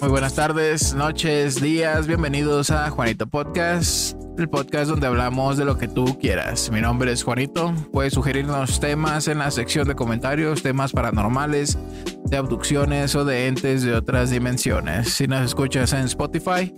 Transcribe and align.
Muy 0.00 0.10
buenas 0.10 0.34
tardes, 0.34 0.94
noches, 0.94 1.60
días, 1.60 2.06
bienvenidos 2.06 2.70
a 2.70 2.88
Juanito 2.88 3.26
Podcast, 3.26 4.16
el 4.38 4.48
podcast 4.48 4.90
donde 4.90 5.08
hablamos 5.08 5.56
de 5.56 5.64
lo 5.64 5.76
que 5.76 5.88
tú 5.88 6.16
quieras. 6.20 6.70
Mi 6.70 6.80
nombre 6.80 7.10
es 7.10 7.24
Juanito, 7.24 7.74
puedes 7.92 8.12
sugerirnos 8.12 8.78
temas 8.78 9.26
en 9.26 9.38
la 9.38 9.50
sección 9.50 9.88
de 9.88 9.96
comentarios, 9.96 10.62
temas 10.62 10.92
paranormales, 10.92 11.76
de 12.26 12.36
abducciones 12.36 13.16
o 13.16 13.24
de 13.24 13.48
entes 13.48 13.82
de 13.82 13.96
otras 13.96 14.30
dimensiones. 14.30 15.14
Si 15.14 15.26
nos 15.26 15.44
escuchas 15.44 15.92
en 15.92 16.04
Spotify, 16.04 16.72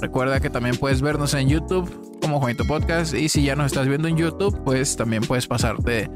recuerda 0.00 0.40
que 0.40 0.48
también 0.48 0.76
puedes 0.76 1.02
vernos 1.02 1.34
en 1.34 1.50
YouTube 1.50 2.18
como 2.22 2.40
Juanito 2.40 2.64
Podcast 2.66 3.12
y 3.12 3.28
si 3.28 3.44
ya 3.44 3.56
nos 3.56 3.66
estás 3.66 3.86
viendo 3.88 4.08
en 4.08 4.16
YouTube, 4.16 4.58
pues 4.64 4.96
también 4.96 5.22
puedes 5.22 5.46
pasarte 5.46 6.10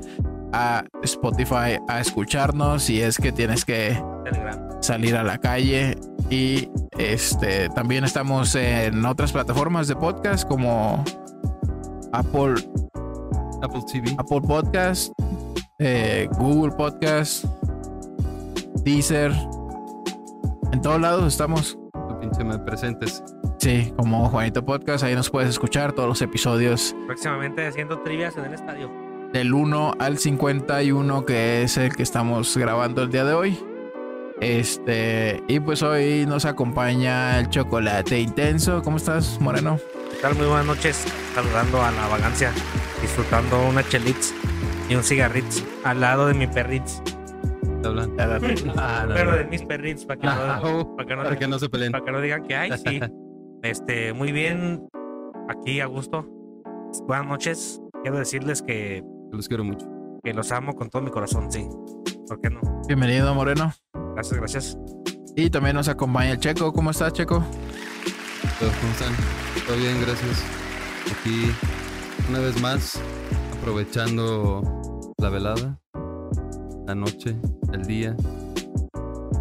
a 0.54 0.82
Spotify 1.02 1.78
a 1.88 2.00
escucharnos 2.00 2.84
si 2.84 3.02
es 3.02 3.18
que 3.18 3.32
tienes 3.32 3.66
que 3.66 4.02
salir 4.80 5.16
a 5.16 5.22
la 5.22 5.38
calle 5.38 5.96
y 6.30 6.68
este 6.98 7.68
también 7.70 8.04
estamos 8.04 8.54
en 8.54 9.04
otras 9.04 9.32
plataformas 9.32 9.88
de 9.88 9.96
podcast 9.96 10.46
como 10.48 11.04
Apple 12.12 12.54
Apple 13.62 13.82
TV. 13.92 14.14
Apple 14.18 14.40
Podcast, 14.46 15.12
eh, 15.78 16.28
Google 16.38 16.72
Podcast, 16.76 17.44
Deezer. 18.84 19.32
En 20.72 20.80
todos 20.80 21.00
lados 21.00 21.26
estamos. 21.26 21.76
Tu 21.92 22.20
pinche 22.20 22.44
me 22.44 22.58
presentes. 22.58 23.22
Sí, 23.58 23.92
como 23.96 24.28
Juanito 24.28 24.64
Podcast, 24.64 25.02
ahí 25.02 25.16
nos 25.16 25.30
puedes 25.30 25.50
escuchar 25.50 25.92
todos 25.92 26.08
los 26.08 26.22
episodios 26.22 26.94
Próximamente 27.06 27.66
haciendo 27.66 27.98
trivias 28.02 28.36
en 28.36 28.44
el 28.44 28.54
estadio. 28.54 28.88
del 29.32 29.52
1 29.52 29.94
al 29.98 30.18
51, 30.18 31.26
que 31.26 31.62
es 31.62 31.76
el 31.76 31.94
que 31.94 32.04
estamos 32.04 32.56
grabando 32.56 33.02
el 33.02 33.10
día 33.10 33.24
de 33.24 33.34
hoy. 33.34 33.58
Este, 34.40 35.42
y 35.48 35.58
pues 35.60 35.82
hoy 35.82 36.24
nos 36.26 36.44
acompaña 36.44 37.40
el 37.40 37.48
chocolate 37.48 38.20
intenso. 38.20 38.82
¿Cómo 38.82 38.96
estás, 38.96 39.40
Moreno? 39.40 39.78
¿Qué 40.10 40.16
tal? 40.22 40.34
Muy 40.36 40.46
buenas 40.46 40.66
noches. 40.66 41.04
Saludando 41.34 41.82
a 41.82 41.90
la 41.90 42.06
vagancia, 42.08 42.52
disfrutando 43.02 43.68
una 43.68 43.82
chelitz 43.88 44.32
y 44.88 44.94
un 44.94 45.02
cigarritz 45.02 45.64
al 45.84 46.00
lado 46.00 46.26
de 46.28 46.34
mi 46.34 46.46
perritz. 46.46 47.00
Ah, 48.76 49.06
no, 49.08 49.14
Pero 49.14 49.36
de 49.36 49.44
mis 49.44 49.62
perritz, 49.62 50.04
para 50.04 50.20
que, 50.20 50.26
Ah, 50.26 50.60
no, 50.62 50.80
oh, 50.80 50.96
para 50.96 51.08
que 51.08 51.16
no, 51.16 51.22
para 51.22 51.38
que 51.38 51.48
no 51.48 51.58
se 51.60 51.68
peleen. 51.68 51.92
para 51.92 52.04
que 52.04 52.10
no 52.10 52.20
digan 52.20 52.42
que 52.42 52.56
hay, 52.56 52.72
sí. 52.76 53.00
Este, 53.62 54.12
muy 54.12 54.30
bien, 54.32 54.86
aquí 55.48 55.80
a 55.80 55.86
gusto. 55.86 56.26
Buenas 57.06 57.26
noches. 57.26 57.80
Quiero 58.02 58.18
decirles 58.18 58.62
que, 58.62 59.02
Los 59.32 59.46
quiero 59.48 59.62
mucho. 59.64 59.86
que 60.24 60.34
los 60.34 60.50
amo 60.52 60.74
con 60.74 60.90
todo 60.90 61.02
mi 61.02 61.10
corazón, 61.10 61.50
sí. 61.52 61.66
¿Por 62.26 62.40
qué 62.40 62.50
no? 62.50 62.60
Bienvenido, 62.88 63.32
Moreno. 63.34 63.72
Gracias, 64.18 64.40
gracias. 64.40 64.78
Y 65.36 65.48
también 65.48 65.76
nos 65.76 65.86
acompaña 65.86 66.32
el 66.32 66.40
Checo. 66.40 66.72
¿Cómo 66.72 66.90
estás, 66.90 67.12
Checo? 67.12 67.44
¿Todos 68.58 68.74
cómo 68.80 68.92
están? 68.92 69.14
Todo 69.64 69.76
bien, 69.76 70.00
gracias. 70.00 70.44
Aquí, 71.12 71.52
una 72.28 72.40
vez 72.40 72.60
más, 72.60 73.00
aprovechando 73.56 75.14
la 75.18 75.28
velada, 75.28 75.78
la 76.88 76.96
noche, 76.96 77.36
el 77.72 77.82
día, 77.84 78.16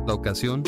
la 0.05 0.13
ocasión, 0.13 0.61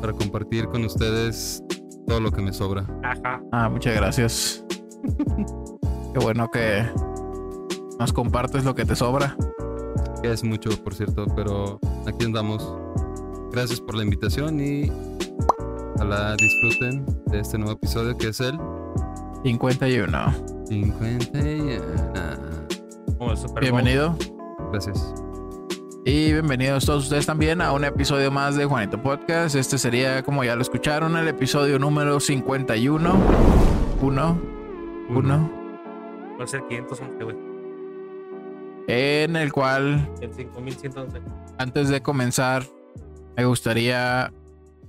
para 0.00 0.12
compartir 0.12 0.66
con 0.66 0.84
ustedes 0.84 1.62
todo 2.08 2.18
lo 2.18 2.32
que 2.32 2.42
me 2.42 2.52
sobra. 2.52 2.84
Ajá. 3.04 3.40
Ah, 3.52 3.68
muchas 3.68 3.94
gracias. 3.94 4.64
Qué 6.12 6.18
bueno 6.18 6.50
que 6.50 6.84
nos 8.00 8.12
compartes 8.12 8.64
lo 8.64 8.74
que 8.74 8.84
te 8.84 8.96
sobra. 8.96 9.36
Que 10.22 10.30
es 10.30 10.44
mucho, 10.44 10.70
por 10.84 10.94
cierto, 10.94 11.26
pero 11.34 11.80
aquí 12.06 12.24
andamos. 12.24 12.72
Gracias 13.50 13.80
por 13.80 13.96
la 13.96 14.04
invitación 14.04 14.60
y 14.60 14.90
ojalá 15.96 16.36
disfruten 16.36 17.04
de 17.26 17.40
este 17.40 17.58
nuevo 17.58 17.72
episodio 17.72 18.16
que 18.16 18.28
es 18.28 18.40
el 18.40 18.56
51. 19.42 20.34
51. 20.68 22.12
Como 23.18 23.32
el 23.32 23.36
Super 23.36 23.52
Bowl. 23.52 23.60
Bienvenido. 23.62 24.16
Gracias. 24.70 25.12
Y 26.04 26.32
bienvenidos 26.32 26.86
todos 26.86 27.02
ustedes 27.02 27.26
también 27.26 27.60
a 27.60 27.72
un 27.72 27.84
episodio 27.84 28.30
más 28.30 28.54
de 28.54 28.64
Juanito 28.64 29.02
Podcast. 29.02 29.56
Este 29.56 29.76
sería, 29.76 30.22
como 30.22 30.44
ya 30.44 30.54
lo 30.54 30.62
escucharon, 30.62 31.16
el 31.16 31.26
episodio 31.26 31.80
número 31.80 32.20
51. 32.20 33.14
Uno. 34.00 34.40
Uno. 35.10 35.50
Va 36.38 36.44
a 36.44 36.46
ser 36.46 36.62
511, 36.68 37.24
güey. 37.24 37.51
En 38.88 39.36
el 39.36 39.52
cual 39.52 40.10
El 40.20 40.32
5111. 40.34 41.20
antes 41.58 41.88
de 41.88 42.02
comenzar, 42.02 42.64
me 43.36 43.44
gustaría 43.44 44.32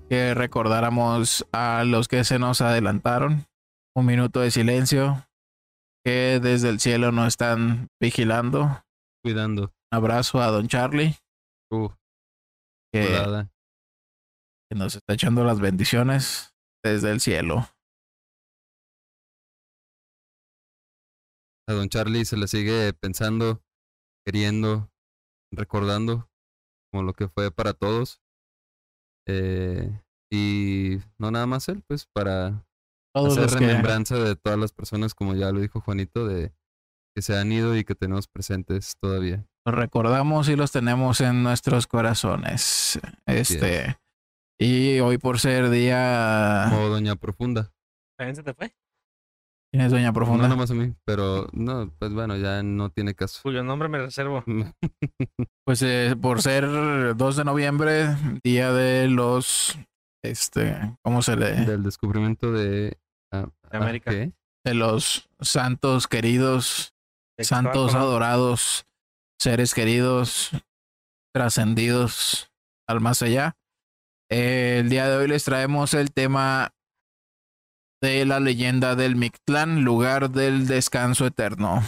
que 0.09 0.33
recordáramos 0.33 1.45
a 1.51 1.83
los 1.85 2.07
que 2.07 2.23
se 2.23 2.39
nos 2.39 2.61
adelantaron. 2.61 3.45
Un 3.95 4.05
minuto 4.05 4.39
de 4.39 4.51
silencio. 4.51 5.27
Que 6.05 6.39
desde 6.41 6.69
el 6.69 6.79
cielo 6.79 7.11
nos 7.11 7.27
están 7.29 7.87
vigilando. 8.01 8.63
Un 8.63 8.81
Cuidando. 9.23 9.73
abrazo 9.91 10.41
a 10.41 10.47
Don 10.47 10.67
Charlie, 10.67 11.15
Uh, 11.71 11.89
que, 12.91 13.47
que 14.69 14.77
nos 14.77 14.95
está 14.95 15.13
echando 15.13 15.43
las 15.43 15.59
bendiciones 15.59 16.53
desde 16.83 17.09
el 17.11 17.19
cielo. 17.21 17.65
A 21.67 21.73
don 21.73 21.87
Charlie 21.89 22.25
se 22.25 22.35
le 22.37 22.47
sigue 22.47 22.93
pensando, 22.93 23.62
queriendo, 24.25 24.89
recordando, 25.51 26.29
como 26.91 27.03
lo 27.03 27.13
que 27.13 27.27
fue 27.27 27.51
para 27.51 27.73
todos. 27.73 28.21
Eh, 29.27 29.99
y 30.31 30.97
no 31.17 31.31
nada 31.31 31.45
más 31.45 31.69
él, 31.69 31.83
pues 31.87 32.05
para 32.05 32.65
Todos 33.13 33.37
hacer 33.37 33.59
que, 33.59 33.67
remembranza 33.67 34.15
de 34.17 34.35
todas 34.35 34.57
las 34.57 34.73
personas, 34.73 35.13
como 35.13 35.35
ya 35.35 35.51
lo 35.51 35.59
dijo 35.59 35.81
Juanito, 35.81 36.27
de 36.27 36.51
que 37.15 37.21
se 37.21 37.37
han 37.37 37.51
ido 37.51 37.77
y 37.77 37.83
que 37.83 37.95
tenemos 37.95 38.27
presentes 38.27 38.95
todavía. 38.99 39.45
los 39.65 39.75
recordamos 39.75 40.49
y 40.49 40.55
los 40.55 40.71
tenemos 40.71 41.21
en 41.21 41.43
nuestros 41.43 41.87
corazones. 41.87 42.99
Este. 43.25 43.97
Y 44.59 44.99
hoy 44.99 45.17
por 45.17 45.39
ser 45.39 45.69
día. 45.69 46.67
Como 46.69 46.89
Doña 46.89 47.15
Profunda. 47.15 47.71
¿También 48.17 48.35
se 48.35 48.43
te 48.43 48.53
fue? 48.53 48.73
¿Quién 49.73 49.85
es 49.85 49.91
Doña 49.91 50.13
Profunda? 50.13 50.43
No 50.43 50.49
nomás 50.49 50.69
a 50.69 50.75
mí, 50.75 50.93
pero 51.03 51.47
no, 51.51 51.91
pues 51.97 52.13
bueno, 52.13 52.37
ya 52.37 52.61
no 52.61 52.91
tiene 52.91 53.15
caso. 53.15 53.39
Cuyo 53.41 53.63
nombre 53.63 53.89
me 53.89 53.97
reservo. 53.97 54.43
Pues 55.65 55.81
eh, 55.81 56.15
por 56.21 56.41
ser 56.41 56.65
2 57.15 57.35
de 57.37 57.43
noviembre, 57.45 58.17
día 58.43 58.71
de 58.73 59.07
los. 59.07 59.79
Este. 60.21 60.77
¿Cómo 61.01 61.21
se 61.21 61.37
le.? 61.37 61.53
Del 61.65 61.83
descubrimiento 61.83 62.51
de... 62.51 62.97
ah, 63.31 63.47
De 63.71 63.77
América. 63.77 64.11
ah, 64.11 64.13
¿qué? 64.13 64.33
De 64.65 64.73
los 64.73 65.29
santos 65.39 66.07
queridos, 66.07 66.93
santos 67.39 67.95
adorados, 67.95 68.85
seres 69.39 69.73
queridos, 69.73 70.51
trascendidos 71.33 72.51
al 72.85 72.99
más 72.99 73.21
allá. 73.21 73.55
Eh, 74.29 74.79
el 74.81 74.89
día 74.89 75.07
de 75.07 75.15
hoy 75.15 75.27
les 75.29 75.45
traemos 75.45 75.93
el 75.93 76.11
tema 76.11 76.73
de 78.03 78.25
la 78.25 78.41
leyenda 78.41 78.95
del 78.95 79.15
Mictlán, 79.15 79.85
lugar 79.85 80.29
del 80.29 80.67
descanso 80.67 81.25
eterno. 81.25 81.79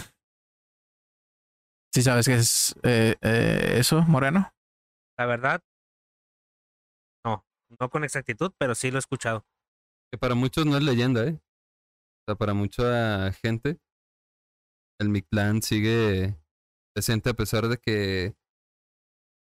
¿Sí 1.92 2.00
sabes 2.00 2.24
qué 2.24 2.36
es 2.36 2.74
eh, 2.84 3.16
eh, 3.20 3.74
eso, 3.78 4.00
Moreno? 4.00 4.50
La 5.18 5.26
verdad, 5.26 5.60
no. 7.22 7.44
No 7.78 7.90
con 7.90 8.02
exactitud, 8.02 8.50
pero 8.58 8.74
sí 8.74 8.90
lo 8.90 8.96
he 8.96 9.00
escuchado. 9.00 9.44
Que 10.10 10.16
para 10.16 10.34
muchos 10.34 10.64
no 10.64 10.78
es 10.78 10.82
leyenda, 10.82 11.22
¿eh? 11.26 11.38
O 11.38 12.24
sea, 12.26 12.34
para 12.34 12.54
mucha 12.54 13.30
gente, 13.32 13.78
el 14.98 15.10
Mictlán 15.10 15.60
sigue 15.60 16.34
presente 16.94 17.28
a 17.28 17.34
pesar 17.34 17.68
de 17.68 17.76
que 17.76 18.34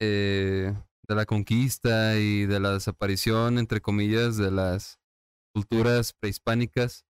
eh, 0.01 0.75
de 1.07 1.15
la 1.15 1.27
conquista 1.27 2.17
y 2.17 2.47
de 2.47 2.61
la 2.61 2.73
desaparición, 2.73 3.59
entre 3.59 3.83
comillas, 3.83 4.39
de 4.39 4.51
las 4.51 4.99
culturas 5.57 6.13
prehispánicas, 6.13 7.07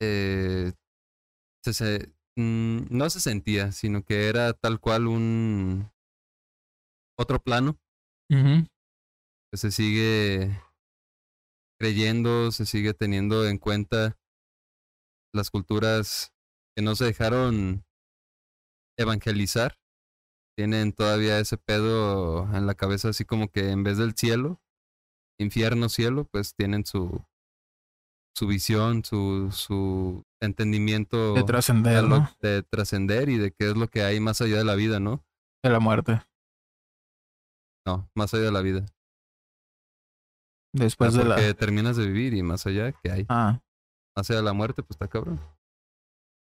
eh, 0.00 0.72
se, 1.64 1.74
se- 1.74 2.14
mm, 2.36 2.86
no 2.90 3.10
se 3.10 3.20
sentía, 3.20 3.72
sino 3.72 4.04
que 4.04 4.28
era 4.28 4.52
tal 4.54 4.80
cual 4.80 5.06
un 5.06 5.90
otro 7.18 7.42
plano 7.42 7.78
que 9.50 9.56
se 9.58 9.70
sigue 9.70 10.62
creyendo, 11.78 12.52
se 12.52 12.66
sigue 12.66 12.94
teniendo 12.94 13.46
en 13.48 13.58
cuenta 13.58 14.18
las 15.32 15.50
culturas 15.50 16.32
que 16.76 16.82
no 16.82 16.94
se 16.94 17.06
dejaron 17.06 17.84
evangelizar. 18.98 19.78
Tienen 20.56 20.92
todavía 20.92 21.38
ese 21.38 21.56
pedo 21.56 22.44
en 22.54 22.66
la 22.66 22.74
cabeza, 22.74 23.10
así 23.10 23.24
como 23.24 23.50
que 23.50 23.70
en 23.70 23.82
vez 23.82 23.98
del 23.98 24.14
cielo, 24.14 24.60
infierno, 25.40 25.88
cielo, 25.88 26.24
pues 26.30 26.54
tienen 26.54 26.84
su, 26.84 27.24
su 28.36 28.46
visión, 28.46 29.04
su, 29.04 29.50
su 29.52 30.22
entendimiento 30.40 31.34
De 31.34 31.42
trascender, 31.44 32.04
¿no? 32.04 32.30
de 32.40 32.62
trascender 32.62 33.28
y 33.28 33.38
de 33.38 33.50
qué 33.52 33.70
es 33.70 33.76
lo 33.76 33.88
que 33.88 34.02
hay 34.02 34.20
más 34.20 34.40
allá 34.40 34.58
de 34.58 34.64
la 34.64 34.74
vida, 34.74 35.00
¿no? 35.00 35.24
De 35.64 35.70
la 35.70 35.80
muerte. 35.80 36.22
No, 37.86 38.08
más 38.14 38.32
allá 38.34 38.44
de 38.44 38.52
la 38.52 38.60
vida. 38.62 38.86
Después 40.72 41.14
de 41.14 41.24
la. 41.24 41.34
porque 41.34 41.54
terminas 41.54 41.96
de 41.96 42.06
vivir 42.06 42.34
y 42.34 42.42
más 42.42 42.66
allá, 42.66 42.92
¿qué 42.92 43.10
hay? 43.10 43.26
Ah, 43.28 43.60
Más 44.16 44.30
allá 44.30 44.40
de 44.40 44.44
la 44.44 44.52
muerte, 44.52 44.82
pues 44.82 44.92
está 44.96 45.08
cabrón. 45.08 45.40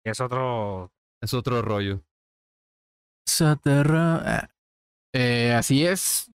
Es 0.04 0.20
otro. 0.20 0.92
Es 1.22 1.34
otro 1.34 1.62
rollo. 1.62 2.04
Soterra- 3.28 4.22
ah. 4.24 4.48
Eh, 5.14 5.52
así 5.52 5.84
es. 5.86 6.31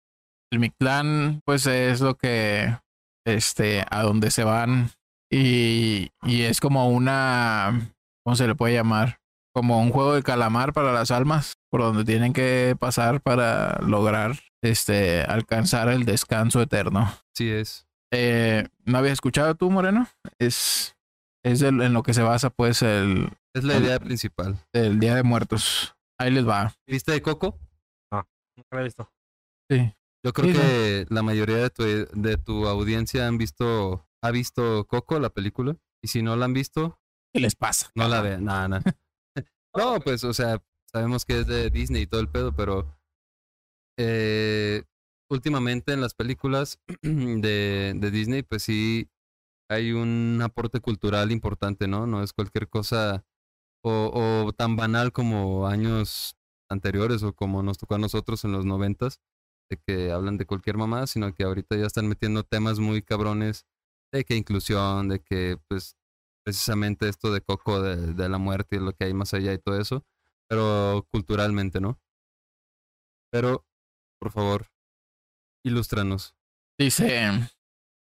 El 0.52 0.58
Mictlán, 0.60 1.40
pues 1.44 1.66
es 1.66 2.00
lo 2.00 2.14
que. 2.16 2.76
Este, 3.26 3.84
a 3.90 4.02
donde 4.02 4.30
se 4.30 4.44
van. 4.44 4.90
Y, 5.30 6.10
y 6.22 6.42
es 6.42 6.60
como 6.60 6.88
una. 6.90 7.92
¿Cómo 8.24 8.36
se 8.36 8.46
le 8.46 8.54
puede 8.54 8.74
llamar? 8.74 9.18
Como 9.54 9.80
un 9.80 9.90
juego 9.90 10.14
de 10.14 10.22
calamar 10.22 10.72
para 10.72 10.92
las 10.92 11.10
almas. 11.10 11.54
Por 11.70 11.80
donde 11.82 12.04
tienen 12.04 12.32
que 12.32 12.76
pasar 12.78 13.20
para 13.20 13.78
lograr. 13.82 14.36
Este, 14.62 15.22
alcanzar 15.22 15.88
el 15.88 16.04
descanso 16.04 16.60
eterno. 16.62 17.12
Sí 17.34 17.50
es. 17.50 17.86
Eh, 18.12 18.68
¿No 18.84 18.98
habías 18.98 19.14
escuchado 19.14 19.54
tú, 19.56 19.70
Moreno? 19.70 20.06
Es. 20.38 20.96
Es 21.44 21.62
en 21.62 21.92
lo 21.92 22.02
que 22.02 22.12
se 22.14 22.22
basa, 22.22 22.50
pues, 22.50 22.82
el, 22.82 23.28
Es 23.54 23.62
la 23.62 23.76
El- 23.76 23.84
idea 23.84 24.00
principal. 24.00 24.58
el 24.72 24.98
Día 24.98 25.14
de 25.14 25.22
Muertos. 25.22 25.94
Ahí 26.18 26.32
les 26.32 26.48
va. 26.48 26.72
¿Viste 26.88 27.12
de 27.12 27.22
Coco? 27.22 27.58
Nunca 28.10 28.68
lo 28.72 28.80
he 28.80 28.84
visto. 28.84 29.12
Sí. 29.70 29.92
Yo 30.26 30.32
creo 30.32 30.52
Sí, 30.52 30.58
que 30.58 31.06
la 31.08 31.22
mayoría 31.22 31.58
de 31.58 31.70
tu, 31.70 31.84
de 31.84 32.36
tu 32.36 32.66
audiencia 32.66 33.28
han 33.28 33.38
visto, 33.38 34.08
ha 34.20 34.30
visto 34.32 34.84
Coco, 34.88 35.20
la 35.20 35.30
película. 35.30 35.76
Y 36.02 36.08
si 36.08 36.20
no 36.20 36.34
la 36.34 36.46
han 36.46 36.52
visto, 36.52 36.98
¿Qué 37.32 37.38
les 37.38 37.54
pasa? 37.54 37.92
no 37.94 38.08
la 38.08 38.22
vean. 38.22 38.44
Nada, 38.44 38.66
nada. 38.66 38.82
No, 39.76 40.00
pues, 40.04 40.24
o 40.24 40.34
sea, 40.34 40.60
sabemos 40.92 41.24
que 41.24 41.40
es 41.40 41.46
de 41.46 41.70
Disney 41.70 42.02
y 42.02 42.06
todo 42.08 42.20
el 42.20 42.28
pedo, 42.28 42.56
pero 42.56 42.98
eh, 43.98 44.82
últimamente 45.30 45.92
en 45.92 46.00
las 46.00 46.14
películas 46.14 46.80
de, 47.02 47.92
de 47.94 48.10
Disney, 48.10 48.42
pues 48.42 48.64
sí 48.64 49.08
hay 49.68 49.92
un 49.92 50.40
aporte 50.42 50.80
cultural 50.80 51.30
importante, 51.30 51.86
¿no? 51.86 52.08
No 52.08 52.22
es 52.24 52.32
cualquier 52.32 52.68
cosa 52.68 53.24
o, 53.84 54.44
o 54.46 54.52
tan 54.54 54.74
banal 54.74 55.12
como 55.12 55.68
años 55.68 56.36
anteriores 56.68 57.22
o 57.22 57.32
como 57.32 57.62
nos 57.62 57.78
tocó 57.78 57.94
a 57.94 57.98
nosotros 57.98 58.44
en 58.44 58.50
los 58.52 58.64
noventas, 58.64 59.20
de 59.70 59.78
que 59.78 60.12
hablan 60.12 60.38
de 60.38 60.46
cualquier 60.46 60.76
mamá, 60.76 61.06
sino 61.06 61.32
que 61.34 61.44
ahorita 61.44 61.76
ya 61.76 61.86
están 61.86 62.08
metiendo 62.08 62.44
temas 62.44 62.78
muy 62.78 63.02
cabrones 63.02 63.66
de 64.12 64.24
que 64.24 64.36
inclusión, 64.36 65.08
de 65.08 65.20
que 65.20 65.58
pues 65.68 65.96
precisamente 66.44 67.08
esto 67.08 67.32
de 67.32 67.40
Coco, 67.40 67.82
de, 67.82 68.14
de 68.14 68.28
la 68.28 68.38
muerte 68.38 68.76
y 68.76 68.78
lo 68.78 68.92
que 68.92 69.04
hay 69.04 69.14
más 69.14 69.34
allá 69.34 69.52
y 69.52 69.58
todo 69.58 69.80
eso, 69.80 70.04
pero 70.48 71.06
culturalmente, 71.10 71.80
¿no? 71.80 72.00
Pero, 73.32 73.66
por 74.20 74.30
favor, 74.30 74.66
ilústranos. 75.64 76.36
Dice, 76.78 77.50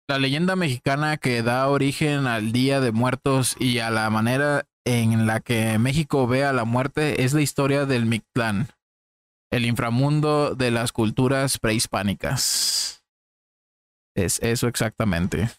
la 0.08 0.18
leyenda 0.18 0.56
mexicana 0.56 1.18
que 1.18 1.44
da 1.44 1.68
origen 1.70 2.26
al 2.26 2.52
Día 2.52 2.80
de 2.80 2.92
Muertos 2.92 3.56
y 3.60 3.80
a 3.80 3.92
la 3.92 4.10
manera 4.10 4.66
en 4.86 5.28
la 5.28 5.40
que 5.40 5.78
México 5.78 6.26
ve 6.28 6.44
a 6.44 6.54
la 6.54 6.66
muerte 6.66 7.24
es 7.24 7.34
la 7.34 7.42
historia 7.42 7.86
del 7.86 8.06
Mictlán, 8.06 8.70
el 9.52 9.66
inframundo 9.66 10.56
de 10.56 10.72
las 10.72 10.92
culturas 10.92 11.60
prehispánicas. 11.60 13.04
Es 14.16 14.40
eso 14.42 14.68
exactamente. 14.68 15.50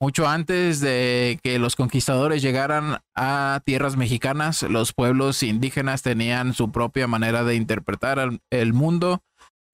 Mucho 0.00 0.28
antes 0.28 0.80
de 0.80 1.38
que 1.42 1.58
los 1.58 1.76
conquistadores 1.76 2.42
llegaran 2.42 2.98
a 3.14 3.62
tierras 3.64 3.96
mexicanas, 3.96 4.62
los 4.64 4.92
pueblos 4.92 5.42
indígenas 5.42 6.02
tenían 6.02 6.52
su 6.52 6.70
propia 6.72 7.06
manera 7.06 7.44
de 7.44 7.54
interpretar 7.54 8.40
el 8.50 8.72
mundo 8.72 9.22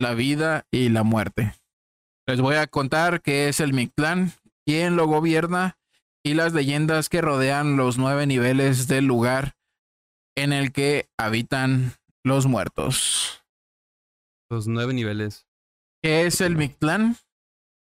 la 0.00 0.14
vida 0.14 0.67
y 0.70 0.88
la 0.88 1.05
muerte. 1.05 1.55
Les 2.26 2.40
voy 2.40 2.56
a 2.56 2.67
contar 2.67 3.20
qué 3.20 3.49
es 3.49 3.61
el 3.61 3.75
Mictlán, 3.75 4.32
quién 4.64 4.96
lo 4.96 5.06
gobierna 5.06 5.78
y 6.25 6.34
las 6.34 6.52
leyendas 6.52 7.08
que 7.08 7.20
rodean 7.20 7.76
los 7.76 7.99
nueve 7.99 8.26
niveles 8.26 8.88
del 8.88 9.05
lugar 9.05 9.55
en 10.37 10.52
el 10.52 10.72
que 10.72 11.08
habitan 11.19 11.94
los 12.25 12.46
muertos. 12.46 13.44
Los 14.50 14.67
nueve 14.67 14.94
niveles. 14.94 15.46
¿Qué 16.02 16.26
es 16.26 16.40
el 16.40 16.56
Mictlán? 16.56 17.17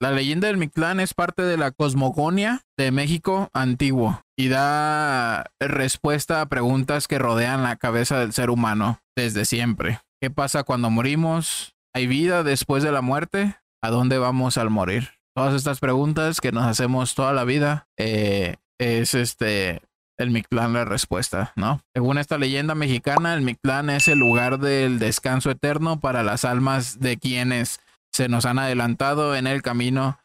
La 0.00 0.12
leyenda 0.12 0.46
del 0.46 0.58
Mictlán 0.58 1.00
es 1.00 1.12
parte 1.12 1.42
de 1.42 1.56
la 1.56 1.72
cosmogonia 1.72 2.62
de 2.76 2.92
México 2.92 3.50
antiguo 3.52 4.22
y 4.36 4.48
da 4.48 5.50
respuesta 5.58 6.40
a 6.40 6.46
preguntas 6.46 7.08
que 7.08 7.18
rodean 7.18 7.64
la 7.64 7.76
cabeza 7.76 8.20
del 8.20 8.32
ser 8.32 8.50
humano 8.50 9.00
desde 9.16 9.44
siempre. 9.44 10.00
¿Qué 10.20 10.30
pasa 10.30 10.62
cuando 10.62 10.90
morimos? 10.90 11.74
¿Hay 11.94 12.06
vida 12.06 12.44
después 12.44 12.84
de 12.84 12.92
la 12.92 13.02
muerte? 13.02 13.56
¿A 13.82 13.90
dónde 13.90 14.18
vamos 14.18 14.56
al 14.56 14.70
morir? 14.70 15.10
Todas 15.34 15.54
estas 15.54 15.80
preguntas 15.80 16.40
que 16.40 16.52
nos 16.52 16.64
hacemos 16.64 17.14
toda 17.16 17.32
la 17.32 17.44
vida 17.44 17.88
eh, 17.96 18.56
es 18.78 19.14
este 19.14 19.80
el 20.18 20.30
Mictlán 20.30 20.72
la 20.72 20.84
respuesta, 20.84 21.52
¿no? 21.56 21.80
Según 21.94 22.18
esta 22.18 22.38
leyenda 22.38 22.74
mexicana, 22.74 23.34
el 23.34 23.42
Mictlán 23.42 23.88
es 23.88 24.08
el 24.08 24.18
lugar 24.18 24.58
del 24.58 24.98
descanso 24.98 25.50
eterno 25.50 26.00
para 26.00 26.22
las 26.22 26.44
almas 26.44 26.98
de 26.98 27.18
quienes 27.18 27.80
se 28.12 28.28
nos 28.28 28.44
han 28.44 28.58
adelantado 28.58 29.36
en 29.36 29.46
el 29.46 29.62
camino 29.62 30.18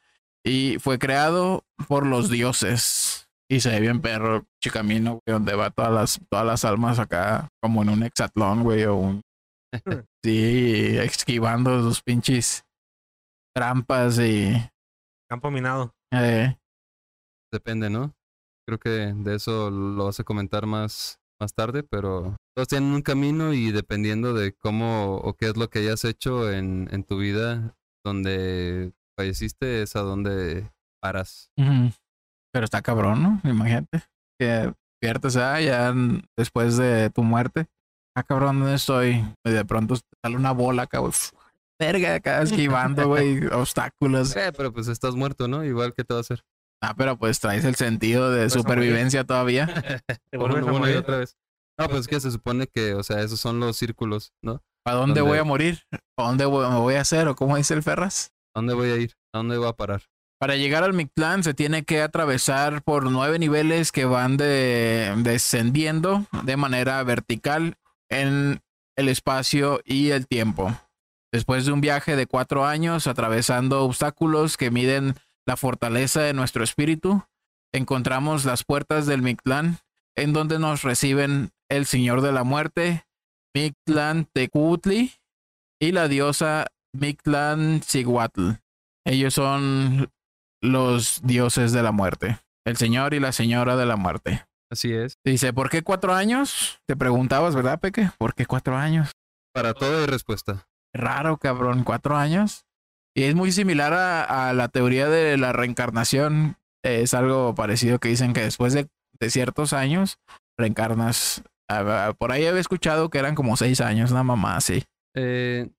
y 0.43 0.77
fue 0.79 0.99
creado 0.99 1.63
por 1.87 2.05
los 2.05 2.29
dioses. 2.29 3.29
Y 3.49 3.59
se 3.59 3.69
ve 3.69 3.81
bien 3.81 4.01
perro 4.01 4.45
el 4.63 4.71
camino, 4.71 5.19
güey, 5.25 5.33
donde 5.33 5.53
va 5.53 5.69
todas 5.69 5.91
las, 5.91 6.19
todas 6.29 6.45
las 6.45 6.65
almas 6.65 6.97
acá, 6.97 7.49
como 7.61 7.83
en 7.83 7.89
un 7.89 8.03
hexatlón, 8.03 8.63
güey, 8.63 8.83
o 8.85 8.95
un... 8.95 9.21
Sí, 10.25 10.97
esquivando 10.97 11.83
sus 11.83 12.01
pinches 12.01 12.63
trampas 13.53 14.17
y... 14.19 14.53
Campo 15.29 15.51
minado. 15.51 15.93
eh, 16.13 16.55
Depende, 17.51 17.89
¿no? 17.89 18.13
Creo 18.65 18.79
que 18.79 18.89
de 18.89 19.35
eso 19.35 19.69
lo 19.69 20.05
vas 20.05 20.19
a 20.19 20.23
comentar 20.23 20.65
más, 20.65 21.19
más 21.39 21.53
tarde, 21.53 21.83
pero 21.83 22.35
todos 22.55 22.67
tienen 22.67 22.93
un 22.93 23.01
camino 23.01 23.53
y 23.53 23.71
dependiendo 23.71 24.33
de 24.33 24.53
cómo 24.53 25.17
o 25.17 25.33
qué 25.33 25.47
es 25.47 25.57
lo 25.57 25.69
que 25.69 25.79
hayas 25.79 26.05
hecho 26.05 26.51
en, 26.51 26.87
en 26.91 27.03
tu 27.03 27.17
vida, 27.17 27.75
donde 28.05 28.93
falleciste 29.17 29.83
es 29.83 29.95
a 29.95 30.01
donde 30.01 30.71
paras. 31.01 31.51
Pero 31.55 32.65
está 32.65 32.81
cabrón, 32.81 33.23
¿no? 33.23 33.41
Imagínate. 33.49 34.03
Que 34.39 34.73
despiertas 35.01 35.35
ah, 35.37 35.59
ya 35.59 35.93
después 36.37 36.77
de 36.77 37.09
tu 37.09 37.23
muerte. 37.23 37.67
Ah, 38.15 38.23
cabrón, 38.23 38.59
¿dónde 38.59 38.75
estoy? 38.75 39.25
Y 39.43 39.49
de 39.49 39.65
pronto 39.65 39.95
sale 40.21 40.35
una 40.37 40.51
bola 40.51 40.83
acá, 40.83 40.99
güey. 40.99 41.11
Verga, 41.79 42.15
acá 42.15 42.41
esquivando, 42.43 43.07
güey, 43.07 43.45
obstáculos. 43.47 44.35
Eh, 44.35 44.53
pero 44.55 44.71
pues 44.71 44.87
estás 44.87 45.15
muerto, 45.15 45.47
¿no? 45.47 45.63
Igual 45.63 45.93
que 45.93 46.03
te 46.03 46.13
va 46.13 46.19
a 46.19 46.21
hacer. 46.21 46.43
Ah, 46.83 46.93
pero 46.97 47.17
pues 47.17 47.39
traes 47.39 47.63
el 47.63 47.75
sentido 47.75 48.29
de 48.31 48.49
supervivencia 48.49 49.23
todavía. 49.23 49.67
Y 50.33 50.37
morir. 50.37 50.97
otra 50.97 51.17
vez. 51.19 51.37
No, 51.79 51.87
pues 51.87 52.01
es 52.01 52.07
que 52.07 52.19
se 52.19 52.29
supone 52.29 52.67
que, 52.67 52.93
o 52.93 53.03
sea, 53.03 53.21
esos 53.21 53.39
son 53.39 53.59
los 53.59 53.77
círculos, 53.77 54.33
¿no? 54.43 54.61
¿A 54.85 54.91
dónde 54.93 55.19
¿Dónde? 55.19 55.21
voy 55.21 55.37
a 55.39 55.43
morir? 55.45 55.79
¿A 56.19 56.23
dónde 56.23 56.45
voy- 56.45 56.67
me 56.69 56.77
voy 56.77 56.95
a 56.95 57.01
hacer? 57.01 57.27
¿O 57.29 57.35
cómo 57.35 57.55
dice 57.57 57.73
el 57.73 57.83
Ferraz? 57.83 58.31
¿A 58.53 58.59
dónde 58.59 58.73
voy 58.73 58.89
a 58.89 58.97
ir? 58.97 59.13
¿A 59.33 59.37
dónde 59.39 59.57
voy 59.57 59.67
a 59.69 59.73
parar? 59.73 60.01
Para 60.39 60.57
llegar 60.57 60.83
al 60.83 60.93
Mictlán 60.93 61.41
se 61.43 61.53
tiene 61.53 61.83
que 61.85 62.01
atravesar 62.01 62.83
por 62.83 63.09
nueve 63.09 63.39
niveles 63.39 63.93
que 63.93 64.03
van 64.03 64.35
de, 64.35 65.13
descendiendo 65.17 66.25
de 66.43 66.57
manera 66.57 67.01
vertical 67.03 67.75
en 68.11 68.61
el 68.97 69.07
espacio 69.09 69.79
y 69.85 70.09
el 70.11 70.27
tiempo. 70.27 70.77
Después 71.31 71.65
de 71.65 71.71
un 71.71 71.79
viaje 71.81 72.15
de 72.17 72.27
cuatro 72.27 72.65
años 72.65 73.07
atravesando 73.07 73.83
obstáculos 73.85 74.57
que 74.57 74.69
miden 74.69 75.15
la 75.45 75.57
fortaleza 75.57 76.21
de 76.21 76.33
nuestro 76.33 76.63
espíritu, 76.63 77.23
encontramos 77.73 78.45
las 78.45 78.63
puertas 78.63 79.05
del 79.05 79.21
Mictlán, 79.21 79.79
en 80.15 80.33
donde 80.33 80.59
nos 80.59 80.83
reciben 80.83 81.51
el 81.69 81.85
Señor 81.85 82.21
de 82.21 82.31
la 82.31 82.43
Muerte, 82.43 83.05
Mictlán 83.55 84.27
Tecutli, 84.33 85.11
y 85.81 85.91
la 85.91 86.07
diosa 86.07 86.67
Mictlán 86.93 87.81
Ciguatl. 87.83 88.51
Ellos 89.05 89.33
son 89.33 90.09
los 90.61 91.21
dioses 91.23 91.73
de 91.73 91.83
la 91.83 91.91
muerte, 91.91 92.39
el 92.65 92.77
Señor 92.77 93.13
y 93.13 93.19
la 93.19 93.33
Señora 93.33 93.75
de 93.75 93.85
la 93.85 93.97
Muerte. 93.97 94.45
Así 94.71 94.93
es. 94.93 95.17
Dice, 95.25 95.51
¿por 95.51 95.69
qué 95.69 95.81
cuatro 95.81 96.13
años? 96.13 96.79
Te 96.87 96.95
preguntabas, 96.95 97.53
¿verdad, 97.53 97.79
Peque? 97.79 98.09
¿Por 98.17 98.33
qué 98.33 98.45
cuatro 98.45 98.77
años? 98.77 99.11
Para 99.53 99.73
todo 99.73 99.99
hay 99.99 100.05
respuesta. 100.05 100.65
Raro, 100.93 101.37
cabrón, 101.37 101.83
cuatro 101.83 102.15
años. 102.15 102.65
Y 103.15 103.23
es 103.23 103.35
muy 103.35 103.51
similar 103.51 103.93
a, 103.93 104.49
a 104.49 104.53
la 104.53 104.69
teoría 104.69 105.07
de 105.07 105.37
la 105.37 105.53
reencarnación. 105.53 106.57
Es 106.83 107.13
algo 107.13 107.53
parecido 107.55 107.99
que 107.99 108.09
dicen 108.09 108.33
que 108.33 108.41
después 108.41 108.73
de, 108.73 108.89
de 109.19 109.29
ciertos 109.29 109.73
años 109.73 110.17
reencarnas. 110.57 111.43
Ah, 111.69 112.07
ah, 112.09 112.13
Por 112.13 112.31
ahí 112.31 112.45
había 112.45 112.59
escuchado 112.61 113.09
que 113.09 113.19
eran 113.19 113.35
como 113.35 113.55
seis 113.55 113.81
años, 113.81 114.11
una 114.11 114.23
mamá 114.23 114.57
así. 114.57 114.83
Eh, 115.15 115.69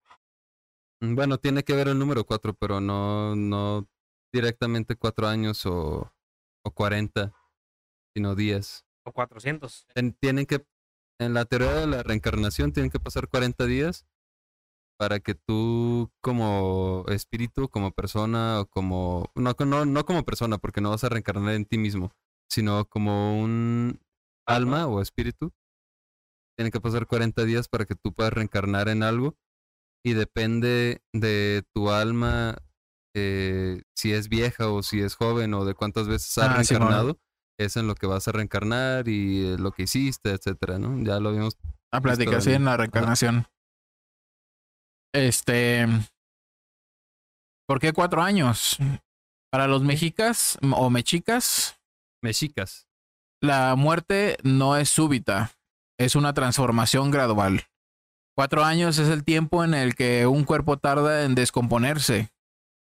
bueno, 1.01 1.39
tiene 1.39 1.63
que 1.65 1.75
ver 1.75 1.89
el 1.89 1.99
número 1.99 2.25
cuatro, 2.25 2.55
pero 2.55 2.81
no, 2.81 3.37
no 3.37 3.87
directamente 4.33 4.97
cuatro 4.97 5.27
años 5.29 5.67
o, 5.67 6.11
o 6.65 6.71
40, 6.71 7.33
sino 8.15 8.35
10. 8.35 8.85
O 9.05 9.13
400. 9.13 9.87
En- 9.95 10.15
tienen 10.15 10.47
que, 10.47 10.65
en 11.21 11.35
la 11.35 11.45
teoría 11.45 11.73
de 11.73 11.87
la 11.87 12.03
reencarnación, 12.03 12.73
tienen 12.73 12.91
que 12.91 13.01
pasar 13.01 13.29
40 13.29 13.67
días 13.67 14.07
para 14.99 15.21
que 15.21 15.35
tú 15.35 16.11
como 16.21 17.05
espíritu, 17.09 17.69
como 17.69 17.93
persona 17.93 18.61
o 18.61 18.67
como... 18.67 19.31
No, 19.35 19.55
no, 19.67 19.85
no 19.85 20.05
como 20.05 20.25
persona, 20.25 20.59
porque 20.59 20.81
no 20.81 20.91
vas 20.91 21.05
a 21.05 21.09
reencarnar 21.09 21.55
en 21.55 21.65
ti 21.65 21.79
mismo, 21.79 22.13
sino 22.49 22.85
como 22.87 23.41
un 23.41 24.01
alma 24.47 24.87
o 24.87 25.01
espíritu. 25.01 25.53
Tiene 26.57 26.71
que 26.71 26.81
pasar 26.81 27.07
40 27.07 27.45
días 27.45 27.69
para 27.69 27.85
que 27.85 27.97
tú 27.97 28.13
puedas 28.13 28.33
reencarnar 28.33 28.89
en 28.89 29.03
algo 29.03 29.37
y 30.05 30.13
depende 30.13 31.03
de 31.13 31.65
tu 31.75 31.91
alma 31.91 32.57
eh, 33.17 33.83
si 33.97 34.13
es 34.13 34.29
vieja 34.29 34.71
o 34.71 34.83
si 34.83 35.01
es 35.01 35.15
joven 35.17 35.55
o 35.55 35.65
de 35.65 35.75
cuántas 35.75 36.07
veces 36.09 36.37
has 36.39 36.51
Ah, 36.51 36.55
reencarnado, 36.57 37.19
es 37.59 37.77
en 37.77 37.87
lo 37.87 37.95
que 37.95 38.07
vas 38.07 38.29
a 38.29 38.33
reencarnar 38.33 39.09
y 39.09 39.47
eh, 39.47 39.57
lo 39.59 39.73
que 39.73 39.85
hiciste, 39.85 40.31
etcétera, 40.33 40.79
¿no? 40.79 41.03
Ya 41.03 41.19
lo 41.21 41.33
vimos. 41.33 41.57
La 41.93 42.01
plática, 42.01 42.41
sí, 42.41 42.51
bien. 42.51 42.63
en 42.63 42.67
la 42.67 42.77
reencarnación. 42.77 43.47
Este. 45.15 45.87
¿Por 47.69 47.79
qué 47.79 47.93
cuatro 47.93 48.21
años? 48.21 48.77
Para 49.51 49.69
los 49.69 49.83
mexicas 49.83 50.59
o 50.61 50.91
mexicas, 50.91 51.79
Mexicas. 52.21 52.89
la 53.41 53.77
muerte 53.77 54.39
no 54.43 54.77
es 54.77 54.89
súbita, 54.89 55.53
es 55.99 56.17
una 56.17 56.35
transformación 56.35 57.13
gradual. 57.13 57.63
Cuatro 58.37 58.65
años 58.65 58.99
es 58.99 59.09
el 59.09 59.23
tiempo 59.23 59.63
en 59.63 59.75
el 59.75 59.95
que 59.95 60.27
un 60.27 60.43
cuerpo 60.43 60.79
tarda 60.79 61.25
en 61.25 61.37
descomponerse. 61.37 62.31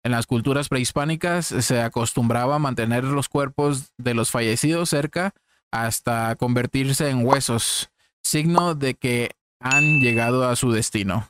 En 0.04 0.12
las 0.12 0.28
culturas 0.28 0.68
prehispánicas 0.68 1.46
se 1.46 1.82
acostumbraba 1.82 2.56
a 2.56 2.60
mantener 2.60 3.06
los 3.06 3.30
cuerpos 3.30 3.94
de 3.98 4.14
los 4.14 4.32
fallecidos 4.32 4.90
cerca 4.90 5.34
hasta 5.72 6.36
convertirse 6.36 7.10
en 7.10 7.26
huesos, 7.26 7.90
signo 8.22 8.76
de 8.76 8.96
que 8.96 9.32
han 9.62 10.02
llegado 10.02 10.48
a 10.50 10.58
su 10.58 10.74
destino. 10.74 11.30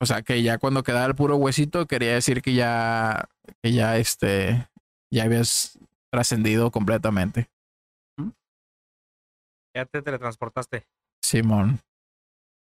O 0.00 0.06
sea 0.06 0.22
que 0.22 0.42
ya 0.42 0.58
cuando 0.58 0.82
quedaba 0.82 1.06
el 1.06 1.14
puro 1.14 1.36
huesito 1.36 1.86
quería 1.86 2.14
decir 2.14 2.40
que 2.40 2.54
ya, 2.54 3.28
que 3.62 3.72
ya 3.72 3.98
este, 3.98 4.68
ya 5.12 5.24
habías 5.24 5.78
trascendido 6.10 6.70
completamente. 6.70 7.50
Ya 9.76 9.84
te 9.84 10.02
teletransportaste 10.02 10.86
Simón, 11.22 11.78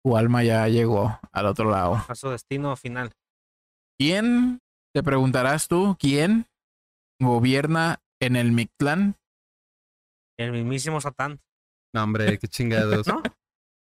tu 0.02 0.16
alma 0.16 0.42
ya 0.42 0.66
llegó 0.68 1.20
al 1.32 1.46
otro 1.46 1.70
lado. 1.70 2.02
a 2.08 2.14
su 2.14 2.30
destino 2.30 2.74
final. 2.76 3.12
¿Quién, 3.98 4.60
te 4.94 5.02
preguntarás 5.02 5.68
tú, 5.68 5.96
quién 5.98 6.46
gobierna 7.20 8.00
en 8.20 8.36
el 8.36 8.52
Mictlán? 8.52 9.16
El 10.38 10.52
mismísimo 10.52 11.00
Satán, 11.00 11.40
No, 11.92 12.04
hombre, 12.04 12.38
qué 12.38 12.48
chingados. 12.48 13.06
¿no? 13.06 13.22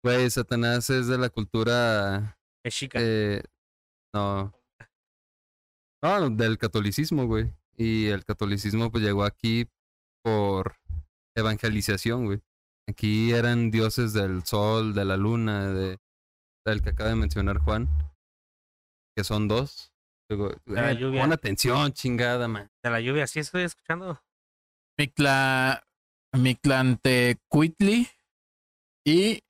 Güey, 0.03 0.31
Satanás 0.31 0.89
es 0.91 1.07
de 1.07 1.19
la 1.19 1.29
cultura. 1.29 2.39
Mexica. 2.65 2.99
eh, 3.01 3.43
no. 4.15 4.53
No, 6.03 6.31
del 6.31 6.59
catolicismo, 6.59 7.27
güey. 7.27 7.51
Y 7.77 8.09
el 8.09 8.25
catolicismo 8.25 8.91
pues 8.91 9.05
llegó 9.05 9.25
aquí 9.25 9.69
por 10.23 10.77
evangelización, 11.37 12.27
güey. 12.27 12.43
Aquí 12.89 13.33
eran 13.33 13.71
dioses 13.71 14.13
del 14.13 14.45
sol, 14.45 14.95
de 14.95 15.05
la 15.05 15.17
luna, 15.17 15.69
de 15.73 15.99
del 16.65 16.83
que 16.83 16.91
acaba 16.91 17.11
de 17.11 17.17
mencionar 17.17 17.59
Juan, 17.59 17.89
que 19.17 19.25
son 19.25 19.49
dos. 19.49 19.93
Luego, 20.29 20.55
la 20.67 20.93
eh, 20.93 20.97
lluvia. 20.97 21.23
pon 21.23 21.33
atención, 21.33 21.93
chingada, 21.93 22.49
man. 22.49 22.71
De 22.83 22.91
la 22.91 23.01
lluvia, 23.01 23.27
sí 23.27 23.41
estoy 23.41 23.65
escuchando. 23.65 24.23
Mictla, 24.99 25.85
Mictlantecuitli 26.33 28.09
y 29.05 29.43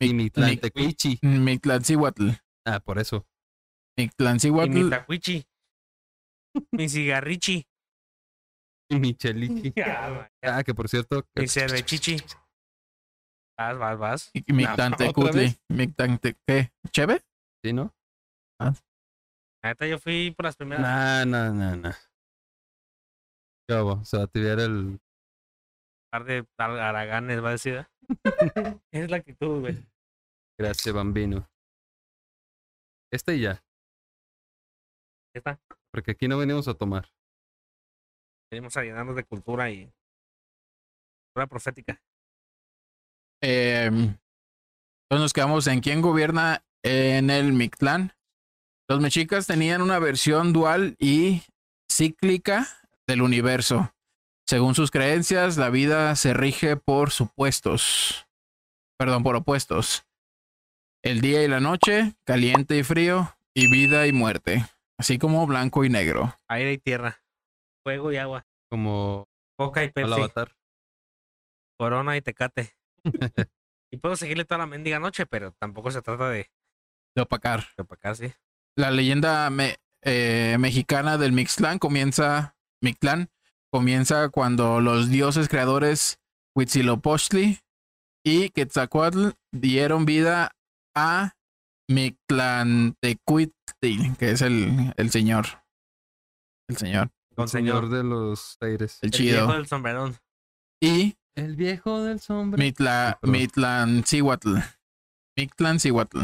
Y 0.00 0.12
mi 0.14 0.24
Mic- 0.24 0.32
Tlantecuichi. 0.34 1.18
Mictlancihuatl. 1.22 2.30
Ah, 2.66 2.80
por 2.80 2.98
eso. 2.98 3.26
Mictlancihuatl. 3.98 4.90
tacuichi. 4.90 5.44
mi 6.72 6.88
cigarrichi. 6.88 7.64
Y 8.90 8.98
mi 8.98 9.14
chelichi. 9.14 9.72
Ah, 9.86 10.28
Ah, 10.58 10.62
que 10.64 10.74
por 10.74 10.88
cierto. 10.88 11.24
mi 11.36 11.48
cervechichi. 11.48 12.16
Vas, 13.58 13.78
vas, 13.78 13.98
vas. 13.98 14.30
y 14.34 14.52
Mictantecutli. 14.52 15.56
Mictante, 15.70 16.36
¿qué? 16.46 16.72
¿Cheve? 16.90 17.20
¿Sí, 17.64 17.72
no? 17.72 17.94
La 18.60 18.74
neta, 19.70 19.86
yo 19.86 19.98
fui 19.98 20.32
por 20.36 20.44
las 20.44 20.56
primeras. 20.56 20.82
No, 20.82 21.24
no, 21.24 21.54
no, 21.54 21.76
no. 21.76 21.90
¿Qué 23.66 23.74
hubo? 23.80 24.04
Se 24.04 24.18
va 24.18 24.24
a 24.24 24.26
tirar 24.26 24.60
el. 24.60 25.00
par 26.12 26.24
de 26.24 26.44
ar- 26.58 26.78
araganes, 26.78 27.42
va 27.42 27.48
a 27.48 27.52
decir. 27.52 27.86
es 28.92 29.10
la 29.10 29.16
actitud, 29.16 29.60
güey. 29.60 29.84
Gracias, 30.58 30.94
bambino. 30.94 31.48
Este 33.12 33.36
y 33.36 33.42
ya, 33.42 33.54
Ya 35.34 35.38
está. 35.38 35.60
porque 35.92 36.12
aquí 36.12 36.26
no 36.28 36.38
venimos 36.38 36.66
a 36.68 36.74
tomar. 36.74 37.08
Venimos 38.50 38.76
a 38.76 38.82
llenarnos 38.82 39.16
de 39.16 39.24
cultura 39.24 39.70
y. 39.70 39.92
Cultura 41.28 41.46
profética. 41.48 42.00
Eh, 43.42 43.86
entonces 43.86 44.16
nos 45.10 45.32
quedamos 45.32 45.66
en 45.66 45.80
quién 45.80 46.00
gobierna 46.00 46.64
en 46.82 47.30
el 47.30 47.52
Mictlán. 47.52 48.12
Los 48.88 49.00
mexicas 49.00 49.46
tenían 49.46 49.80
una 49.82 49.98
versión 49.98 50.52
dual 50.52 50.96
y 50.98 51.42
cíclica 51.90 52.66
del 53.06 53.22
universo. 53.22 53.93
Según 54.46 54.74
sus 54.74 54.90
creencias, 54.90 55.56
la 55.56 55.70
vida 55.70 56.14
se 56.16 56.34
rige 56.34 56.76
por 56.76 57.10
supuestos. 57.10 58.26
Perdón, 58.98 59.22
por 59.22 59.36
opuestos. 59.36 60.04
El 61.02 61.20
día 61.20 61.42
y 61.42 61.48
la 61.48 61.60
noche, 61.60 62.14
caliente 62.24 62.76
y 62.78 62.82
frío, 62.82 63.36
y 63.54 63.70
vida 63.70 64.06
y 64.06 64.12
muerte. 64.12 64.64
Así 64.98 65.18
como 65.18 65.46
blanco 65.46 65.84
y 65.84 65.88
negro. 65.90 66.38
Aire 66.48 66.72
y 66.74 66.78
tierra. 66.78 67.22
Fuego 67.84 68.12
y 68.12 68.16
agua. 68.16 68.46
Como 68.70 69.28
Coca 69.58 69.82
y 69.82 69.86
al 69.86 69.92
Pepsi. 69.92 70.12
avatar. 70.12 70.54
Corona 71.78 72.16
y 72.16 72.22
Tecate. 72.22 72.76
y 73.90 73.96
puedo 73.98 74.16
seguirle 74.16 74.44
toda 74.44 74.58
la 74.58 74.66
mendiga 74.66 74.98
noche, 75.00 75.26
pero 75.26 75.52
tampoco 75.52 75.90
se 75.90 76.02
trata 76.02 76.28
de, 76.30 76.50
De 77.14 77.22
opacar. 77.22 77.66
de 77.76 77.82
opacar, 77.82 78.16
sí. 78.16 78.32
la 78.76 78.90
leyenda 78.90 79.50
me- 79.50 79.76
eh, 80.02 80.56
mexicana 80.58 81.16
del 81.18 81.32
Mixtlán 81.32 81.78
comienza, 81.78 82.56
Mictlán 82.82 83.30
comienza 83.74 84.28
cuando 84.28 84.80
los 84.80 85.10
dioses 85.10 85.48
creadores 85.48 86.20
Huitzilopochtli 86.54 87.58
y 88.24 88.50
Quetzalcoatl 88.50 89.30
dieron 89.52 90.04
vida 90.04 90.52
a 90.94 91.32
Mictlantecuhtli, 91.90 94.14
que 94.16 94.30
es 94.30 94.42
el, 94.42 94.94
el 94.96 95.10
señor. 95.10 95.46
El 96.68 96.76
señor. 96.76 97.10
El 97.36 97.48
señor 97.48 97.88
de 97.88 98.04
los 98.04 98.56
aires. 98.60 99.00
El 99.02 99.12
El 99.12 99.20
viejo 99.20 99.40
chido. 99.40 99.52
del 99.54 99.66
sombrerón. 99.66 100.16
Y 100.80 101.16
El 101.34 101.56
viejo 101.56 102.04
del 102.04 102.20
sombrero. 102.20 102.64
Mitla. 102.64 103.18
Mitlancihuatl. 103.22 104.58
Mictlancihuatl. 105.36 106.20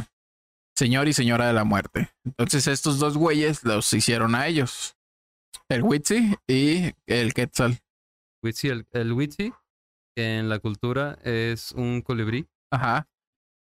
Señor 0.79 1.09
y 1.09 1.15
señora 1.15 1.49
de 1.49 1.55
la 1.55 1.65
muerte. 1.65 2.13
Entonces 2.25 2.69
estos 2.69 3.01
dos 3.01 3.19
güeyes 3.19 3.65
los 3.65 3.93
hicieron 3.93 4.37
a 4.37 4.47
ellos. 4.47 4.97
El 5.69 5.83
Huitzi 5.83 6.35
y 6.49 6.93
el 7.07 7.35
Quetzal. 7.35 7.79
Witsi, 8.43 8.69
el, 8.69 8.87
el 8.93 9.13
Witsi, 9.13 9.53
que 10.17 10.39
en 10.39 10.49
la 10.49 10.59
cultura 10.59 11.19
es 11.23 11.73
un 11.73 12.01
colibrí. 12.03 12.49
Ajá. 12.73 13.09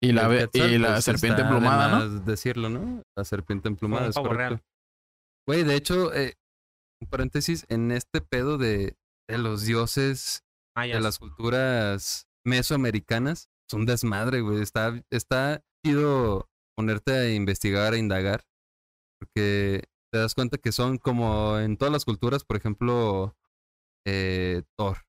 Y 0.01 0.11
la, 0.11 0.23
El 0.23 0.27
ve- 0.29 0.37
Quetzal, 0.49 0.71
y 0.73 0.77
la 0.79 0.93
pues, 0.93 1.05
serpiente 1.05 1.41
emplumada, 1.43 1.87
¿no? 1.99 2.19
decirlo, 2.21 2.69
¿no? 2.69 3.03
La 3.15 3.23
serpiente 3.23 3.67
emplumada, 3.69 4.07
es 4.07 4.15
real. 4.15 4.61
Güey, 5.47 5.63
de 5.63 5.75
hecho, 5.75 6.13
eh, 6.13 6.33
un 7.01 7.07
paréntesis, 7.09 7.65
en 7.69 7.91
este 7.91 8.21
pedo 8.21 8.57
de, 8.57 8.95
de 9.29 9.37
los 9.37 9.65
dioses 9.65 10.43
Mayas. 10.75 10.97
de 10.97 11.01
las 11.03 11.19
culturas 11.19 12.27
mesoamericanas, 12.45 13.49
es 13.69 13.73
un 13.73 13.85
desmadre, 13.85 14.41
güey. 14.41 14.61
Está, 14.61 15.01
está 15.11 15.61
chido 15.85 16.49
ponerte 16.75 17.13
a 17.13 17.33
investigar, 17.33 17.93
a 17.93 17.97
indagar, 17.97 18.43
porque 19.19 19.83
te 20.13 20.19
das 20.19 20.35
cuenta 20.35 20.59
que 20.59 20.71
son 20.71 20.99
como 20.99 21.57
en 21.57 21.75
todas 21.75 21.91
las 21.91 22.05
culturas, 22.05 22.43
por 22.43 22.55
ejemplo, 22.55 23.35
eh, 24.05 24.61
Thor. 24.77 25.07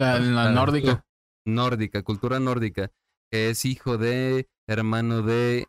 La, 0.00 0.18
la 0.18 0.50
nórdica. 0.50 1.06
Nórdica, 1.46 2.02
cultura 2.02 2.40
nórdica, 2.40 2.90
que 3.30 3.50
es 3.50 3.66
hijo 3.66 3.98
de, 3.98 4.48
hermano 4.66 5.20
de, 5.20 5.68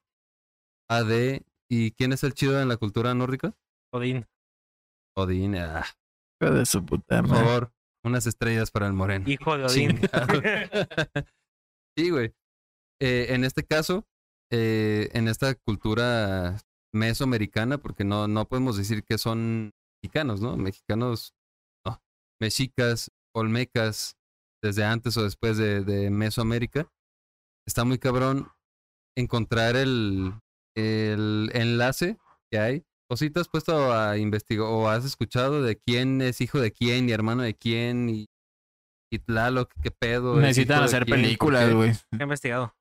AD. 0.89 1.41
¿Y 1.69 1.91
quién 1.91 2.13
es 2.13 2.23
el 2.23 2.33
chido 2.33 2.61
en 2.61 2.69
la 2.69 2.77
cultura 2.77 3.13
nórdica? 3.13 3.53
Odín. 3.91 4.25
Odín. 5.17 5.57
ah, 5.57 5.85
Hijo 6.41 6.53
de 6.53 6.65
su 6.65 6.85
puta 6.85 7.21
por 7.23 7.35
favor, 7.35 7.73
unas 8.05 8.25
estrellas 8.25 8.71
para 8.71 8.87
el 8.87 8.93
moreno. 8.93 9.29
Hijo 9.29 9.57
de 9.57 9.65
Odín. 9.65 9.99
Sí, 11.97 12.09
güey. 12.09 12.33
Eh, 13.01 13.27
en 13.29 13.45
este 13.45 13.63
caso, 13.63 14.05
eh, 14.51 15.09
en 15.13 15.29
esta 15.29 15.55
cultura 15.55 16.57
mesoamericana, 16.95 17.77
porque 17.77 18.03
no, 18.03 18.27
no 18.27 18.47
podemos 18.47 18.77
decir 18.77 19.03
que 19.03 19.17
son 19.17 19.71
mexicanos, 20.01 20.41
¿no? 20.41 20.57
Mexicanos, 20.57 21.35
no. 21.85 22.01
Mexicas, 22.39 23.11
olmecas, 23.35 24.17
desde 24.63 24.83
antes 24.83 25.17
o 25.17 25.23
después 25.23 25.57
de, 25.57 25.83
de 25.83 26.09
Mesoamérica. 26.09 26.89
Está 27.67 27.83
muy 27.83 27.99
cabrón 27.99 28.47
encontrar 29.17 29.75
el, 29.75 30.33
el 30.75 31.51
enlace 31.53 32.17
que 32.51 32.59
hay. 32.59 32.83
O 33.09 33.17
si 33.17 33.29
te 33.29 33.39
has 33.39 33.49
puesto 33.49 33.93
a 33.93 34.17
investigar 34.17 34.65
o 34.65 34.89
has 34.89 35.05
escuchado 35.05 35.61
de 35.61 35.77
quién 35.77 36.21
es 36.21 36.41
hijo 36.41 36.59
de 36.59 36.71
quién 36.71 37.07
y 37.07 37.11
hermano 37.11 37.43
de 37.43 37.53
quién 37.53 38.09
y, 38.09 38.25
y 39.11 39.19
Tlaloc, 39.19 39.71
qué 39.83 39.91
pedo. 39.91 40.35
es 40.37 40.41
Necesitan 40.41 40.83
hacer 40.83 41.05
películas, 41.05 41.71
güey. 41.73 41.91
He 42.17 42.23
investigado. 42.23 42.73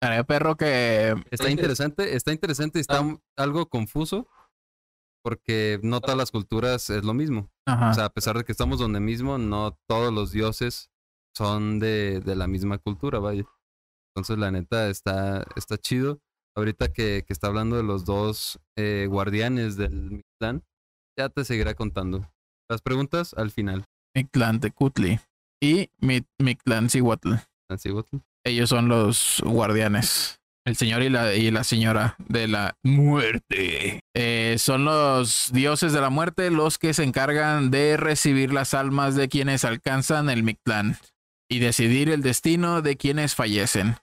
Haré 0.00 0.24
perro 0.24 0.56
que. 0.56 1.14
Está 1.30 1.50
interesante, 1.50 2.14
está 2.16 2.32
interesante 2.32 2.78
y 2.78 2.82
está 2.82 3.00
un- 3.00 3.20
algo 3.36 3.68
confuso 3.68 4.28
porque 5.24 5.80
no 5.82 6.00
todas 6.00 6.16
las 6.16 6.30
culturas 6.30 6.88
es 6.90 7.04
lo 7.04 7.14
mismo. 7.14 7.50
Ajá. 7.66 7.90
O 7.90 7.94
sea, 7.94 8.04
a 8.06 8.10
pesar 8.12 8.36
de 8.38 8.44
que 8.44 8.52
estamos 8.52 8.78
donde 8.78 9.00
mismo, 9.00 9.38
no 9.38 9.76
todos 9.88 10.12
los 10.12 10.30
dioses 10.32 10.90
son 11.36 11.78
de, 11.80 12.20
de 12.20 12.36
la 12.36 12.46
misma 12.46 12.78
cultura, 12.78 13.18
vaya. 13.18 13.44
Entonces, 14.14 14.38
la 14.38 14.50
neta, 14.50 14.88
está, 14.88 15.44
está 15.56 15.76
chido. 15.76 16.20
Ahorita 16.56 16.92
que, 16.92 17.24
que 17.26 17.32
está 17.32 17.48
hablando 17.48 17.76
de 17.76 17.82
los 17.84 18.04
dos 18.04 18.58
eh, 18.76 19.06
guardianes 19.08 19.76
del 19.76 20.10
Mictlán, 20.10 20.64
ya 21.18 21.28
te 21.28 21.44
seguirá 21.44 21.74
contando. 21.74 22.28
Las 22.70 22.82
preguntas 22.82 23.34
al 23.34 23.50
final. 23.50 23.84
Mictlán 24.16 24.58
Tecutli 24.60 25.20
y 25.62 25.90
Mi- 26.00 26.26
Mictlán 26.38 26.88
Cihuatl. 26.90 27.34
Ellos 28.48 28.70
son 28.70 28.88
los 28.88 29.42
guardianes. 29.44 30.40
El 30.64 30.76
señor 30.76 31.02
y 31.02 31.08
la, 31.08 31.34
y 31.34 31.50
la 31.50 31.64
señora 31.64 32.16
de 32.28 32.46
la 32.48 32.74
muerte. 32.82 34.00
Eh, 34.14 34.56
son 34.58 34.84
los 34.84 35.50
dioses 35.52 35.92
de 35.92 36.00
la 36.00 36.10
muerte 36.10 36.50
los 36.50 36.78
que 36.78 36.92
se 36.92 37.04
encargan 37.04 37.70
de 37.70 37.96
recibir 37.96 38.52
las 38.52 38.74
almas 38.74 39.14
de 39.14 39.28
quienes 39.28 39.64
alcanzan 39.64 40.28
el 40.28 40.42
Mictlán 40.42 40.98
y 41.48 41.60
decidir 41.60 42.10
el 42.10 42.22
destino 42.22 42.82
de 42.82 42.96
quienes 42.96 43.34
fallecen, 43.34 43.96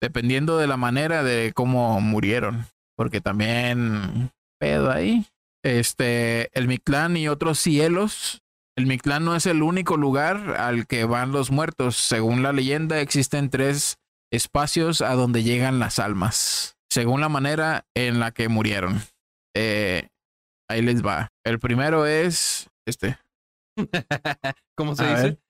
dependiendo 0.00 0.58
de 0.58 0.66
la 0.66 0.76
manera 0.76 1.22
de 1.22 1.52
cómo 1.54 2.00
murieron. 2.00 2.66
Porque 2.96 3.20
también 3.20 4.30
pedo 4.58 4.90
ahí. 4.90 5.26
Este, 5.62 6.50
el 6.58 6.66
Mictlán 6.66 7.16
y 7.16 7.28
otros 7.28 7.58
cielos 7.58 8.42
el 8.78 8.86
Mictlán 8.86 9.24
no 9.24 9.34
es 9.34 9.46
el 9.46 9.64
único 9.64 9.96
lugar 9.96 10.54
al 10.56 10.86
que 10.86 11.04
van 11.04 11.32
los 11.32 11.50
muertos. 11.50 11.96
Según 11.96 12.44
la 12.44 12.52
leyenda, 12.52 13.00
existen 13.00 13.50
tres 13.50 13.98
espacios 14.30 15.00
a 15.00 15.14
donde 15.14 15.42
llegan 15.42 15.80
las 15.80 15.98
almas, 15.98 16.76
según 16.88 17.20
la 17.20 17.28
manera 17.28 17.86
en 17.94 18.20
la 18.20 18.30
que 18.30 18.48
murieron. 18.48 19.00
Eh, 19.56 20.08
ahí 20.68 20.82
les 20.82 21.04
va. 21.04 21.32
El 21.44 21.58
primero 21.58 22.06
es 22.06 22.70
este, 22.86 23.18
¿Cómo 24.76 24.94
se 24.94 25.04
A 25.04 25.22
dice? 25.22 25.40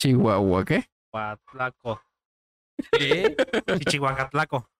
Chihuahua, 0.00 0.64
¿qué? 0.64 0.88
Huatlaco. 1.12 2.00
¿Qué? 2.92 3.36
Chichihuacatlaco. 3.78 4.70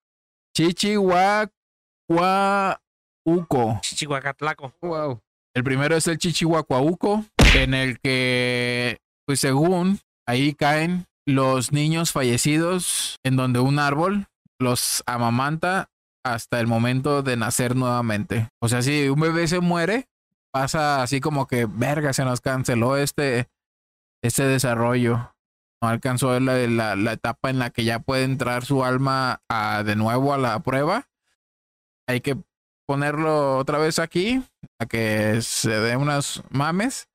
Chichihuacuauco. 0.57 1.51
Chichihuacatlaco. 3.83 4.73
wow. 4.83 5.21
El 5.55 5.63
primero 5.63 5.97
es 5.97 6.09
el 6.09 6.19
Chichihuacuauco, 6.19 7.25
en 7.55 7.75
el 7.75 8.01
que, 8.01 8.99
pues 9.25 9.39
según, 9.39 10.01
ahí 10.27 10.53
caen 10.53 11.07
los 11.27 11.71
niños 11.71 12.11
fallecidos, 12.11 13.21
en 13.23 13.37
donde 13.37 13.61
un 13.61 13.79
árbol 13.79 14.27
los 14.59 15.05
amamanta 15.07 15.91
hasta 16.25 16.59
el 16.59 16.67
momento 16.67 17.23
de 17.23 17.37
nacer 17.37 17.77
nuevamente. 17.77 18.49
O 18.61 18.69
sea, 18.69 18.83
si 18.83 19.09
un 19.09 19.21
bebé 19.21 19.47
se 19.47 19.61
muere, 19.61 20.09
pasa 20.51 21.03
así 21.03 21.21
como 21.21 21.47
que, 21.47 21.67
verga, 21.67 22.13
se 22.13 22.25
nos 22.25 22.41
canceló 22.41 22.97
este, 22.97 23.49
este 24.23 24.45
desarrollo. 24.45 25.37
No 25.81 25.89
alcanzó 25.89 26.41
la, 26.41 26.57
la, 26.67 26.97
la 26.97 27.13
etapa 27.13 27.51
en 27.51 27.61
la 27.61 27.71
que 27.71 27.85
ya 27.85 28.01
puede 28.01 28.25
entrar 28.25 28.65
su 28.65 28.85
alma 28.85 29.43
a, 29.49 29.85
de 29.85 29.95
nuevo 29.95 30.35
a 30.35 30.39
la 30.39 30.59
prueba. 30.61 31.09
Hay 32.09 32.21
que 32.23 32.37
ponerlo 32.87 33.59
otra 33.59 33.79
vez 33.79 33.99
aquí 33.99 34.43
a 34.79 34.87
que 34.87 35.41
se 35.43 35.71
dé 35.71 35.97
unas 35.97 36.43
mames 36.51 37.09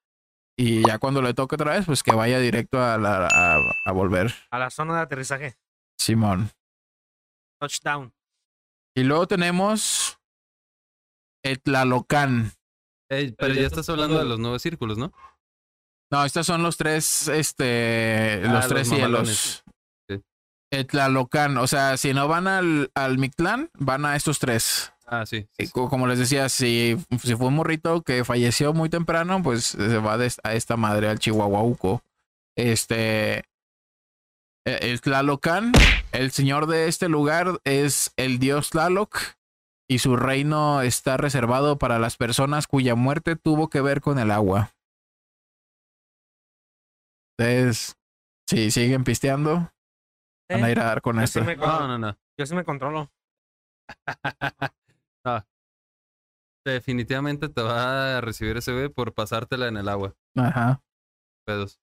y 0.58 0.86
ya 0.86 0.98
cuando 1.00 1.22
le 1.22 1.34
toque 1.34 1.56
otra 1.56 1.72
vez, 1.74 1.86
pues 1.86 2.04
que 2.04 2.12
vaya 2.12 2.40
directo 2.40 2.84
a, 2.84 2.98
la, 2.98 3.28
a, 3.28 3.60
a 3.86 3.92
volver. 3.92 4.34
A 4.52 4.60
la 4.60 4.70
zona 4.70 4.96
de 4.96 5.02
aterrizaje. 5.02 5.56
Simón. 5.98 6.52
Touchdown. 7.62 8.14
Y 8.96 9.04
luego 9.04 9.28
tenemos 9.28 10.20
el 11.44 11.62
Tlalocan. 11.62 12.52
Ey, 13.10 13.32
pero 13.32 13.54
ya 13.54 13.68
estás 13.68 13.90
hablando 13.90 14.20
de 14.20 14.26
los 14.26 14.40
nueve 14.40 14.60
círculos, 14.60 14.98
¿no? 14.98 15.14
No, 16.12 16.26
estos 16.26 16.46
son 16.46 16.64
los 16.64 16.76
tres, 16.78 17.28
este, 17.28 18.42
Ah, 18.44 18.48
los 18.48 18.54
los 18.54 18.68
tres 18.68 18.90
mamalones. 18.90 19.38
cielos. 19.38 19.64
Sí. 20.10 20.22
El 20.72 20.88
Tlalocan, 20.88 21.58
o 21.58 21.68
sea, 21.68 21.98
si 21.98 22.14
no 22.14 22.28
van 22.28 22.48
al, 22.48 22.92
al 22.96 23.18
Mictlán, 23.18 23.70
van 23.78 24.06
a 24.06 24.16
estos 24.16 24.40
tres. 24.40 24.92
Ah, 25.12 25.26
sí. 25.26 25.48
sí, 25.58 25.70
como 25.72 26.06
les 26.06 26.20
decía, 26.20 26.50
si, 26.50 26.96
si 27.22 27.36
fue 27.36 27.48
un 27.48 27.56
morrito 27.56 28.04
que 28.04 28.24
falleció 28.24 28.74
muy 28.74 28.90
temprano, 28.90 29.42
pues 29.42 29.66
se 29.66 29.98
va 29.98 30.18
de- 30.20 30.32
a 30.44 30.54
esta 30.54 30.78
madre, 30.78 31.10
al 31.10 31.18
Chihuahuauco. 31.20 32.04
Este. 32.56 33.40
eh, 33.40 33.44
El 34.82 35.02
Tlalocan, 35.02 35.72
el 36.12 36.32
señor 36.32 36.68
de 36.68 36.88
este 36.88 37.10
lugar 37.10 37.60
es 37.64 38.14
el 38.18 38.38
dios 38.40 38.70
Tlaloc. 38.70 39.18
Y 39.92 39.98
su 39.98 40.16
reino 40.16 40.84
está 40.84 41.18
reservado 41.18 41.80
para 41.80 41.98
las 41.98 42.16
personas 42.16 42.68
cuya 42.68 42.94
muerte 42.94 43.36
tuvo 43.36 43.70
que 43.70 43.82
ver 43.82 44.02
con 44.02 44.20
el 44.20 44.30
agua. 44.30 44.72
Ustedes, 47.40 47.96
si 48.48 48.70
siguen 48.70 49.04
pisteando, 49.04 49.72
van 50.48 50.64
a 50.64 50.70
Eh, 50.70 50.72
ir 50.74 50.80
a 50.80 50.84
dar 50.84 51.02
con 51.02 51.16
yo, 51.16 51.24
esto. 51.24 51.40
sí 51.40 51.46
me 51.48 51.56
No, 51.56 51.88
no, 51.88 51.98
no. 51.98 52.18
yo 52.38 52.46
sí 52.46 52.54
me 52.54 52.64
controlo. 52.64 53.10
No. 55.26 55.46
Definitivamente 56.66 57.50
te 57.50 57.62
va 57.62 58.18
a 58.18 58.22
recibir 58.22 58.58
ese 58.58 58.72
bebé 58.72 58.90
por 58.90 59.14
pasártela 59.14 59.68
en 59.68 59.78
el 59.78 59.90
agua. 59.90 60.16
Ajá. 60.36 60.84
Pedos. 61.46 61.80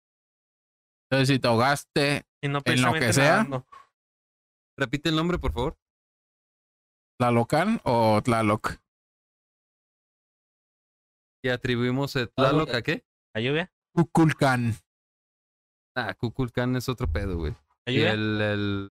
Entonces, 1.10 1.34
si 1.34 1.38
te 1.40 1.48
ahogaste 1.48 2.24
Y 2.42 2.48
no 2.48 2.60
En 2.64 2.82
lo 2.82 2.92
que 2.94 3.12
sea. 3.12 3.36
nadando. 3.44 3.66
Repite 4.78 5.08
el 5.08 5.16
nombre, 5.16 5.38
por 5.38 5.52
favor. 5.52 5.78
Tlalocan 7.18 7.80
o 7.84 8.20
Tlaloc. 8.22 8.78
Y 11.42 11.48
atribuimos 11.48 12.14
el 12.16 12.28
Tlaloc 12.30 12.70
a 12.74 12.82
qué? 12.82 13.04
¿La 13.34 13.40
lluvia? 13.40 13.72
Kukulkan. 13.94 14.72
Ah, 15.96 16.14
Kukulkan 16.14 16.76
es 16.76 16.88
otro 16.88 17.10
pedo, 17.10 17.38
güey. 17.38 17.54
¿La 17.86 17.92
Y 17.92 17.96
lluvia? 17.96 18.12
el, 18.12 18.40
el. 18.40 18.88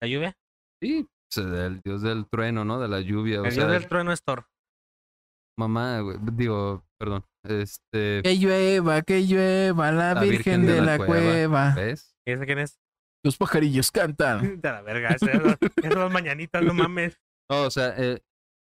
¿La 0.00 0.08
lluvia? 0.08 0.36
Sí, 0.80 1.06
el 1.36 1.80
dios 1.80 2.02
del 2.02 2.26
trueno, 2.28 2.64
¿no? 2.64 2.80
De 2.80 2.88
la 2.88 3.00
lluvia. 3.00 3.42
O 3.42 3.44
El 3.44 3.52
sea, 3.52 3.64
dios 3.64 3.80
del 3.80 3.88
trueno 3.88 4.12
es 4.12 4.22
Thor. 4.22 4.46
mamá, 5.58 6.00
güey. 6.00 6.18
Digo, 6.32 6.84
perdón. 6.98 7.24
Este. 7.44 8.20
Que 8.22 8.36
llueva, 8.38 9.02
que 9.02 9.26
llueva 9.26 9.90
la, 9.92 10.20
Virgen, 10.20 10.66
de, 10.66 10.80
la, 10.80 10.98
cueva. 10.98 11.74
¿Ves? 11.74 12.16
¿Y 12.26 12.32
ese 12.32 12.46
quién 12.46 12.58
es? 12.60 12.78
Los 13.24 13.36
pajarillos 13.36 13.90
cantan. 13.90 14.60
De 14.60 14.68
la 14.70 14.82
verga. 14.82 15.10
Esas 15.10 15.94
las 15.94 16.12
mañanitas, 16.12 16.62
no 16.62 16.74
mames. 16.74 17.20
No, 17.50 17.64
o 17.64 17.70
sea, 17.70 17.94
eh, 17.96 18.20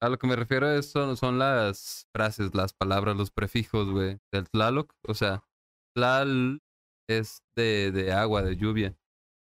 a 0.01 0.09
lo 0.09 0.17
que 0.17 0.27
me 0.27 0.35
refiero 0.35 0.69
es 0.69 0.91
son, 0.91 1.15
son 1.17 1.39
las 1.39 2.07
frases, 2.13 2.53
las 2.53 2.73
palabras, 2.73 3.15
los 3.15 3.31
prefijos, 3.31 3.89
güey, 3.89 4.19
del 4.31 4.49
Tlaloc. 4.49 4.93
O 5.07 5.13
sea, 5.13 5.43
Tlal 5.95 6.61
es 7.09 7.43
de, 7.55 7.91
de 7.91 8.11
agua, 8.11 8.43
de 8.43 8.57
lluvia. 8.57 8.95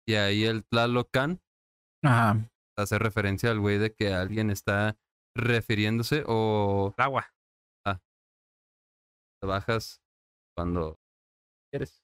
Y 0.08 0.16
ahí 0.16 0.46
el 0.46 0.64
Tlalocan 0.66 1.40
Ajá. 2.04 2.49
Hace 2.82 2.98
referencia 3.00 3.52
al 3.52 3.60
güey 3.60 3.78
de 3.78 3.94
que 3.94 4.14
alguien 4.14 4.50
está 4.50 4.98
refiriéndose 5.36 6.24
o 6.28 6.94
El 6.98 7.04
agua. 7.04 7.32
te 9.42 9.48
bajas 9.48 10.02
cuando 10.56 11.00
quieres. 11.72 12.04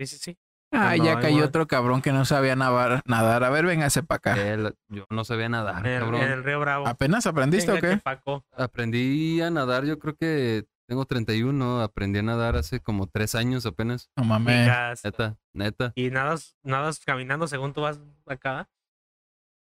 Sí, 0.00 0.06
sí, 0.06 0.18
sí. 0.18 0.38
Ah, 0.72 0.96
No, 0.96 1.04
ya 1.04 1.16
hay 1.18 1.22
cayó 1.22 1.44
otro 1.44 1.66
cabrón 1.66 2.00
que 2.02 2.12
no 2.12 2.24
sabía 2.24 2.56
nadar. 2.56 3.02
nadar. 3.04 3.44
A 3.44 3.50
ver, 3.50 3.66
véngase 3.66 4.02
para 4.02 4.16
acá. 4.16 4.42
Él- 4.52 4.74
yo 4.88 5.04
no 5.10 5.24
sabía 5.24 5.48
nadar, 5.48 5.86
En 5.86 5.92
el, 5.92 6.00
cabrón. 6.00 6.20
el 6.22 6.42
río 6.44 6.60
Bravo. 6.60 6.88
¿Apenas 6.88 7.26
aprendiste 7.26 7.70
o 7.70 7.78
qué? 7.80 7.98
Paco. 7.98 8.44
Aprendí 8.52 9.40
a 9.42 9.50
nadar, 9.50 9.84
yo 9.84 9.98
creo 9.98 10.16
que 10.16 10.66
tengo 10.88 11.04
31, 11.04 11.82
aprendí 11.82 12.18
a 12.18 12.22
nadar 12.22 12.56
hace 12.56 12.80
como 12.80 13.06
tres 13.06 13.34
años 13.34 13.64
apenas. 13.66 14.10
No 14.16 14.24
mames. 14.24 14.66
Neta, 15.04 15.38
neta. 15.52 15.92
Y 15.94 16.10
nadas, 16.10 16.56
nadas 16.62 16.98
caminando 17.04 17.46
según 17.46 17.74
tú 17.74 17.82
vas 17.82 18.00
acá. 18.26 18.68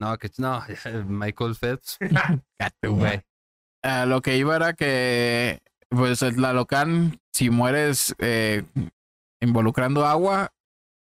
No, 0.00 0.16
que 0.18 0.30
no, 0.38 0.62
Michael 1.06 1.54
Phelps, 1.54 1.98
güey. 2.82 3.20
Ah, 3.82 4.06
lo 4.06 4.20
que 4.22 4.36
iba 4.36 4.56
era 4.56 4.72
que, 4.74 5.60
pues, 5.88 6.22
el 6.22 6.36
Tlalocan, 6.36 7.18
si 7.32 7.50
mueres 7.50 8.14
eh, 8.18 8.64
involucrando 9.40 10.06
agua 10.06 10.52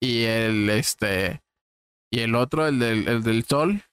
y 0.02 0.24
el, 0.24 0.70
este, 0.70 1.42
y 2.12 2.22
el 2.22 2.36
otro, 2.36 2.68
el 2.68 2.80
del, 2.80 3.08
el 3.08 3.24
del 3.24 3.44
sol, 3.46 3.84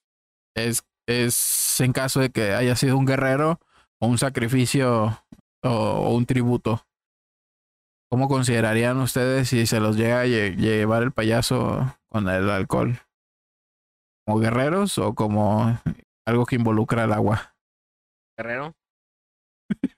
es, 0.57 0.85
es 1.07 1.81
en 1.81 1.93
caso 1.93 2.21
de 2.21 2.31
que 2.31 2.53
haya 2.55 2.77
sido 2.77 2.97
un 2.97 3.07
guerrero 3.07 3.61
o 4.01 4.07
un 4.07 4.19
sacrificio 4.19 5.23
o, 5.63 5.69
o 5.71 6.15
un 6.15 6.25
tributo. 6.27 6.87
¿Cómo 8.11 8.29
considerarían 8.29 8.99
ustedes 9.01 9.49
si 9.49 9.65
se 9.67 9.81
los 9.81 9.97
llega 9.97 10.21
a 10.21 10.27
lle- 10.27 10.55
llevar 10.57 11.03
el 11.03 11.13
payaso 11.13 11.97
con 12.09 12.29
el 12.29 12.51
alcohol? 12.51 13.01
Como 14.33 14.41
guerreros 14.41 14.97
o 14.99 15.15
como 15.15 15.79
algo 16.27 16.47
que 16.47 16.57
involucra 16.57 17.05
el 17.05 17.13
agua? 17.13 17.55
Guerrero. 18.39 18.75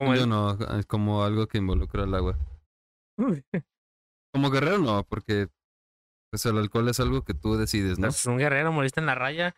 Como 0.00 0.14
Yo 0.14 0.26
no, 0.28 0.52
es 0.78 0.86
como 0.86 1.24
algo 1.24 1.48
que 1.48 1.58
involucra 1.58 2.04
el 2.04 2.14
agua. 2.14 2.38
Como 4.32 4.48
guerrero 4.50 4.78
no, 4.78 5.02
porque 5.02 5.48
pues 6.30 6.46
el 6.46 6.56
alcohol 6.56 6.88
es 6.88 7.00
algo 7.00 7.22
que 7.24 7.34
tú 7.34 7.56
decides, 7.56 7.98
¿no? 7.98 8.06
Pues, 8.06 8.24
un 8.26 8.38
guerrero, 8.38 8.70
moriste 8.70 9.00
en 9.00 9.06
la 9.06 9.16
raya. 9.16 9.56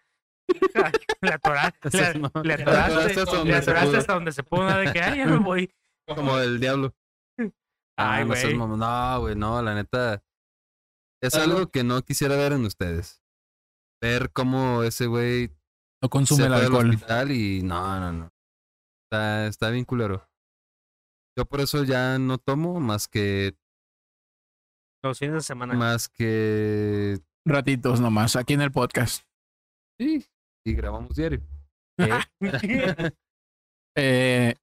le 1.20 1.28
atoraste, 1.34 1.90
le, 2.14 2.18
no. 2.20 2.30
le 2.42 2.56
Le 2.56 2.62
atoraste, 2.62 3.20
hasta 3.20 3.36
donde 3.36 3.52
le 3.52 3.62
se 3.62 3.70
atoraste 3.70 3.86
pudo. 3.90 3.98
hasta 3.98 4.14
donde 4.14 4.32
se 4.32 4.42
pudo, 4.42 4.70
¿no? 4.70 4.78
de 4.78 4.92
que, 4.94 5.00
ay, 5.02 5.18
ya 5.18 5.26
me 5.26 5.36
voy. 5.38 5.70
Como 6.08 6.38
el 6.38 6.58
diablo. 6.58 6.94
Ay, 7.38 7.52
Ah, 7.98 8.20
no, 8.24 8.28
güey. 8.28 8.56
no, 8.56 9.20
güey, 9.20 9.36
no, 9.36 9.60
la 9.62 9.74
neta. 9.74 10.24
Es 11.22 11.34
algo 11.34 11.70
que 11.70 11.84
no 11.84 12.00
quisiera 12.00 12.34
ver 12.36 12.52
en 12.54 12.64
ustedes. 12.64 13.22
Ver 14.02 14.30
cómo 14.32 14.82
ese 14.82 15.06
güey 15.06 15.48
No 16.02 16.06
se 16.06 16.08
consume 16.08 16.46
el 16.46 16.54
al 16.54 16.62
alcohol. 16.64 16.90
hospital 16.90 17.30
y 17.32 17.62
no, 17.62 18.00
no, 18.00 18.12
no. 18.12 18.30
Está, 19.04 19.46
está 19.46 19.70
bien 19.70 19.84
culero. 19.84 20.26
Yo 21.38 21.44
por 21.46 21.60
eso 21.60 21.84
ya 21.84 22.18
no 22.18 22.38
tomo 22.38 22.80
más 22.80 23.08
que 23.08 23.54
Los 25.02 25.18
fines 25.18 25.34
de 25.34 25.40
semana. 25.42 25.74
más 25.74 26.08
que 26.08 27.18
Ratitos 27.46 28.00
nomás, 28.00 28.36
aquí 28.36 28.52
en 28.54 28.60
el 28.62 28.70
podcast. 28.72 29.24
sí, 29.98 30.26
y 30.66 30.72
grabamos 30.74 31.14
diario. 31.16 31.40
Eh, 33.96 34.54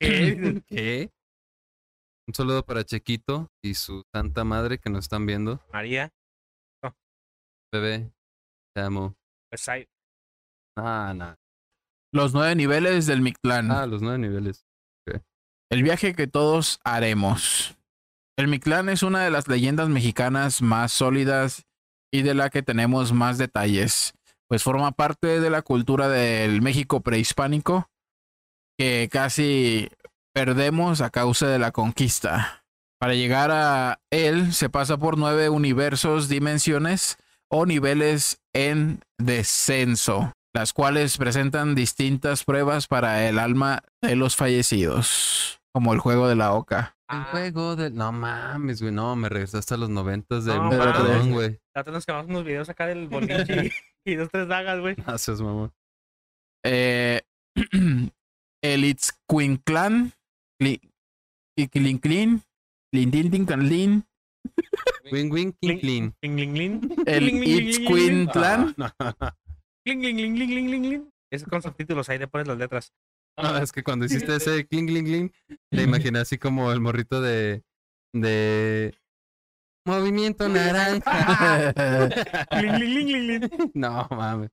¿Qué? 0.00 0.62
¿Qué? 0.68 1.10
Un 2.28 2.34
saludo 2.34 2.64
para 2.64 2.84
Chequito 2.84 3.48
y 3.62 3.74
su 3.74 4.04
santa 4.14 4.44
madre 4.44 4.78
que 4.78 4.90
nos 4.90 5.04
están 5.04 5.26
viendo. 5.26 5.60
María, 5.72 6.12
Bebé, 7.72 8.12
te 8.76 8.82
amo. 8.82 9.16
pues. 9.48 9.66
Ah, 10.76 11.14
nah. 11.16 11.34
los 12.12 12.34
nueve 12.34 12.54
niveles 12.54 13.06
del 13.06 13.22
Mictlán. 13.22 13.70
Ah, 13.70 13.86
los 13.86 14.02
nueve 14.02 14.18
niveles. 14.18 14.66
El 15.70 15.82
viaje 15.82 16.14
que 16.14 16.26
todos 16.26 16.78
haremos. 16.84 17.76
El 18.38 18.48
Mictlán 18.48 18.88
es 18.90 19.02
una 19.02 19.24
de 19.24 19.30
las 19.30 19.48
leyendas 19.48 19.88
mexicanas 19.88 20.60
más 20.60 20.92
sólidas 20.92 21.64
y 22.12 22.22
de 22.22 22.34
la 22.34 22.50
que 22.50 22.62
tenemos 22.62 23.12
más 23.12 23.38
detalles, 23.38 24.14
pues 24.46 24.62
forma 24.62 24.92
parte 24.92 25.40
de 25.40 25.50
la 25.50 25.62
cultura 25.62 26.08
del 26.08 26.60
México 26.60 27.00
prehispánico 27.00 27.90
que 28.78 29.08
casi 29.10 29.88
perdemos 30.34 31.00
a 31.00 31.08
causa 31.08 31.48
de 31.48 31.58
la 31.58 31.72
conquista. 31.72 32.62
Para 33.00 33.14
llegar 33.14 33.50
a 33.50 34.00
él 34.10 34.52
se 34.52 34.68
pasa 34.68 34.98
por 34.98 35.16
nueve 35.16 35.48
universos, 35.48 36.28
dimensiones 36.28 37.18
o 37.50 37.66
niveles 37.66 38.40
en 38.54 39.00
descenso, 39.18 40.32
las 40.54 40.72
cuales 40.72 41.18
presentan 41.18 41.74
distintas 41.74 42.44
pruebas 42.44 42.86
para 42.86 43.28
el 43.28 43.38
alma 43.38 43.82
de 44.02 44.16
los 44.16 44.36
fallecidos, 44.36 45.60
como 45.72 45.92
el 45.92 46.00
juego 46.00 46.28
de 46.28 46.36
la 46.36 46.52
oca. 46.54 46.96
El 47.08 47.18
Ah. 47.18 47.28
juego 47.30 47.76
del. 47.76 47.94
No 47.94 48.10
mames, 48.10 48.82
güey. 48.82 48.92
No, 48.92 49.14
me 49.14 49.28
regresaste 49.28 49.74
a 49.74 49.76
los 49.76 49.88
noventas 49.88 50.44
de 50.44 50.54
No, 50.58 50.70
perdón, 50.70 51.30
güey. 51.30 51.60
Ya 51.74 51.84
tenemos 51.84 52.04
que 52.04 52.10
grabar 52.12 52.28
unos 52.28 52.44
videos 52.44 52.68
acá 52.68 52.86
del 52.86 53.06
boliche 53.06 53.66
y, 53.66 53.70
y 54.12 54.14
dos, 54.16 54.28
tres 54.32 54.48
dagas, 54.48 54.80
güey. 54.80 54.96
Gracias, 54.96 55.40
mamá. 55.40 55.72
Eh, 56.64 57.20
el 58.64 58.84
Iquilinclin, 58.84 60.12
Lindintincanlin, 60.66 60.72
Wing, 61.62 61.62
wing, 61.62 61.68
clean, 61.70 61.98
clean. 61.98 62.42
Ling, 62.92 63.10
ling, 63.12 63.70
ling. 63.70 64.02
el 64.02 64.06
Ling, 65.10 65.32
ling, 65.32 65.54
ling, 65.62 66.12
ling, 66.22 66.52
ling. 66.54 66.90
Itzcuintlán, 67.44 68.74
Ling, 69.84 70.00
ling, 70.02 70.16
ling, 70.16 70.38
ling, 70.38 70.50
ling, 70.50 70.70
ling, 70.70 70.90
ling. 70.90 71.10
Es 71.30 71.44
con 71.44 71.62
subtítulos, 71.62 72.08
ahí 72.08 72.18
le 72.18 72.26
pones 72.26 72.48
las 72.48 72.58
letras. 72.58 72.92
No, 73.40 73.56
es 73.58 73.70
que 73.70 73.82
cuando 73.82 74.06
hiciste 74.06 74.34
ese 74.34 74.66
cling, 74.66 74.86
cling, 74.86 75.04
cling, 75.04 75.32
le 75.70 75.82
imaginé 75.82 76.20
así 76.20 76.38
como 76.38 76.72
el 76.72 76.80
morrito 76.80 77.20
de. 77.20 77.62
de. 78.12 78.94
Movimiento 79.86 80.48
naranja. 80.48 81.72
Ling, 82.60 82.72
ling, 82.78 82.94
ling, 82.94 83.08
ling, 83.08 83.40
ling. 83.40 83.70
no 83.74 84.08
mames. 84.10 84.50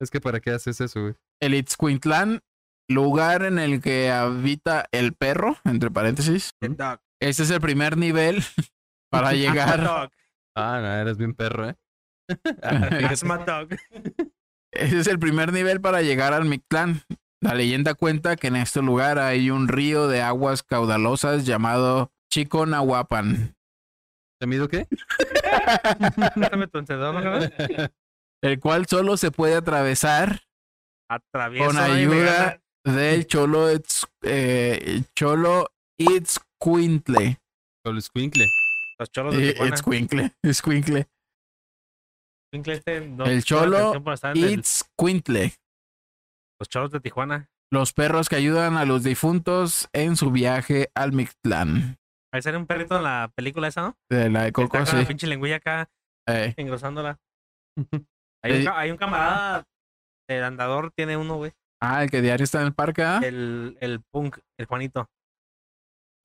Es 0.00 0.10
que 0.10 0.20
para 0.20 0.38
qué 0.40 0.50
haces 0.50 0.80
eso, 0.80 1.00
güey. 1.00 1.14
el 1.40 1.54
Itzcuintlán, 1.54 2.40
lugar 2.88 3.44
en 3.44 3.58
el 3.58 3.80
que 3.80 4.10
habita 4.10 4.86
el 4.92 5.14
perro, 5.14 5.56
entre 5.64 5.90
paréntesis. 5.90 6.52
Este 7.20 7.42
es 7.42 7.50
el 7.50 7.60
primer 7.60 7.96
nivel 7.96 8.44
para 9.10 9.32
llegar. 9.34 10.10
Ah, 10.56 10.78
no, 10.80 10.92
eres 10.94 11.16
bien 11.16 11.34
perro, 11.34 11.68
¿eh? 11.68 11.76
Dog. 13.46 13.68
Ese 14.72 14.98
es 14.98 15.06
el 15.06 15.18
primer 15.18 15.52
nivel 15.52 15.80
para 15.80 16.02
llegar 16.02 16.32
al 16.34 16.44
Mictlán. 16.44 17.02
La 17.40 17.54
leyenda 17.54 17.94
cuenta 17.94 18.36
que 18.36 18.48
en 18.48 18.56
este 18.56 18.82
lugar 18.82 19.18
hay 19.18 19.50
un 19.50 19.68
río 19.68 20.08
de 20.08 20.20
aguas 20.22 20.62
caudalosas 20.62 21.46
llamado 21.46 22.12
Chiconahuapan, 22.30 23.54
¿Te 24.40 24.46
mido 24.46 24.68
qué? 24.68 24.86
El 28.42 28.60
cual 28.60 28.86
solo 28.86 29.16
se 29.16 29.30
puede 29.30 29.56
atravesar 29.56 30.42
Atravieso. 31.10 31.66
Con 31.66 31.78
ayuda 31.78 32.60
del 32.84 33.26
Cholo, 33.26 33.72
Itz- 33.72 34.06
eh, 34.22 35.02
Cholo 35.16 35.70
Itzcuintle. 35.98 37.40
Solo 37.84 37.98
escuincle. 37.98 38.46
Los 38.98 39.10
cholos 39.10 39.36
de 39.36 39.52
Tijuana. 39.52 39.74
Itzcuincle, 39.74 40.32
Itzcuincle. 40.42 41.08
Escuincle 42.52 42.74
este, 42.74 43.00
no- 43.06 43.26
El 43.26 43.44
cholo 43.44 43.76
atención 43.78 44.04
por 44.04 44.14
estar 44.14 44.36
en 44.36 44.44
el- 44.44 44.58
Itzcuintle. 44.58 45.52
Los 46.60 46.68
cholos 46.68 46.90
de 46.90 47.00
Tijuana. 47.00 47.48
Los 47.70 47.92
perros 47.92 48.28
que 48.28 48.36
ayudan 48.36 48.76
a 48.76 48.84
los 48.86 49.02
difuntos 49.04 49.88
en 49.92 50.16
su 50.16 50.30
viaje 50.30 50.90
al 50.94 51.12
Mictlán. 51.12 51.98
Ahí 52.32 52.42
sale 52.42 52.56
un 52.56 52.66
perrito 52.66 52.96
en 52.96 53.02
la 53.04 53.30
película 53.34 53.68
esa, 53.68 53.82
¿no? 53.82 53.96
De 54.10 54.30
la 54.30 54.44
de 54.44 54.52
Coco, 54.52 54.68
con 54.70 54.84
la 54.84 55.06
pinche 55.06 55.26
lengüilla 55.26 55.56
acá, 55.56 55.88
Eh, 56.28 56.54
engrosándola. 56.56 57.18
Hay 58.42 58.52
un, 58.52 58.62
Eh, 58.62 58.68
hay 58.72 58.90
un 58.92 58.96
camarada, 58.96 59.64
el 60.28 60.44
andador 60.44 60.92
tiene 60.96 61.16
uno, 61.16 61.36
güey. 61.36 61.52
Ah, 61.82 62.02
el 62.04 62.10
que 62.10 62.22
diario 62.22 62.44
está 62.44 62.60
en 62.60 62.68
el 62.68 62.74
parque, 62.74 63.02
¿ah? 63.02 63.20
El, 63.22 63.76
el 63.80 64.00
punk, 64.12 64.38
el 64.58 64.66
Juanito. 64.66 65.08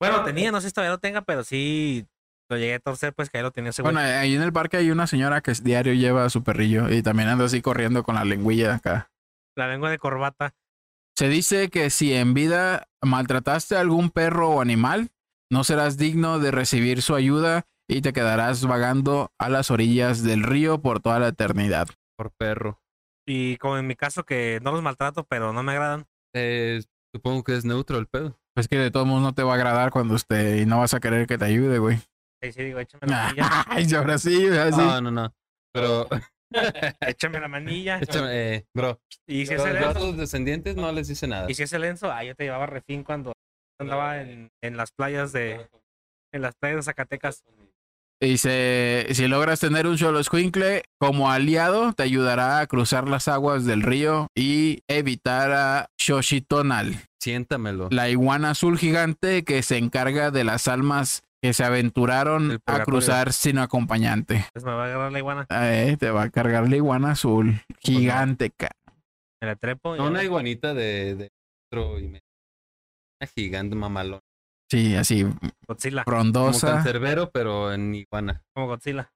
Bueno, 0.00 0.24
tenía, 0.24 0.52
no 0.52 0.60
sé 0.60 0.68
si 0.68 0.74
todavía 0.74 0.92
lo 0.92 0.98
tenga, 1.00 1.22
pero 1.22 1.42
sí 1.44 2.06
lo 2.48 2.58
llegué 2.58 2.74
a 2.74 2.80
torcer, 2.80 3.14
pues 3.14 3.30
que 3.30 3.38
ahí 3.38 3.42
lo 3.42 3.50
tenía 3.50 3.70
ese 3.70 3.82
güey. 3.82 3.94
Bueno, 3.94 4.08
ahí 4.08 4.34
en 4.34 4.42
el 4.42 4.52
parque 4.52 4.76
hay 4.76 4.90
una 4.90 5.06
señora 5.06 5.40
que 5.40 5.52
diario 5.62 5.94
lleva 5.94 6.24
a 6.24 6.30
su 6.30 6.42
perrillo 6.42 6.90
y 6.90 7.02
también 7.02 7.28
anda 7.28 7.44
así 7.44 7.62
corriendo 7.62 8.02
con 8.02 8.14
la 8.14 8.24
lengüilla 8.24 8.74
acá. 8.76 9.10
La 9.56 9.68
lengua 9.68 9.90
de 9.90 9.98
corbata. 9.98 10.54
Se 11.16 11.28
dice 11.28 11.70
que 11.70 11.90
si 11.90 12.12
en 12.12 12.34
vida 12.34 12.88
maltrataste 13.00 13.76
a 13.76 13.80
algún 13.80 14.10
perro 14.10 14.50
o 14.50 14.60
animal, 14.60 15.10
no 15.50 15.62
serás 15.62 15.96
digno 15.96 16.40
de 16.40 16.50
recibir 16.50 17.02
su 17.02 17.14
ayuda 17.14 17.66
y 17.88 18.00
te 18.00 18.12
quedarás 18.12 18.66
vagando 18.66 19.32
a 19.38 19.48
las 19.48 19.70
orillas 19.70 20.22
del 20.22 20.42
río 20.42 20.80
por 20.80 21.00
toda 21.00 21.20
la 21.20 21.28
eternidad. 21.28 21.88
Por 22.16 22.32
perro. 22.32 22.80
Y 23.26 23.56
como 23.58 23.78
en 23.78 23.86
mi 23.86 23.94
caso, 23.94 24.24
que 24.24 24.58
no 24.62 24.72
los 24.72 24.82
maltrato, 24.82 25.24
pero 25.24 25.52
no 25.52 25.62
me 25.62 25.72
agradan. 25.72 26.06
Eh, 26.34 26.82
supongo 27.14 27.44
que 27.44 27.56
es 27.56 27.64
neutro 27.64 27.98
el 27.98 28.06
pedo. 28.06 28.38
Pues 28.54 28.68
que 28.68 28.76
de 28.76 28.90
todos 28.90 29.06
modos 29.06 29.22
no 29.22 29.34
te 29.34 29.42
va 29.42 29.52
a 29.52 29.56
agradar 29.56 29.90
cuando 29.90 30.14
usted 30.14 30.58
y 30.58 30.66
no 30.66 30.78
vas 30.78 30.94
a 30.94 31.00
querer 31.00 31.26
que 31.26 31.38
te 31.38 31.44
ayude, 31.44 31.78
güey. 31.78 32.00
Ahí 32.44 32.52
sí 32.52 32.62
digo, 32.62 32.78
échame 32.78 33.06
la 33.06 33.16
manilla. 33.16 33.64
Ay, 33.68 33.94
ahora 33.94 34.18
sí, 34.18 34.46
ahora 34.46 34.70
sí. 34.72 34.76
No, 34.76 35.00
no, 35.00 35.10
no. 35.10 35.34
Pero, 35.72 36.06
échame 37.00 37.40
la 37.40 37.48
manilla. 37.48 37.98
échame, 37.98 38.28
eh, 38.32 38.66
bro. 38.74 39.00
Y 39.26 39.46
si 39.46 39.54
es 39.54 39.64
el 39.64 39.76
Enzo, 39.78 39.98
tus 39.98 40.16
descendientes 40.18 40.76
no 40.76 40.92
les 40.92 41.08
dice 41.08 41.26
nada. 41.26 41.50
y 41.50 41.54
si 41.54 41.62
es 41.62 41.72
el 41.72 41.84
Enzo, 41.84 42.12
ah, 42.12 42.22
yo 42.22 42.34
te 42.34 42.44
llevaba 42.44 42.66
refín 42.66 43.02
cuando 43.02 43.32
andaba 43.80 44.20
en, 44.20 44.50
en 44.62 44.76
las 44.76 44.92
playas 44.92 45.32
de, 45.32 45.66
en 46.34 46.42
las 46.42 46.54
playas 46.60 46.76
de 46.76 46.82
Zacatecas. 46.82 47.42
Dice, 48.20 49.06
si 49.12 49.26
logras 49.26 49.60
tener 49.60 49.86
un 49.86 49.96
solo 49.98 50.20
escuincle 50.20 50.84
como 51.00 51.30
aliado, 51.30 51.94
te 51.94 52.02
ayudará 52.02 52.60
a 52.60 52.66
cruzar 52.66 53.08
las 53.08 53.26
aguas 53.26 53.64
del 53.64 53.82
río 53.82 54.28
y 54.36 54.82
evitar 54.86 55.50
a 55.52 55.90
Xoshitonal, 55.98 56.94
Siéntamelo. 57.20 57.88
la 57.90 58.08
iguana 58.10 58.50
azul 58.50 58.78
gigante 58.78 59.44
que 59.44 59.62
se 59.62 59.78
encarga 59.78 60.30
de 60.30 60.44
las 60.44 60.68
almas 60.68 61.22
que 61.44 61.52
se 61.52 61.62
aventuraron 61.62 62.58
a 62.64 62.84
cruzar 62.84 63.30
sin 63.34 63.58
acompañante. 63.58 64.46
Pues 64.54 64.64
me 64.64 64.72
va 64.72 64.84
a 64.84 64.86
agarrar 64.86 65.12
la 65.12 65.18
iguana. 65.18 65.46
Eh, 65.50 65.94
te 66.00 66.10
va 66.10 66.22
a 66.22 66.30
cargar 66.30 66.66
la 66.70 66.76
iguana 66.76 67.10
azul 67.10 67.60
gigante, 67.80 68.48
ca- 68.48 68.70
Me 69.42 69.48
la 69.48 69.54
trepo. 69.56 69.94
y 69.94 69.98
No, 69.98 70.06
una 70.06 70.24
iguanita 70.24 70.72
de, 70.72 71.14
de 71.16 71.28
metro 71.70 71.98
y 71.98 72.04
medio. 72.08 72.22
Una 73.20 73.30
gigante 73.36 73.76
mamalón. 73.76 74.20
Sí, 74.70 74.96
así 74.96 75.26
Godzilla. 75.68 76.04
Como 76.04 76.16
frondosa. 76.16 76.76
cancerbero, 76.76 77.30
pero 77.30 77.74
en 77.74 77.94
iguana, 77.94 78.42
Como 78.54 78.68
Godzilla. 78.68 79.12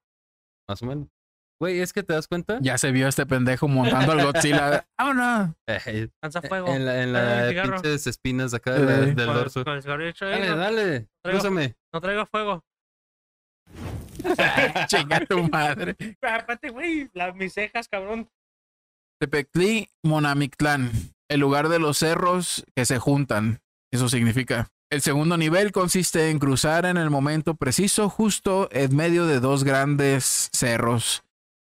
más 0.69 0.83
o 0.83 0.85
menos. 0.85 1.07
Güey, 1.61 1.81
es 1.81 1.91
que 1.91 2.03
te 2.03 2.13
das 2.13 2.27
cuenta. 2.27 2.59
Ya 2.61 2.77
se 2.77 2.91
vio 2.91 3.07
este 3.09 3.25
pendejo 3.25 3.67
montando 3.67 4.13
al 4.13 4.23
Godzilla. 4.23 4.85
¡Vámonos! 4.97 5.55
Eh, 5.67 6.07
Lanza 6.21 6.41
fuego. 6.41 6.67
en 6.69 6.85
la, 6.85 7.03
en 7.03 7.11
la 7.13 7.63
pinches 7.63 8.07
espinas 8.07 8.53
acá 8.53 8.73
de 8.73 8.85
la- 8.85 8.99
Eh. 8.99 9.13
del 9.13 9.25
Con- 9.27 9.35
dorso. 9.35 9.63
con 9.65 9.73
el 9.73 9.81
cigarrillo 9.81 10.09
hecho, 10.09 10.25
"Ey, 10.25 10.39
Dale, 10.39 10.49
no, 10.51 10.57
dale, 10.57 11.07
Traigo- 11.21 11.37
úsame. 11.39 11.75
no 11.93 11.99
traigo 12.01 12.25
fuego. 12.27 12.63
Chinga 14.87 15.25
tu 15.25 15.43
madre. 15.49 15.95
Aparte, 16.21 16.69
güey, 16.69 17.09
las 17.13 17.35
mis 17.35 17.53
cejas, 17.53 17.87
cabrón. 17.87 18.29
Tepectli 19.19 19.89
Monamictlán, 20.03 20.91
el 21.29 21.39
lugar 21.39 21.67
de 21.69 21.79
los 21.79 21.97
cerros 21.97 22.65
que 22.75 22.85
se 22.85 22.99
juntan. 22.99 23.59
Eso 23.91 24.07
significa. 24.07 24.69
El 24.91 25.01
segundo 25.01 25.37
nivel 25.37 25.71
consiste 25.71 26.29
en 26.31 26.39
cruzar 26.39 26.85
en 26.85 26.97
el 26.97 27.09
momento 27.09 27.55
preciso, 27.55 28.09
justo 28.09 28.69
en 28.71 28.95
medio 28.95 29.25
de 29.27 29.39
dos 29.39 29.63
grandes 29.63 30.49
cerros 30.53 31.23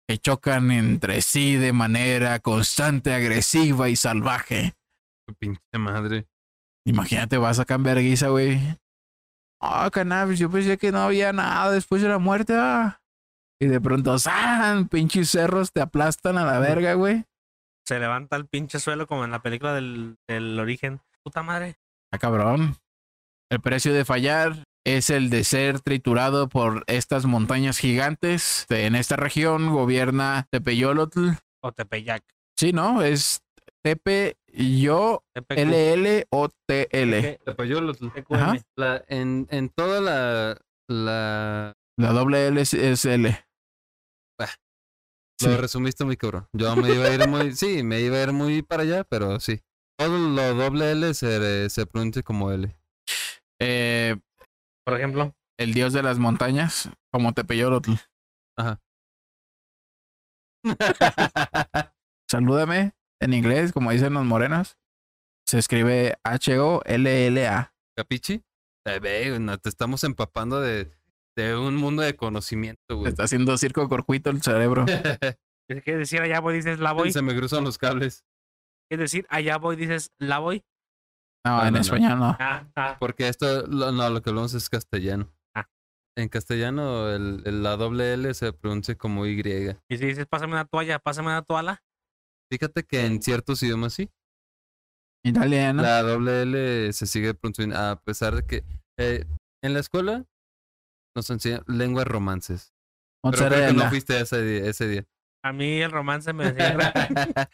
que 0.08 0.18
chocan 0.18 0.72
entre 0.72 1.22
sí 1.22 1.56
de 1.56 1.74
manera 1.74 2.40
constante, 2.40 3.14
agresiva 3.14 3.90
y 3.90 3.96
salvaje. 3.96 4.74
Tu 5.28 5.34
pinche 5.36 5.62
madre. 5.78 6.28
Imagínate, 6.86 7.38
vas 7.38 7.60
a 7.60 7.66
cambiar 7.66 7.98
guisa, 8.00 8.28
güey. 8.30 8.60
Ah, 9.62 9.90
cannabis, 9.92 10.38
yo 10.38 10.50
pensé 10.52 10.78
que 10.78 10.92
no 10.92 11.00
había 11.00 11.34
nada 11.34 11.72
después 11.72 12.02
de 12.02 12.10
la 12.10 12.20
muerte. 12.20 12.54
ah. 12.56 13.02
Y 13.60 13.68
de 13.68 13.82
pronto, 13.82 14.20
¡san! 14.20 14.88
Pinches 14.90 15.30
cerros 15.30 15.72
te 15.72 15.82
aplastan 15.82 16.38
a 16.38 16.46
la 16.46 16.60
verga, 16.60 16.94
güey. 16.94 17.24
Se 17.88 18.00
levanta 18.00 18.36
el 18.36 18.48
pinche 18.48 18.80
suelo 18.80 19.08
como 19.08 19.26
en 19.26 19.32
la 19.32 19.42
película 19.42 19.74
del, 19.74 20.18
del 20.28 20.60
origen. 20.60 21.02
Puta 21.24 21.42
madre. 21.42 21.78
Ah, 22.12 22.18
cabrón. 22.20 22.76
El 23.50 23.62
precio 23.62 23.94
de 23.94 24.06
fallar 24.06 24.64
es 24.86 25.10
el 25.10 25.30
de 25.30 25.44
ser 25.44 25.82
triturado 25.82 26.48
por 26.48 26.84
estas 26.88 27.26
montañas 27.26 27.78
gigantes. 27.78 28.66
En 28.70 28.96
esta 28.96 29.18
región 29.18 29.72
gobierna 29.74 30.48
Tepeyolotl. 30.52 31.32
O 31.62 31.72
Tepeyac. 31.74 32.24
Sí, 32.56 32.72
¿no? 32.72 33.02
Es 33.02 33.42
Tepe 33.84 34.38
Yo 34.48 35.24
TPQ. 35.34 35.58
L 35.58 36.28
O 36.30 36.50
T 36.68 36.88
L. 36.92 37.22
¿Qué? 37.22 37.40
Tepeyolotl. 37.44 38.08
La, 38.78 39.04
en, 39.10 39.48
en 39.50 39.70
toda 39.70 40.00
la, 40.00 40.58
la... 40.88 41.74
La 41.98 42.12
doble 42.12 42.48
L 42.48 42.62
es, 42.62 42.74
es 42.74 43.04
L. 43.06 43.46
Sí. 45.38 45.50
Lo 45.50 45.58
resumiste 45.58 46.06
muy 46.06 46.16
cabrón. 46.16 46.48
Yo 46.54 46.74
me 46.78 46.94
iba 46.94 47.08
a 47.08 47.14
ir 47.14 47.28
muy... 47.28 47.54
Sí, 47.54 47.84
me 47.84 48.00
iba 48.00 48.16
a 48.16 48.24
ir 48.24 48.32
muy 48.32 48.62
para 48.62 48.84
allá, 48.84 49.04
pero 49.04 49.38
sí. 49.42 49.60
Todo 49.98 50.18
lo 50.18 50.54
doble 50.56 50.92
L 50.92 51.14
se, 51.14 51.70
se 51.70 51.86
pronuncia 51.86 52.24
como 52.24 52.54
L. 52.54 52.74
Por 54.86 54.98
ejemplo. 54.98 55.36
el 55.58 55.74
dios 55.74 55.94
de 55.94 56.04
las 56.04 56.20
montañas, 56.20 56.90
como 57.12 57.34
Tepeyolotl. 57.34 57.94
Ajá. 58.58 58.80
Salúdame 62.30 62.94
en 63.20 63.34
inglés, 63.34 63.72
como 63.72 63.92
dicen 63.92 64.14
los 64.14 64.26
morenos. 64.26 64.78
Se 65.48 65.60
escribe 65.60 66.16
H-O-L-L-A. 66.24 67.74
¿Capichi? 67.96 68.44
Eh, 68.88 69.00
ve, 69.00 69.40
no, 69.40 69.58
te 69.58 69.70
estamos 69.70 70.04
empapando 70.04 70.60
de, 70.60 70.92
de 71.36 71.56
un 71.56 71.76
mundo 71.76 72.02
de 72.02 72.16
conocimiento, 72.16 72.98
güey. 72.98 73.10
Está 73.10 73.24
haciendo 73.24 73.58
circo 73.58 73.88
corcuito 73.90 74.30
el 74.30 74.42
cerebro. 74.42 74.86
¿Qué 75.68 75.98
decir 75.98 76.22
allá 76.22 76.40
voy? 76.40 76.56
Dices 76.56 76.80
la 76.80 76.92
voy. 76.92 77.12
Se 77.12 77.22
me 77.22 77.36
cruzan 77.36 77.64
los 77.64 77.78
cables. 77.78 78.24
¿Qué 78.90 78.98
decir 78.98 79.26
allá 79.30 79.58
voy? 79.58 79.76
Dices 79.76 80.12
la 80.20 80.40
voy. 80.40 80.64
No, 81.46 81.58
No, 81.58 81.68
en 81.68 81.74
no, 81.74 81.78
no. 81.78 81.82
español 81.82 82.20
no. 82.20 82.38
Ah, 82.40 82.68
ah. 82.76 82.98
Porque 83.00 83.28
esto, 83.28 83.68
lo, 83.68 83.92
no, 83.92 84.10
lo 84.10 84.22
que 84.22 84.30
hablamos 84.32 84.54
es 84.56 84.68
castellano. 84.70 85.32
Ah. 85.56 85.70
En 86.18 86.28
castellano, 86.30 87.10
el, 87.12 87.44
el- 87.46 87.62
la 87.64 87.78
doble 87.78 88.14
L 88.14 88.34
se 88.34 88.52
pronuncia 88.52 88.96
como 88.96 89.26
Y. 89.28 89.40
Y 89.90 89.98
si 89.98 90.06
dices, 90.06 90.26
pásame 90.26 90.54
una 90.54 90.66
toalla, 90.66 90.98
pásame 91.00 91.28
una 91.28 91.44
toalla. 91.44 91.84
Fíjate 92.52 92.84
que 92.84 93.06
en 93.06 93.22
ciertos 93.22 93.62
idiomas 93.64 93.94
sí. 93.94 94.10
Italiano. 95.24 95.82
La 95.82 96.02
doble 96.04 96.42
L 96.44 96.94
se 96.94 97.06
sigue 97.08 97.34
pronunciando, 97.34 97.78
a 97.78 98.00
pesar 98.02 98.36
de 98.36 98.46
que 98.46 98.64
eh, 99.00 99.26
en 99.64 99.74
la 99.74 99.80
escuela 99.80 100.26
nos 101.16 101.30
enseñan 101.30 101.64
lenguas 101.68 102.06
romances. 102.08 102.74
Pero 103.24 103.38
creo 103.48 103.68
que 103.70 103.74
no 103.74 103.90
fuiste 103.90 104.20
ese 104.20 104.42
día. 104.44 104.66
Ese 104.70 104.88
día. 104.88 105.06
A 105.44 105.52
mí 105.54 105.82
el 105.82 105.92
romance 105.92 106.32
me 106.34 106.52
decía. 106.52 106.78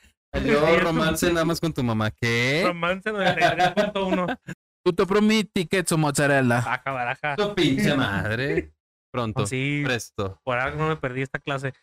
Yo 0.46 0.80
romance 0.80 1.32
nada 1.32 1.46
más 1.46 1.60
con 1.60 1.74
tu 1.74 1.84
mamá. 1.84 2.12
¿Qué? 2.12 2.64
romance 2.66 3.12
93.1. 3.12 4.38
Tutto 4.84 5.06
prometti 5.06 5.68
che 5.68 5.84
su 5.86 5.98
mozzarella. 5.98 6.62
Baja, 6.62 6.92
baraja. 6.92 7.36
Tu 7.36 7.54
pinche 7.54 7.96
madre. 7.96 8.74
Pronto. 9.14 9.46
Sí, 9.46 9.82
Presto. 9.84 10.40
por 10.44 10.58
algo 10.58 10.78
no 10.78 10.88
me 10.88 10.96
perdí 10.96 11.22
esta 11.22 11.38
clase. 11.40 11.74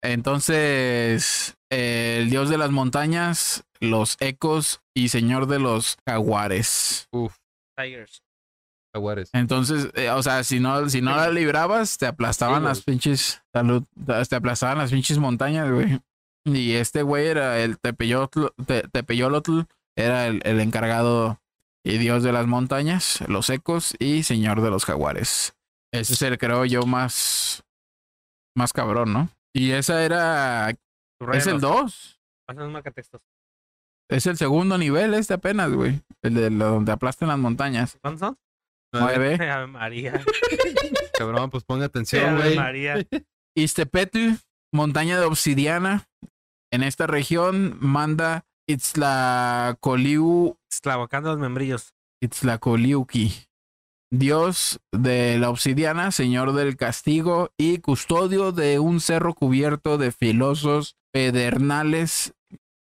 Entonces, 0.00 1.56
eh, 1.70 2.18
el 2.20 2.30
dios 2.30 2.48
de 2.48 2.56
las 2.56 2.70
montañas, 2.70 3.64
los 3.80 4.16
ecos 4.20 4.80
y 4.94 5.08
señor 5.08 5.46
de 5.46 5.58
los 5.58 5.96
jaguares. 6.08 7.08
Uf, 7.10 7.34
Tigers. 7.76 8.22
jaguares. 8.94 9.30
Entonces, 9.32 9.90
eh, 9.94 10.10
o 10.10 10.22
sea, 10.22 10.44
si 10.44 10.60
no, 10.60 10.88
si 10.88 11.02
no 11.02 11.16
la 11.16 11.30
librabas, 11.30 11.98
te 11.98 12.06
aplastaban 12.06 12.62
Sí, 12.62 12.68
las 12.68 12.82
pinches 12.82 13.42
salud, 13.52 13.82
te 14.28 14.36
aplastaban 14.36 14.78
las 14.78 14.92
pinches 14.92 15.18
montañas, 15.18 15.68
güey. 15.70 15.98
Y 16.44 16.74
este 16.74 17.02
güey 17.02 17.26
era 17.26 17.58
el 17.60 17.78
Tepeyotl, 17.78 18.46
Te- 18.66 18.88
Tepeyolotl, 18.88 19.62
era 19.96 20.26
el, 20.26 20.40
el 20.44 20.60
encargado 20.60 21.40
y 21.84 21.98
dios 21.98 22.22
de 22.22 22.32
las 22.32 22.46
montañas, 22.46 23.20
los 23.28 23.50
ecos 23.50 23.94
y 23.98 24.22
señor 24.22 24.60
de 24.62 24.70
los 24.70 24.84
jaguares. 24.84 25.54
Ese 25.92 26.12
es 26.14 26.22
el, 26.22 26.38
creo 26.38 26.64
yo, 26.64 26.82
más, 26.84 27.64
más 28.56 28.72
cabrón, 28.72 29.12
¿no? 29.12 29.28
Y 29.54 29.72
esa 29.72 30.02
era, 30.04 30.70
es 30.70 30.76
el 31.46 31.60
Subrayalos. 31.60 31.60
2. 31.62 32.20
Pasan 32.46 32.64
un 32.66 32.72
marcatextos. 32.72 33.20
Es 34.10 34.26
el 34.26 34.36
segundo 34.38 34.78
nivel 34.78 35.12
este 35.14 35.34
apenas, 35.34 35.70
güey. 35.72 36.00
El 36.22 36.34
de 36.34 36.50
lo- 36.50 36.70
donde 36.70 36.92
aplastan 36.92 37.28
las 37.28 37.38
montañas. 37.38 37.98
¿Cuántos 38.00 38.20
son? 38.20 38.38
Nueve. 38.92 39.34
Ave 39.50 39.66
María. 39.66 40.22
Cabrón, 41.18 41.50
pues 41.50 41.64
ponga 41.64 41.86
atención, 41.86 42.24
Ave 42.30 42.42
güey. 42.42 42.56
María. 42.56 43.06
Istepetl, 43.54 44.30
montaña 44.72 45.18
de 45.20 45.26
obsidiana. 45.26 46.07
En 46.70 46.82
esta 46.82 47.06
región 47.06 47.78
manda 47.80 48.44
Itzlacoliu, 48.68 50.58
Esclavocando 50.70 51.30
los 51.30 51.38
membrillos. 51.38 51.94
Itzlacoliuqui, 52.20 53.32
dios 54.10 54.80
de 54.92 55.38
la 55.38 55.50
obsidiana, 55.50 56.10
señor 56.10 56.52
del 56.52 56.76
castigo 56.76 57.52
y 57.56 57.78
custodio 57.78 58.52
de 58.52 58.78
un 58.78 59.00
cerro 59.00 59.34
cubierto 59.34 59.98
de 59.98 60.12
filosos 60.12 60.96
pedernales 61.12 62.34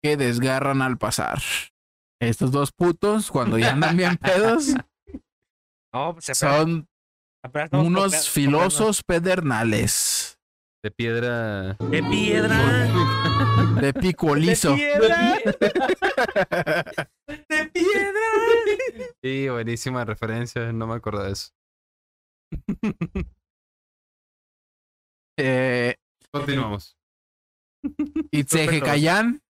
que 0.04 0.18
desgarran 0.18 0.82
al 0.82 0.98
pasar. 0.98 1.42
Estos 2.22 2.52
dos 2.52 2.72
putos, 2.72 3.32
cuando 3.32 3.58
ya 3.58 3.72
andan 3.72 3.98
bien 3.98 4.18
pedos, 4.18 4.76
No, 5.94 6.14
pues 6.14 6.26
se 6.26 6.36
son 6.36 6.88
unos 7.72 8.30
filosos 8.30 9.02
pedernales 9.04 10.40
De 10.84 10.90
piedra. 10.90 11.74
De 11.74 12.02
piedra. 12.02 12.58
de 13.80 13.94
pico 13.94 14.36
liso. 14.36 14.72
De 14.72 14.78
piedra. 14.78 15.40
De 17.28 17.66
piedra. 17.72 18.20
Sí, 19.22 19.48
buenísima 19.50 20.04
referencia. 20.06 20.74
No 20.74 20.88
me 20.88 20.96
acuerdo 20.96 21.24
de 21.24 21.32
eso. 21.34 21.52
Eh, 25.38 25.96
Continuamos. 26.32 26.98
Itzehecayán. 28.32 29.42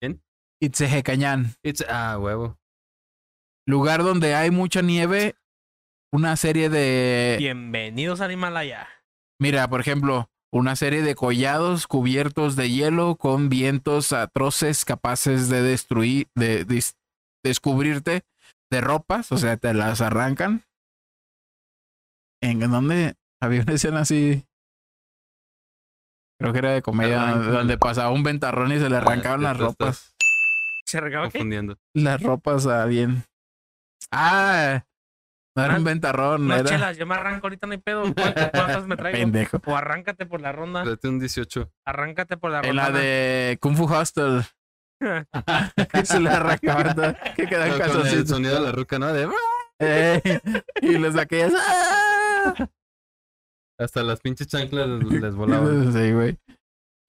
¿Quién? 0.00 0.22
It's, 0.60 1.84
ah, 1.88 2.18
huevo. 2.18 2.58
Lugar 3.66 4.02
donde 4.02 4.34
hay 4.34 4.50
mucha 4.50 4.82
nieve. 4.82 5.36
Una 6.12 6.36
serie 6.36 6.68
de. 6.68 7.36
Bienvenidos 7.38 8.20
al 8.20 8.32
Himalaya. 8.32 8.88
Mira, 9.40 9.68
por 9.68 9.80
ejemplo, 9.80 10.28
una 10.52 10.76
serie 10.76 11.02
de 11.02 11.14
collados 11.14 11.86
cubiertos 11.86 12.56
de 12.56 12.70
hielo 12.70 13.16
con 13.16 13.48
vientos 13.48 14.12
atroces 14.12 14.84
capaces 14.84 15.48
de 15.48 15.62
destruir, 15.62 16.28
de, 16.34 16.64
descubrirte 17.44 18.22
de 18.70 18.80
ropas, 18.80 19.30
o 19.32 19.38
sea, 19.38 19.56
te 19.56 19.72
las 19.74 20.00
arrancan. 20.00 20.64
¿En 22.42 22.60
dónde 22.60 23.14
había 23.40 23.62
una 23.62 23.74
escena 23.74 24.00
así? 24.00 24.44
Creo 26.38 26.52
que 26.52 26.58
era 26.58 26.72
de 26.72 26.82
comedia, 26.82 27.34
donde 27.34 27.78
pasaba 27.78 28.10
un 28.10 28.22
ventarrón 28.22 28.72
y 28.72 28.78
se 28.78 28.88
le 28.88 28.96
arrancaban 28.96 29.40
ya 29.40 29.48
las 29.48 29.58
ropas. 29.58 30.14
¿Se? 30.86 31.00
Confundiendo. 31.00 31.76
Las 31.94 32.22
ropas 32.22 32.66
a 32.66 32.86
bien. 32.86 33.24
Ah, 34.10 34.84
no 35.58 35.64
era 35.64 35.76
un 35.76 35.84
ventarrón, 35.84 36.46
No, 36.48 36.54
era 36.54 36.64
chelas, 36.68 36.96
yo 36.96 37.06
me 37.06 37.14
arranco 37.14 37.46
ahorita, 37.46 37.66
no 37.66 37.72
hay 37.72 37.78
pedo. 37.78 38.02
¿Cuántas, 38.14 38.50
cuántas 38.50 38.86
me 38.86 38.96
traigo? 38.96 39.18
pendejo. 39.18 39.60
O 39.66 39.76
arráncate 39.76 40.24
por 40.26 40.40
la 40.40 40.52
ronda. 40.52 40.84
Date 40.84 41.08
un 41.08 41.18
18. 41.18 41.70
Arráncate 41.86 42.36
por 42.36 42.50
la 42.50 42.58
En 42.60 42.68
ronda. 42.68 42.90
la 42.90 42.98
de 42.98 43.58
Kung 43.60 43.76
Fu 43.76 43.84
Hostel. 43.84 44.42
que 45.00 46.04
se 46.06 46.20
le 46.20 46.30
arrancaban 46.30 46.94
todas- 46.94 47.16
que 47.36 47.46
quedaban 47.46 47.78
Pero 47.78 47.92
con 47.98 48.06
el 48.06 48.26
sonido 48.26 48.54
de 48.54 48.60
la 48.60 48.72
ruca, 48.72 48.98
¿no? 48.98 49.12
De... 49.12 49.28
Eh, 49.80 50.40
y 50.82 50.98
los 50.98 51.16
aquellas. 51.16 51.52
¡ah! 51.56 52.54
Hasta 53.78 54.02
las 54.02 54.20
pinches 54.20 54.48
chanclas 54.48 54.88
les, 54.88 55.20
les 55.22 55.34
volaban. 55.36 55.92
Sí, 55.92 56.12
güey. 56.12 56.38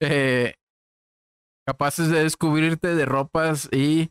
Eh, 0.00 0.54
capaces 1.66 2.08
de 2.10 2.22
descubrirte 2.22 2.94
de 2.94 3.04
ropas 3.06 3.68
y 3.72 4.10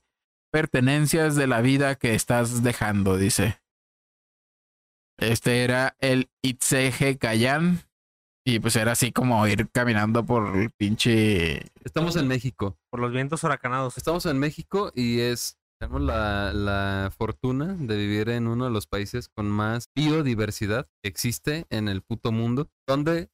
pertenencias 0.51 1.35
de 1.35 1.47
la 1.47 1.61
vida 1.61 1.95
que 1.95 2.15
estás 2.15 2.63
dejando, 2.63 3.17
dice. 3.17 3.59
Este 5.19 5.63
era 5.63 5.95
el 5.99 6.29
Itzeje 6.41 7.17
Kayan. 7.17 7.81
Y 8.45 8.59
pues 8.59 8.75
era 8.77 8.93
así 8.93 9.11
como 9.11 9.45
ir 9.47 9.69
caminando 9.69 10.25
por 10.25 10.55
el 10.55 10.71
pinche. 10.71 11.57
Estamos 11.83 12.15
en 12.15 12.27
México. 12.27 12.77
Por 12.89 12.99
los 12.99 13.11
vientos 13.11 13.43
huracanados. 13.43 13.97
Estamos 13.97 14.25
en 14.25 14.39
México 14.39 14.91
y 14.95 15.19
es. 15.19 15.57
Tenemos 15.79 16.01
la, 16.01 16.51
la 16.53 17.11
fortuna 17.15 17.75
de 17.79 17.95
vivir 17.95 18.29
en 18.29 18.47
uno 18.47 18.65
de 18.65 18.71
los 18.71 18.87
países 18.87 19.29
con 19.29 19.49
más 19.49 19.89
biodiversidad 19.95 20.87
que 21.01 21.09
existe 21.09 21.67
en 21.69 21.87
el 21.87 22.01
puto 22.01 22.31
mundo. 22.31 22.69
Donde, 22.87 23.29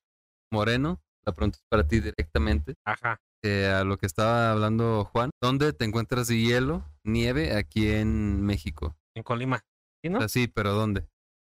Moreno, 0.51 1.01
la 1.23 1.33
pregunta 1.33 1.57
es 1.57 1.63
para 1.69 1.87
ti 1.87 2.01
directamente. 2.01 2.75
Ajá. 2.85 3.19
eh, 3.43 3.67
a 3.67 3.83
lo 3.83 3.97
que 3.97 4.05
estaba 4.05 4.51
hablando 4.51 5.05
Juan. 5.05 5.29
¿Dónde 5.41 5.73
te 5.73 5.85
encuentras 5.85 6.27
de 6.27 6.39
hielo, 6.39 6.83
nieve 7.03 7.55
aquí 7.55 7.89
en 7.89 8.41
México? 8.43 8.95
En 9.15 9.23
Colima. 9.23 9.63
¿Sí, 10.03 10.09
no? 10.09 10.19
Así, 10.19 10.47
pero 10.47 10.73
¿dónde? 10.73 11.07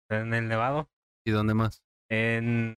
En 0.10 0.34
el 0.34 0.48
Nevado. 0.48 0.90
¿Y 1.26 1.32
dónde 1.32 1.54
más? 1.54 1.82
En 2.10 2.76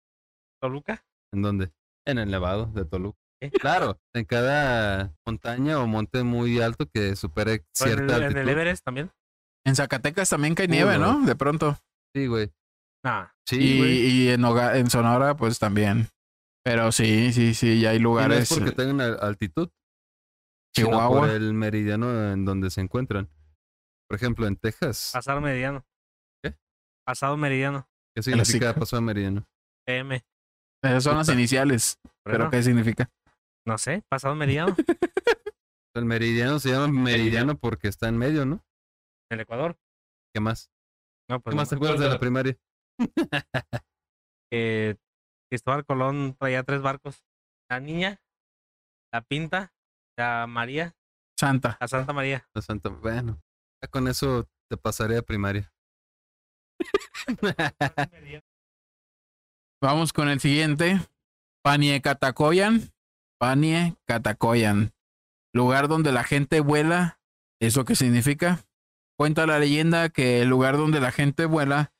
Toluca. 0.61 1.05
¿En 1.33 1.43
dónde? 1.43 1.73
En 2.07 2.19
el 2.19 2.31
Nevado 2.31 2.67
de 2.67 2.85
Toluca. 2.85 3.19
¿Eh? 3.43 3.51
Claro, 3.51 3.99
en 4.15 4.25
cada 4.25 5.13
montaña 5.27 5.81
o 5.81 5.87
monte 5.87 6.23
muy 6.23 6.61
alto 6.61 6.87
que 6.93 7.17
supere 7.17 7.53
en, 7.55 7.65
cierta 7.75 8.17
en 8.17 8.23
altitud. 8.23 8.41
el 8.41 8.49
Everest 8.49 8.85
también. 8.85 9.11
En 9.67 9.75
Zacatecas 9.75 10.29
también 10.31 10.55
cae 10.55 10.69
nieve, 10.69 10.97
Uno. 10.97 11.21
¿no? 11.21 11.27
De 11.27 11.35
pronto. 11.35 11.77
Sí, 12.15 12.27
güey. 12.27 12.53
Nah. 13.03 13.27
Sí, 13.47 13.57
y, 13.59 13.79
güey. 13.79 13.93
y 14.07 14.29
en, 14.31 14.45
en 14.45 14.91
Sonora, 14.91 15.37
pues 15.37 15.59
también. 15.59 16.09
Pero 16.63 16.93
sí, 16.93 17.33
sí, 17.33 17.53
sí, 17.55 17.81
ya 17.81 17.91
hay 17.91 17.97
Y 17.97 18.01
no 18.01 18.05
lugares. 18.11 18.51
es 18.51 18.57
porque 18.59 18.73
tengan 18.73 19.01
al- 19.01 19.19
altitud, 19.21 19.69
sino 20.75 20.89
por 20.91 20.99
Chihuahua. 20.99 21.33
el 21.33 21.53
meridiano 21.55 22.33
en 22.33 22.45
donde 22.45 22.71
se 22.71 22.81
encuentran. 22.81 23.29
Por 24.09 24.17
ejemplo, 24.17 24.47
en 24.47 24.57
Texas, 24.57 25.11
Pasado 25.13 25.41
meridiano. 25.41 25.85
Pasado 27.05 27.37
meridiano. 27.37 27.89
¿qué 28.15 28.23
significa 28.23 28.73
de 28.73 29.01
meridiano? 29.01 29.47
PM. 29.87 30.25
Esas 30.83 31.05
son 31.05 31.17
las 31.17 31.29
iniciales. 31.29 31.99
¿Pero 32.25 32.51
qué 32.51 32.63
significa? 32.63 33.11
No 33.67 33.79
sé. 33.79 34.03
Pasado 34.09 34.35
meridiano. 34.35 34.75
El 35.95 36.07
meridiano 36.07 36.59
se 36.59 36.71
llama 36.71 36.89
meridiano 36.89 37.57
porque 37.57 37.89
está 37.89 38.09
en 38.09 38.19
medio, 38.19 38.45
¿no? 38.45 38.65
en 39.31 39.39
el 39.39 39.41
Ecuador. 39.41 39.79
¿Qué 40.35 40.41
más? 40.41 40.71
No, 41.29 41.41
pues 41.41 41.55
¿Qué 41.55 41.57
más 41.57 41.69
te 41.69 41.77
acuerdas 41.77 42.01
de 42.01 42.09
la 42.09 42.19
primaria? 42.19 42.59
que 44.51 44.99
Cristóbal 45.51 45.85
Colón 45.85 46.37
traía 46.39 46.63
tres 46.65 46.83
barcos. 46.83 47.25
La 47.71 47.81
niña, 47.81 48.21
la 49.13 49.23
pinta, 49.23 49.73
la 50.19 50.47
María, 50.47 50.95
Santa. 51.39 51.79
la 51.81 51.89
Santa 51.89 52.13
María. 52.13 52.49
La 52.55 52.63
Santa, 52.63 52.89
bueno, 52.89 53.41
ya 53.83 53.89
con 53.89 54.09
eso 54.09 54.49
te 54.69 54.77
pasaré 54.77 55.17
a 55.17 55.23
primaria. 55.23 55.73
Vamos 59.83 60.13
con 60.13 60.29
el 60.29 60.41
siguiente. 60.41 61.01
Panie 61.63 62.01
Catacoyan. 62.01 62.93
Panie 63.39 63.97
Catacoyan. 64.07 64.93
Lugar 65.53 65.89
donde 65.89 66.13
la 66.13 66.25
gente 66.25 66.61
vuela. 66.61 67.21
¿Eso 67.61 67.85
qué 67.85 67.95
significa? 67.95 68.65
Cuenta 69.17 69.47
la 69.47 69.59
leyenda 69.59 70.09
que 70.09 70.43
el 70.43 70.49
lugar 70.49 70.77
donde 70.77 71.01
la 71.01 71.13
gente 71.13 71.47
vuela 71.47 71.93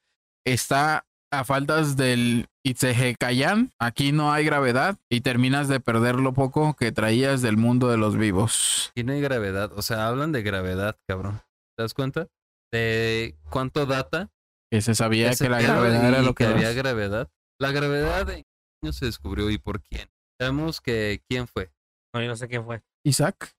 está 0.45 1.07
a 1.31 1.45
faltas 1.45 1.97
del 1.97 2.49
Itzehecayan. 2.65 3.73
Aquí 3.79 4.13
no 4.13 4.33
hay 4.33 4.45
gravedad 4.45 4.99
y 5.09 5.21
terminas 5.21 5.69
de 5.69 5.81
perder 5.81 6.17
lo 6.17 6.33
poco 6.33 6.75
que 6.75 6.93
traías 6.93 7.43
del 7.43 7.57
mundo 7.57 7.89
de 7.89 7.97
los 7.99 8.17
vivos. 8.17 8.91
Aquí 8.91 9.05
no 9.05 9.13
hay 9.13 9.21
gravedad, 9.21 9.73
o 9.75 9.83
sea, 9.83 10.09
hablan 10.09 10.33
de 10.33 10.43
gravedad, 10.43 10.97
cabrón. 11.07 11.41
¿Te 11.77 11.83
das 11.83 11.95
cuenta? 11.95 12.29
De 12.73 13.37
cuánto 13.51 13.87
data 13.87 14.31
Que 14.71 14.81
se 14.81 14.95
sabía 14.95 15.35
que 15.35 15.49
la 15.49 15.61
gravedad 15.63 16.09
era 16.09 16.23
lo 16.23 16.35
que... 16.35 16.45
había 16.47 16.73
gravedad. 16.73 17.31
La 17.61 17.71
gravedad 17.71 18.29
en 18.31 18.43
qué 18.43 18.49
año 18.83 18.93
se 18.93 19.07
descubrió 19.07 19.51
y 19.51 19.59
por 19.59 19.81
quién. 19.83 20.09
Sabemos 20.41 20.81
que 20.81 21.23
quién 21.29 21.47
fue. 21.47 21.73
No, 22.13 22.21
yo 22.23 22.29
no 22.29 22.37
sé 22.37 22.49
quién 22.49 22.65
fue. 22.65 22.83
Isaac. 23.05 23.55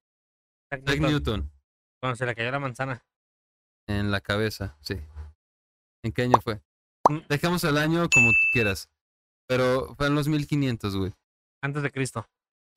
Isaac 0.72 1.00
Newton, 1.00 1.12
Newton 1.12 1.52
Cuando 2.02 2.16
se 2.18 2.26
le 2.26 2.36
cayó 2.36 2.52
la 2.52 2.60
manzana. 2.60 3.06
en 3.88 4.12
la 4.12 4.20
cabeza, 4.22 4.78
sí. 4.82 4.96
¿En 6.04 6.12
qué 6.12 6.24
año 6.24 6.40
fue? 6.42 6.62
Mm. 7.10 7.20
Dejemos 7.30 7.64
el 7.64 7.78
año 7.78 8.08
como 8.10 8.30
tú 8.32 8.40
quieras. 8.52 8.90
Pero 9.48 9.94
fue 9.96 10.08
en 10.08 10.16
los 10.16 10.28
1500, 10.28 10.96
güey. 10.98 11.14
Antes 11.64 11.84
de 11.84 11.92
Cristo. 11.92 12.28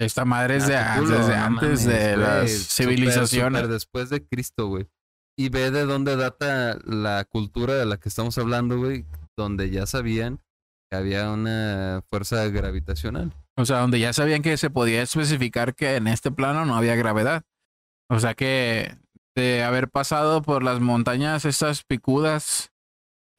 Esta 0.01 0.25
madre 0.25 0.57
es 0.57 0.67
de, 0.69 0.77
Ah, 0.77 1.01
desde 1.01 1.17
no 1.37 1.45
antes 1.45 1.62
mames, 1.62 1.85
de 1.87 2.17
las 2.17 2.51
civilizaciones. 2.69 3.59
súper 3.61 3.69
después 3.73 4.11
de 4.11 4.25
Cristo, 4.27 4.67
güey. 4.69 4.88
Y 5.38 5.51
ve 5.51 5.70
de 5.70 5.85
dónde 5.85 6.16
data 6.16 6.79
la 6.85 7.24
cultura 7.24 7.74
de 7.74 7.87
la 7.87 7.98
que 7.98 8.09
estamos 8.09 8.37
hablando, 8.38 8.77
güey. 8.77 9.07
Donde 9.37 9.70
ya 9.70 9.87
sabían 9.87 10.40
que 10.90 10.96
había 10.96 11.31
una 11.31 12.03
fuerza 12.11 12.44
gravitacional. 12.48 13.33
O 13.57 13.64
sea, 13.64 13.79
donde 13.79 14.01
ya 14.01 14.12
sabían 14.12 14.42
que 14.42 14.57
se 14.57 14.68
podía 14.68 15.01
especificar 15.01 15.77
que 15.77 15.94
en 15.94 16.09
este 16.09 16.33
plano 16.33 16.64
no 16.64 16.74
había 16.74 16.96
gravedad. 16.96 17.44
O 18.11 18.18
sea 18.18 18.35
que 18.35 18.96
de 19.37 19.62
haber 19.62 19.88
pasado 19.88 20.42
por 20.42 20.64
las 20.64 20.81
montañas 20.81 21.44
estas 21.44 21.85
picudas 21.85 22.72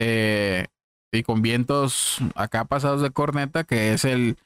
eh, 0.00 0.68
y 1.12 1.22
con 1.22 1.42
vientos 1.42 2.16
acá 2.34 2.64
pasados 2.64 3.02
de 3.02 3.10
corneta, 3.10 3.64
que 3.64 3.92
es 3.92 4.06
el 4.06 4.38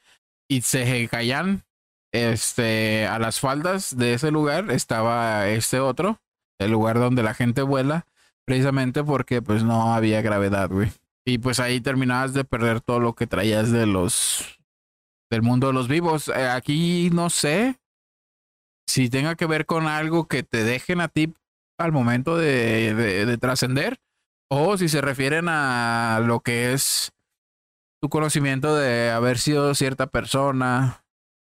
Itzehecayan, 0.49 1.63
este, 2.13 3.07
a 3.07 3.21
las 3.21 3.39
faldas 3.39 3.97
de 3.97 4.15
ese 4.15 4.33
lugar 4.33 4.73
estaba 4.73 5.49
este 5.49 5.79
otro, 5.79 6.21
el 6.59 6.71
lugar 6.71 6.99
donde 6.99 7.23
la 7.23 7.35
gente 7.35 7.63
vuela, 7.63 8.07
precisamente 8.45 9.03
porque 9.05 9.43
pues 9.43 9.65
no 9.65 9.95
había 9.95 10.23
gravedad, 10.23 10.71
güey. 10.71 10.93
Y 11.27 11.39
pues 11.39 11.59
ahí 11.61 11.81
terminabas 11.81 12.35
de 12.35 12.45
perder 12.45 12.81
todo 12.81 13.01
lo 13.01 13.15
que 13.15 13.27
traías 13.27 13.71
de 13.73 13.87
los 13.87 14.59
del 15.31 15.43
mundo 15.43 15.69
de 15.69 15.73
los 15.73 15.89
vivos. 15.89 16.29
Eh, 16.29 16.49
aquí 16.49 17.11
no 17.13 17.31
sé 17.31 17.79
si 18.87 19.09
tenga 19.09 19.35
que 19.35 19.47
ver 19.47 19.67
con 19.67 19.87
algo 19.87 20.29
que 20.29 20.43
te 20.43 20.63
dejen 20.65 21.01
a 21.01 21.09
ti 21.09 21.35
al 21.79 21.93
momento 21.93 22.37
de, 22.37 22.95
de- 22.95 23.27
de 23.27 23.39
trascender 23.39 23.99
o 24.51 24.77
si 24.77 24.89
se 24.89 25.01
refieren 25.01 25.47
a 25.49 26.21
lo 26.25 26.41
que 26.41 26.73
es 26.73 27.13
tu 28.03 28.09
conocimiento 28.11 28.77
de 28.77 29.11
haber 29.11 29.39
sido 29.39 29.75
cierta 29.75 30.07
persona 30.07 31.05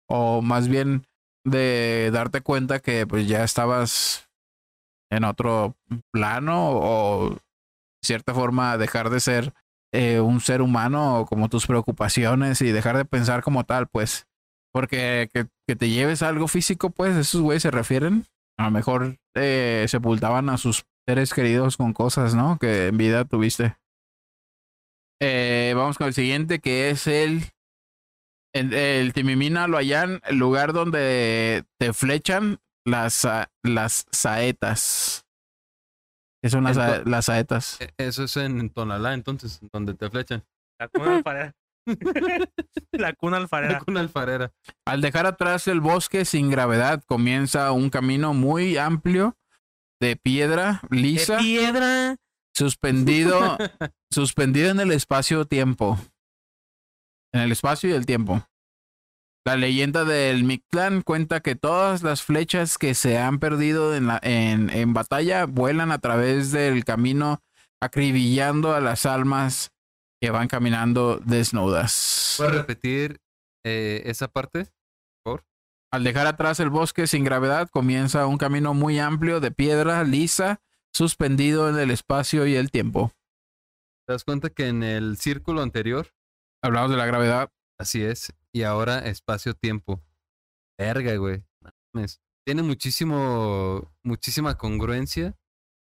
o 0.08 0.42
más 0.42 0.68
bien 0.68 1.06
de 1.44 2.10
darte 2.12 2.42
cuenta 2.42 2.80
que 2.80 3.06
pues 3.06 3.26
ya 3.26 3.42
estabas 3.42 4.28
en 5.12 5.24
otro 5.24 5.76
plano 6.10 6.70
o 6.70 7.30
de 7.30 7.38
cierta 8.02 8.34
forma 8.34 8.78
dejar 8.78 9.10
de 9.10 9.20
ser 9.20 9.52
eh, 9.92 10.20
un 10.20 10.40
ser 10.40 10.62
humano 10.62 11.26
como 11.28 11.50
tus 11.50 11.66
preocupaciones 11.66 12.62
y 12.62 12.72
dejar 12.72 12.96
de 12.96 13.04
pensar 13.04 13.42
como 13.42 13.64
tal, 13.64 13.88
pues. 13.88 14.26
Porque 14.72 15.28
que, 15.32 15.48
que 15.68 15.76
te 15.76 15.90
lleves 15.90 16.22
algo 16.22 16.48
físico, 16.48 16.88
pues, 16.88 17.14
esos 17.14 17.42
güeyes 17.42 17.62
se 17.62 17.70
refieren. 17.70 18.24
A 18.58 18.64
lo 18.64 18.70
mejor 18.70 19.18
eh, 19.34 19.84
sepultaban 19.86 20.48
a 20.48 20.56
sus 20.56 20.84
seres 21.06 21.34
queridos 21.34 21.76
con 21.76 21.92
cosas, 21.92 22.34
¿no? 22.34 22.58
Que 22.58 22.86
en 22.86 22.96
vida 22.96 23.26
tuviste. 23.26 23.76
Eh, 25.20 25.74
vamos 25.76 25.98
con 25.98 26.06
el 26.06 26.14
siguiente, 26.14 26.58
que 26.58 26.90
es 26.90 27.06
el. 27.06 27.44
El, 28.54 28.72
el 28.74 29.12
Timimina 29.12 29.66
Loayán, 29.66 30.20
el 30.24 30.36
lugar 30.36 30.72
donde 30.72 31.64
te 31.78 31.92
flechan 31.92 32.60
las, 32.84 33.26
las 33.62 34.06
saetas. 34.10 35.24
¿Qué 36.42 36.50
son 36.50 36.64
las, 36.64 36.76
Ento- 36.76 37.04
las 37.04 37.24
saetas? 37.26 37.80
E- 37.80 37.92
Eso 37.98 38.24
es 38.24 38.36
en 38.36 38.68
Tonalá, 38.70 39.14
entonces, 39.14 39.60
donde 39.72 39.94
te 39.94 40.10
flechan. 40.10 40.44
La 40.78 40.88
cuna 40.88 41.16
alfarera. 41.16 41.54
la 42.92 43.80
cuna 43.84 44.00
alfarera. 44.00 44.52
Al 44.86 45.00
dejar 45.00 45.26
atrás 45.26 45.66
el 45.68 45.80
bosque 45.80 46.24
sin 46.24 46.50
gravedad, 46.50 47.02
comienza 47.06 47.72
un 47.72 47.90
camino 47.90 48.34
muy 48.34 48.76
amplio 48.76 49.36
de 50.00 50.16
piedra 50.16 50.80
lisa, 50.90 51.36
De 51.36 51.42
piedra. 51.42 52.16
suspendido, 52.54 53.56
suspendido 54.10 54.70
en 54.70 54.80
el 54.80 54.92
espacio-tiempo. 54.92 55.98
En 57.32 57.40
el 57.42 57.52
espacio 57.52 57.90
y 57.90 57.92
el 57.94 58.06
tiempo. 58.06 58.46
La 59.44 59.56
leyenda 59.56 60.04
del 60.04 60.44
Mictlán 60.44 61.02
cuenta 61.02 61.40
que 61.40 61.56
todas 61.56 62.02
las 62.02 62.22
flechas 62.22 62.78
que 62.78 62.94
se 62.94 63.18
han 63.18 63.40
perdido 63.40 63.94
en, 63.94 64.06
la, 64.06 64.20
en, 64.22 64.70
en 64.70 64.94
batalla 64.94 65.46
vuelan 65.46 65.90
a 65.90 65.98
través 65.98 66.52
del 66.52 66.84
camino, 66.84 67.42
acribillando 67.80 68.72
a 68.72 68.80
las 68.80 69.04
almas 69.04 69.72
que 70.20 70.30
van 70.30 70.46
caminando 70.46 71.18
desnudas. 71.18 72.34
¿Puedes 72.36 72.54
repetir 72.54 73.20
eh, 73.64 74.02
esa 74.06 74.28
parte? 74.28 74.68
Al 75.92 76.04
dejar 76.04 76.26
atrás 76.26 76.58
el 76.58 76.70
bosque 76.70 77.06
sin 77.06 77.22
gravedad, 77.22 77.68
comienza 77.68 78.26
un 78.26 78.38
camino 78.38 78.72
muy 78.72 78.98
amplio 78.98 79.40
de 79.40 79.50
piedra 79.50 80.04
lisa, 80.04 80.62
suspendido 80.90 81.68
en 81.68 81.78
el 81.78 81.90
espacio 81.90 82.46
y 82.46 82.54
el 82.54 82.70
tiempo. 82.70 83.12
¿Te 84.06 84.14
das 84.14 84.24
cuenta 84.24 84.48
que 84.48 84.68
en 84.68 84.82
el 84.82 85.18
círculo 85.18 85.60
anterior, 85.60 86.08
Hablamos 86.64 86.92
de 86.92 86.96
la 86.96 87.06
gravedad. 87.06 87.50
así 87.76 88.02
es, 88.02 88.32
y 88.52 88.62
ahora 88.62 88.98
espacio-tiempo? 89.00 90.02
Verga, 90.78 91.16
güey. 91.16 91.44
Tiene 92.44 92.62
muchísimo, 92.62 93.92
muchísima 94.02 94.56
congruencia 94.58 95.36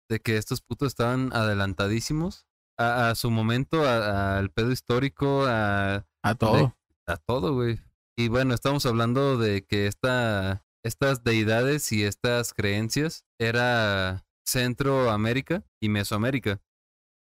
de 0.08 0.20
que 0.20 0.36
estos 0.36 0.62
putos 0.62 0.88
estaban 0.88 1.32
adelantadísimos 1.32 2.46
a, 2.78 3.10
a 3.10 3.14
su 3.14 3.30
momento, 3.30 3.86
al 3.88 4.50
pedo 4.50 4.72
histórico, 4.72 5.44
a, 5.46 6.06
A 6.22 6.34
todo. 6.34 6.76
a 7.06 7.16
todo, 7.16 7.54
güey. 7.54 7.80
Y 8.16 8.28
bueno, 8.28 8.54
estamos 8.54 8.86
hablando 8.86 9.36
de 9.36 9.64
que 9.66 9.86
esta, 9.86 10.64
estas 10.82 11.22
deidades 11.24 11.92
y 11.92 12.04
estas 12.04 12.54
creencias 12.54 13.26
era 13.38 14.26
Centroamérica 14.46 15.64
y 15.82 15.88
Mesoamérica, 15.88 16.62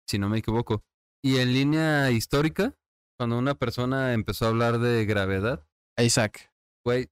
si 0.09 0.19
no 0.19 0.29
me 0.29 0.39
equivoco. 0.39 0.83
Y 1.23 1.37
en 1.39 1.53
línea 1.53 2.11
histórica, 2.11 2.77
cuando 3.23 3.39
una 3.39 3.55
persona 3.55 4.15
empezó 4.15 4.47
a 4.47 4.49
hablar 4.49 4.81
de 4.81 5.05
gravedad, 5.07 5.65
Isaac. 5.97 6.51
güey, 6.85 7.09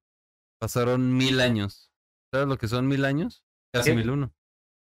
pasaron 0.61 1.17
mil 1.17 1.41
años. 1.41 1.93
¿Sabes 2.35 2.49
lo 2.49 2.59
que 2.59 2.67
son 2.67 2.89
mil 2.89 3.05
años? 3.05 3.45
Casi 3.73 3.91
¿Qué? 3.91 3.97
mil 3.97 4.11
uno. 4.11 4.33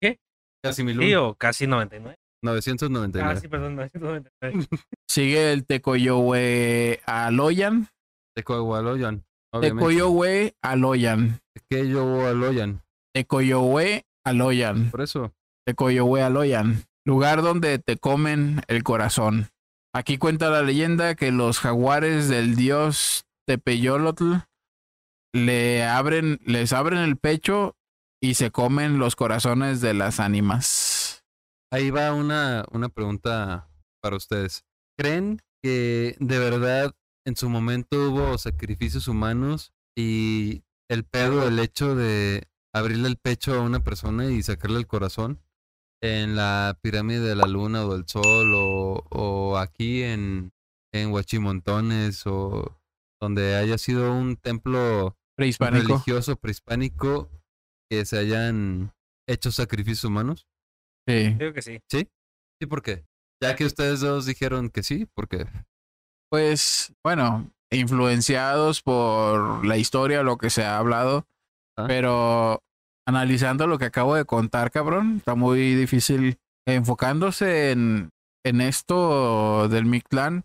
¿Qué? 0.00 0.20
Casi 0.64 0.82
mil 0.82 0.98
Sí, 0.98 1.12
uno. 1.14 1.28
o 1.28 1.34
casi 1.34 1.66
99. 1.66 2.16
999. 2.42 3.30
Ah, 3.30 3.38
sí, 3.38 3.46
perdón, 3.46 3.76
999. 3.76 4.66
Sigue 5.06 5.52
el 5.52 5.66
Tecoyohue 5.66 7.02
Aloyan. 7.04 7.88
Tecoahualoyan, 8.34 9.22
obviamente. 9.52 9.80
Tecoyohue 9.84 10.54
Aloyan. 10.62 11.40
Tecoyohue 13.14 14.06
Aloyan. 14.24 14.90
Por 14.90 15.02
eso. 15.02 15.34
Tecoyohue 15.66 16.22
Aloyan. 16.22 16.84
Lugar 17.04 17.42
donde 17.42 17.78
te 17.78 17.98
comen 17.98 18.62
el 18.68 18.82
corazón. 18.82 19.50
Aquí 19.94 20.16
cuenta 20.16 20.48
la 20.48 20.62
leyenda 20.62 21.14
que 21.14 21.30
los 21.32 21.60
jaguares 21.60 22.28
del 22.28 22.56
dios 22.56 23.26
Tepeyolotl 23.46 24.36
le 25.34 25.84
abren, 25.84 26.40
les 26.46 26.72
abren 26.72 27.00
el 27.00 27.18
pecho 27.18 27.76
y 28.22 28.34
se 28.34 28.50
comen 28.50 28.98
los 28.98 29.16
corazones 29.16 29.82
de 29.82 29.92
las 29.92 30.18
ánimas. 30.18 31.24
Ahí 31.70 31.90
va 31.90 32.14
una, 32.14 32.64
una 32.70 32.88
pregunta 32.88 33.68
para 34.00 34.16
ustedes. 34.16 34.64
¿Creen 34.98 35.42
que 35.62 36.16
de 36.20 36.38
verdad 36.38 36.94
en 37.26 37.36
su 37.36 37.50
momento 37.50 38.10
hubo 38.10 38.38
sacrificios 38.38 39.08
humanos 39.08 39.74
y 39.94 40.62
el 40.88 41.04
pedo, 41.04 41.46
el 41.46 41.58
hecho 41.58 41.94
de 41.94 42.48
abrirle 42.74 43.08
el 43.08 43.18
pecho 43.18 43.54
a 43.54 43.62
una 43.62 43.80
persona 43.84 44.30
y 44.30 44.42
sacarle 44.42 44.78
el 44.78 44.86
corazón 44.86 45.42
en 46.02 46.34
la 46.36 46.78
pirámide 46.82 47.20
de 47.20 47.36
la 47.36 47.46
luna 47.46 47.86
o 47.86 47.94
del 47.94 48.06
sol 48.08 48.52
o, 48.54 49.04
o 49.10 49.56
aquí 49.56 50.02
en, 50.02 50.52
en 50.92 51.12
Huachimontones 51.12 52.26
o 52.26 52.78
donde 53.20 53.54
haya 53.54 53.78
sido 53.78 54.12
un 54.12 54.36
templo 54.36 55.16
Prehispánico. 55.36 55.86
religioso 55.86 56.36
prehispánico 56.36 57.30
que 57.88 58.04
se 58.04 58.18
hayan 58.18 58.92
hecho 59.28 59.52
sacrificios 59.52 60.04
humanos? 60.04 60.48
Sí. 61.06 61.34
Creo 61.38 61.54
que 61.54 61.62
sí. 61.62 61.80
¿Sí? 61.88 62.08
¿Sí 62.60 62.66
por 62.66 62.82
qué? 62.82 63.04
Ya 63.40 63.54
que 63.54 63.64
ustedes 63.64 64.00
dos 64.00 64.26
dijeron 64.26 64.70
que 64.70 64.82
sí, 64.82 65.06
¿por 65.06 65.28
qué? 65.28 65.46
Pues, 66.30 66.94
bueno, 67.04 67.50
influenciados 67.70 68.82
por 68.82 69.64
la 69.66 69.76
historia, 69.76 70.22
lo 70.22 70.36
que 70.36 70.50
se 70.50 70.64
ha 70.64 70.78
hablado. 70.78 71.26
Ah. 71.76 71.86
Pero 71.86 72.62
analizando 73.06 73.66
lo 73.66 73.78
que 73.78 73.86
acabo 73.86 74.14
de 74.14 74.24
contar, 74.24 74.70
cabrón, 74.70 75.16
está 75.18 75.34
muy 75.34 75.74
difícil 75.74 76.38
enfocándose 76.66 77.72
en, 77.72 78.10
en 78.44 78.60
esto 78.60 79.68
del 79.68 79.86
Mictlán 79.86 80.44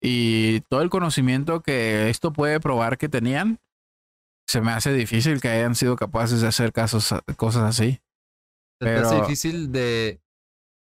y 0.00 0.60
todo 0.62 0.82
el 0.82 0.90
conocimiento 0.90 1.60
que 1.60 2.10
esto 2.10 2.32
puede 2.32 2.60
probar 2.60 2.98
que 2.98 3.08
tenían. 3.08 3.60
Se 4.48 4.60
me 4.60 4.72
hace 4.72 4.92
difícil 4.92 5.40
que 5.40 5.48
hayan 5.48 5.74
sido 5.74 5.96
capaces 5.96 6.40
de 6.40 6.48
hacer 6.48 6.72
casos, 6.72 7.14
cosas 7.36 7.62
así. 7.62 8.00
Se 8.80 8.88
te 8.88 8.94
hace 8.96 9.16
difícil 9.16 9.70
de... 9.70 10.20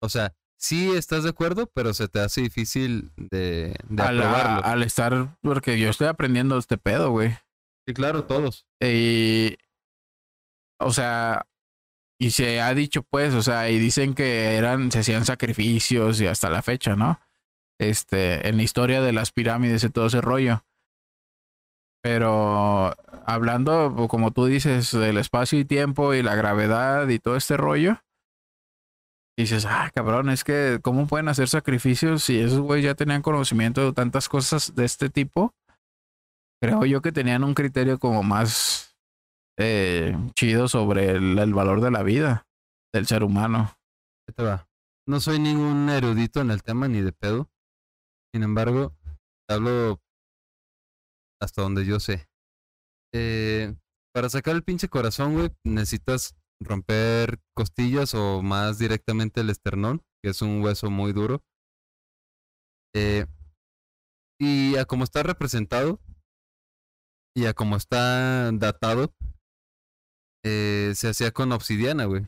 O 0.01 0.07
sea, 0.07 0.33
sí 0.57 0.91
estás 0.91 1.23
de 1.23 1.31
acuerdo, 1.31 1.67
pero 1.67 1.93
se 1.93 2.07
te 2.07 2.21
hace 2.21 2.41
difícil 2.41 3.11
de, 3.17 3.75
de 3.89 4.03
Al, 4.03 4.21
aprobarlo. 4.21 4.65
al 4.65 4.83
estar, 4.83 5.37
porque 5.41 5.77
yo 5.77 5.89
estoy 5.89 6.07
aprendiendo 6.07 6.57
este 6.57 6.77
pedo, 6.77 7.11
güey. 7.11 7.35
Sí, 7.85 7.93
claro, 7.93 8.23
todos. 8.23 8.65
Y, 8.81 9.57
o 10.79 10.91
sea, 10.91 11.45
y 12.19 12.31
se 12.31 12.61
ha 12.61 12.73
dicho 12.73 13.03
pues, 13.03 13.33
o 13.33 13.41
sea, 13.41 13.69
y 13.69 13.79
dicen 13.79 14.13
que 14.13 14.55
eran, 14.55 14.91
se 14.91 14.99
hacían 14.99 15.25
sacrificios 15.25 16.19
y 16.19 16.27
hasta 16.27 16.49
la 16.49 16.61
fecha, 16.61 16.95
¿no? 16.95 17.19
Este, 17.79 18.47
en 18.47 18.57
la 18.57 18.63
historia 18.63 19.01
de 19.01 19.13
las 19.13 19.31
pirámides 19.31 19.83
y 19.83 19.89
todo 19.89 20.07
ese 20.07 20.19
rollo. 20.19 20.63
Pero 22.01 22.95
hablando, 23.25 23.93
pues, 23.95 24.09
como 24.09 24.31
tú 24.31 24.45
dices, 24.45 24.91
del 24.91 25.17
espacio 25.17 25.59
y 25.59 25.65
tiempo 25.65 26.13
y 26.13 26.23
la 26.23 26.35
gravedad 26.35 27.07
y 27.07 27.19
todo 27.19 27.35
este 27.35 27.57
rollo, 27.57 28.01
dices, 29.37 29.65
ah, 29.65 29.89
cabrón, 29.93 30.29
es 30.29 30.43
que, 30.43 30.79
¿cómo 30.81 31.07
pueden 31.07 31.29
hacer 31.29 31.47
sacrificios 31.47 32.23
si 32.23 32.39
esos 32.39 32.59
güeyes 32.59 32.85
ya 32.85 32.95
tenían 32.95 33.21
conocimiento 33.21 33.85
de 33.85 33.93
tantas 33.93 34.27
cosas 34.27 34.75
de 34.75 34.83
este 34.83 35.09
tipo? 35.09 35.53
Creo 36.61 36.83
yo 36.85 37.01
que 37.01 37.13
tenían 37.13 37.45
un 37.45 37.53
criterio 37.53 37.99
como 37.99 38.23
más 38.23 38.88
eh, 39.59 40.15
chido 40.35 40.67
sobre 40.67 41.11
el, 41.11 41.53
valor 41.53 41.81
de 41.81 41.91
la 41.91 42.01
vida 42.01 42.47
del 42.93 43.05
ser 43.05 43.23
humano. 43.23 43.75
No 45.07 45.19
soy 45.19 45.39
ningún 45.39 45.89
erudito 45.89 46.39
en 46.39 46.51
el 46.51 46.63
tema 46.63 46.87
ni 46.87 47.01
de 47.01 47.11
pedo. 47.11 47.49
Sin 48.33 48.43
embargo, 48.43 48.95
hablo 49.49 49.99
hasta 51.41 51.61
donde 51.61 51.85
yo 51.85 51.99
sé. 51.99 52.27
Eh, 53.13 53.75
para 54.13 54.29
sacar 54.29 54.55
el 54.55 54.63
pinche 54.63 54.87
corazón, 54.87 55.33
güey, 55.33 55.49
necesitas 55.63 56.35
romper 56.61 57.39
costillas 57.55 58.13
o 58.13 58.41
más 58.41 58.77
directamente 58.77 59.41
el 59.41 59.49
esternón, 59.49 60.03
que 60.23 60.29
es 60.29 60.41
un 60.41 60.61
hueso 60.61 60.89
muy 60.89 61.11
duro. 61.11 61.43
Eh, 62.95 63.25
y 64.39 64.77
a 64.77 64.85
como 64.85 65.03
está 65.03 65.21
representado 65.23 65.99
y 67.35 67.45
a 67.45 67.53
como 67.53 67.75
está 67.75 68.51
datado, 68.53 69.13
eh, 70.43 70.93
se 70.95 71.09
hacía 71.09 71.31
con 71.31 71.51
obsidiana, 71.51 72.05
güey 72.05 72.25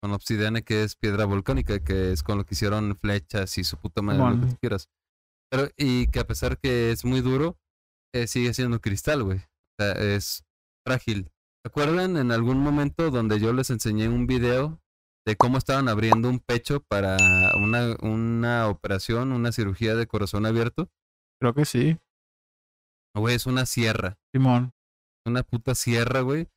con 0.00 0.12
obsidiana 0.12 0.62
que 0.62 0.82
es 0.82 0.96
piedra 0.96 1.26
volcánica, 1.26 1.78
que 1.84 2.12
es 2.12 2.22
con 2.22 2.38
lo 2.38 2.44
que 2.44 2.54
hicieron 2.54 2.96
flechas 2.96 3.58
y 3.58 3.64
su 3.64 3.76
puta 3.76 4.00
madre, 4.02 4.36
lo 4.36 4.48
que 4.48 4.56
quieras. 4.56 4.88
Pero, 5.50 5.68
y 5.76 6.06
que 6.08 6.20
a 6.20 6.26
pesar 6.26 6.58
que 6.58 6.90
es 6.90 7.04
muy 7.04 7.20
duro, 7.20 7.58
eh, 8.14 8.26
sigue 8.26 8.54
siendo 8.54 8.80
cristal, 8.80 9.22
güey. 9.22 9.38
O 9.38 9.82
sea, 9.82 9.92
es 9.92 10.44
frágil. 10.86 11.30
¿Se 11.62 11.68
acuerdan 11.68 12.16
en 12.16 12.32
algún 12.32 12.58
momento 12.60 13.10
donde 13.10 13.38
yo 13.38 13.52
les 13.52 13.68
enseñé 13.68 14.08
un 14.08 14.26
video 14.26 14.80
de 15.26 15.36
cómo 15.36 15.58
estaban 15.58 15.88
abriendo 15.88 16.30
un 16.30 16.38
pecho 16.38 16.80
para 16.80 17.18
una, 17.56 17.96
una 18.00 18.68
operación, 18.68 19.32
una 19.32 19.52
cirugía 19.52 19.94
de 19.94 20.06
corazón 20.06 20.46
abierto? 20.46 20.88
Creo 21.40 21.54
que 21.54 21.64
sí, 21.64 21.98
Güey, 23.14 23.34
es 23.34 23.46
una 23.46 23.66
sierra. 23.66 24.18
Simón. 24.32 24.72
Una 25.26 25.42
puta 25.42 25.74
sierra, 25.74 26.20
güey. 26.20 26.48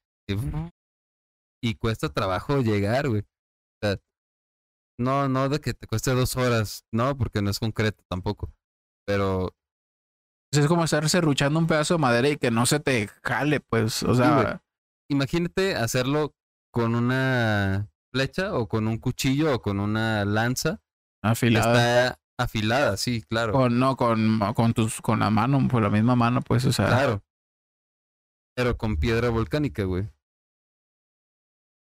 Y, 1.62 1.76
cuesta 1.76 2.10
trabajo 2.10 2.62
llegar, 2.62 3.10
güey. 3.10 3.22
O 3.22 3.86
sea, 3.86 3.98
no, 5.00 5.28
no 5.30 5.50
de 5.50 5.60
que 5.60 5.74
te 5.74 5.88
cueste 5.88 6.12
dos 6.12 6.36
horas, 6.36 6.86
no, 6.92 7.18
porque 7.18 7.42
no 7.42 7.50
es 7.50 7.60
concreto 7.60 8.04
tampoco. 8.10 8.54
Pero 9.06 9.50
Pues 10.52 10.64
es 10.64 10.68
como 10.68 10.84
estar 10.84 11.08
serruchando 11.10 11.60
un 11.60 11.68
pedazo 11.68 11.96
de 11.96 12.00
madera 12.00 12.30
y 12.30 12.38
que 12.38 12.52
no 12.52 12.66
se 12.66 12.80
te 12.80 13.08
jale, 13.24 13.60
pues, 13.60 14.04
o 14.04 14.08
güey. 14.08 14.18
sea, 14.18 14.64
imagínate 15.10 15.76
hacerlo 15.76 16.34
con 16.72 16.96
una 16.96 17.90
flecha 18.14 18.54
o 18.54 18.68
con 18.68 18.88
un 18.88 18.98
cuchillo 18.98 19.56
o 19.56 19.62
con 19.62 19.80
una 19.80 20.26
lanza 20.26 20.82
afilada. 21.24 22.06
está 22.06 22.20
afilada, 22.38 22.98
sí, 22.98 23.24
claro. 23.24 23.54
Con, 23.54 23.80
no, 23.80 23.96
con, 23.96 24.40
con 24.56 24.74
tus, 24.74 25.02
con 25.02 25.20
la 25.20 25.30
mano, 25.30 25.68
por 25.68 25.82
la 25.82 25.90
misma 25.90 26.16
mano, 26.16 26.42
pues, 26.42 26.66
o 26.66 26.72
sea, 26.72 26.88
Claro. 26.88 27.24
Pero 28.56 28.78
con 28.78 28.98
piedra 28.98 29.30
volcánica, 29.30 29.84
güey. 29.84 30.10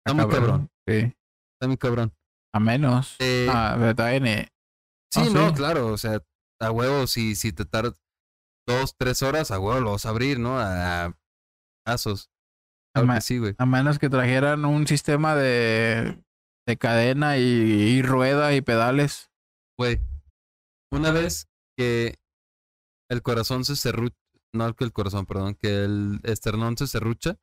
Está 0.05 0.13
muy 0.15 0.31
cabrón. 0.33 0.69
Sí, 0.87 1.13
Está 1.53 1.67
muy 1.67 1.77
cabrón. 1.77 2.13
a 2.53 2.59
menos. 2.59 3.15
Eh, 3.19 3.47
Ah. 3.49 3.75
N. 4.13 4.47
Sí, 5.13 5.21
Ah, 5.23 5.29
no, 5.31 5.49
sí. 5.49 5.55
claro, 5.55 5.87
o 5.87 5.97
sea, 5.97 6.21
a 6.59 6.71
huevo, 6.71 7.05
si, 7.07 7.35
si 7.35 7.51
te 7.53 7.65
tardas 7.65 8.01
dos, 8.67 8.95
tres 8.97 9.21
horas, 9.21 9.51
a 9.51 9.59
huevo 9.59 9.79
lo 9.81 9.91
vas 9.91 10.05
a 10.05 10.09
abrir, 10.09 10.39
¿no? 10.39 10.57
A 10.59 11.17
pasos. 11.85 12.29
Claro 12.93 13.21
sí, 13.21 13.37
güey. 13.37 13.55
A 13.57 13.65
menos 13.65 13.99
que 13.99 14.09
trajeran 14.09 14.65
un 14.65 14.85
sistema 14.87 15.35
de, 15.35 16.21
de 16.67 16.77
cadena 16.77 17.37
y, 17.37 17.41
y 17.43 18.01
rueda 18.01 18.53
y 18.53 18.61
pedales. 18.61 19.29
Güey, 19.77 19.99
una 20.91 21.11
vez 21.11 21.47
que 21.77 22.15
el 23.09 23.21
corazón 23.21 23.63
se 23.65 23.75
serrucha, 23.75 24.15
no 24.53 24.73
que 24.75 24.83
el 24.83 24.91
corazón, 24.93 25.25
perdón, 25.25 25.55
que 25.55 25.83
el 25.85 26.19
esternón 26.23 26.77
se 26.77 26.87
serrucha, 26.87 27.37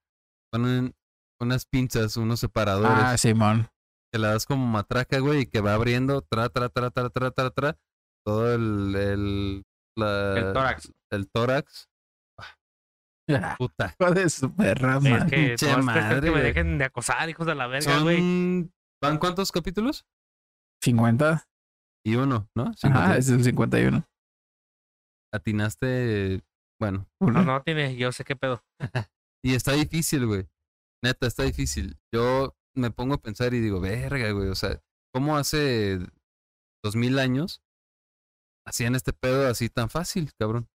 ponen 0.53 0.95
unas 1.41 1.67
pinzas, 1.67 2.17
unos 2.17 2.41
separadores, 2.41 3.05
Ah, 3.05 3.17
Simón. 3.19 3.69
que 4.13 4.19
la 4.19 4.29
das 4.33 4.47
como 4.47 4.67
matraca, 4.67 5.19
güey, 5.21 5.43
y 5.43 5.47
que 5.47 5.61
va 5.61 5.75
abriendo, 5.75 6.23
tra, 6.23 6.49
tra, 6.49 6.69
tra, 6.69 6.91
tra, 6.91 7.11
tra, 7.11 7.31
tra, 7.31 7.51
tra, 7.51 7.79
todo 8.27 8.53
el, 8.55 8.95
el, 8.97 9.63
la- 9.97 10.37
El 10.39 10.53
tórax. 10.53 10.93
el 11.11 11.29
tórax. 11.31 11.89
Puta. 13.59 13.95
Hijo 14.01 14.11
de 14.13 14.31
su 14.31 14.55
perra, 14.55 14.97
Es 14.97 15.03
madre. 15.03 15.27
que 15.31 15.53
estas 15.53 15.85
madre, 15.85 16.21
que 16.23 16.31
me 16.35 16.41
dejen 16.43 16.79
de 16.79 16.85
acosar, 16.87 17.29
hijos 17.29 17.47
de 17.47 17.55
la 17.55 17.67
verga, 17.67 18.01
güey. 18.01 18.17
Son... 18.17 18.73
¿Van 19.03 19.19
cuántos 19.19 19.53
capítulos? 19.53 20.07
50. 20.83 21.47
51, 22.07 22.49
¿no? 22.55 22.63
Ajá, 22.63 22.73
51. 22.75 23.15
es 23.17 23.29
el 23.29 23.45
51. 23.45 24.09
Atinaste, 25.33 26.41
bueno. 26.79 27.09
No, 27.21 27.45
no, 27.45 27.63
tiene, 27.63 27.97
yo 27.97 28.13
sé 28.13 28.25
qué 28.25 28.37
pedo. 28.37 28.65
Y 29.45 29.55
está 29.55 29.73
difícil, 29.73 30.27
güey. 30.27 30.49
Neta, 31.01 31.29
está 31.29 31.45
difícil. 31.45 31.97
Yo 32.13 32.57
me 32.75 32.91
pongo 32.91 33.15
a 33.15 33.23
pensar 33.23 33.55
y 33.55 33.61
digo, 33.61 33.81
verga, 33.81 34.33
güey. 34.33 34.49
O 34.49 34.57
sea, 34.57 34.83
¿cómo 35.15 35.37
hace 35.37 36.01
dos 36.83 36.97
mil 36.97 37.21
años 37.21 37.63
hacían 38.67 38.97
este 38.97 39.13
pedo 39.13 39.49
así 39.49 39.69
tan 39.69 39.91
fácil, 39.91 40.33
cabrón? 40.37 40.69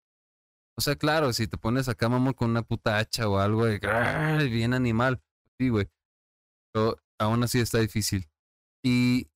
O 0.78 0.82
sea, 0.82 0.96
claro, 0.96 1.34
si 1.34 1.48
te 1.48 1.58
pones 1.58 1.88
acá, 1.90 2.10
mamá, 2.10 2.34
con 2.34 2.52
una 2.52 2.64
puta 2.64 2.98
hacha 2.98 3.28
o 3.28 3.38
algo, 3.38 3.66
de, 3.66 3.80
¡ay! 3.84 4.50
bien 4.50 4.74
animal. 4.74 5.22
Sí, 5.60 5.68
güey. 5.68 5.90
Pero 6.74 6.98
aún 7.20 7.44
así 7.44 7.60
está 7.60 7.80
difícil. 7.80 8.30
Y, 8.84 9.30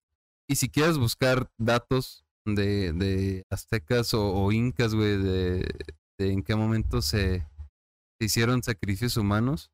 y 0.49 0.55
si 0.55 0.69
quieres 0.69 0.97
buscar 0.97 1.51
datos 1.59 2.25
de, 2.45 2.93
de 2.93 3.45
aztecas 3.51 4.13
o, 4.13 4.33
o 4.33 4.51
incas, 4.51 4.95
güey, 4.95 5.17
de, 5.17 5.85
de 6.17 6.31
en 6.31 6.43
qué 6.43 6.55
momento 6.55 7.01
se, 7.01 7.39
se 8.19 8.25
hicieron 8.25 8.63
sacrificios 8.63 9.17
humanos 9.17 9.71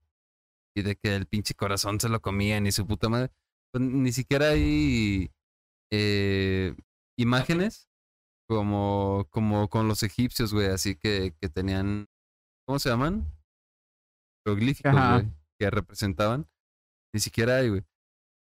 y 0.76 0.82
de 0.82 0.96
que 0.96 1.16
el 1.16 1.28
pinche 1.28 1.54
corazón 1.54 2.00
se 2.00 2.10
lo 2.10 2.22
comían 2.22 2.66
y 2.66 2.72
su 2.72 2.86
puta 2.86 3.10
madre, 3.10 3.32
pues 3.72 3.84
ni 3.84 4.12
siquiera 4.12 4.50
hay 4.50 5.32
eh, 5.92 6.76
imágenes 7.18 7.90
como, 8.50 9.28
como 9.30 9.70
con 9.70 9.88
los 9.88 10.04
egipcios, 10.04 10.54
güey, 10.54 10.68
así 10.68 10.96
que, 10.96 11.36
que 11.40 11.50
tenían, 11.50 12.08
¿cómo 12.68 12.80
se 12.80 12.90
llaman? 12.90 13.26
Jeroglíficos, 14.46 14.94
Ajá. 14.94 15.20
güey, 15.20 15.32
que 15.60 15.70
representaban. 15.70 16.50
Ni 17.14 17.20
siquiera 17.20 17.58
hay, 17.58 17.70
güey. 17.70 17.84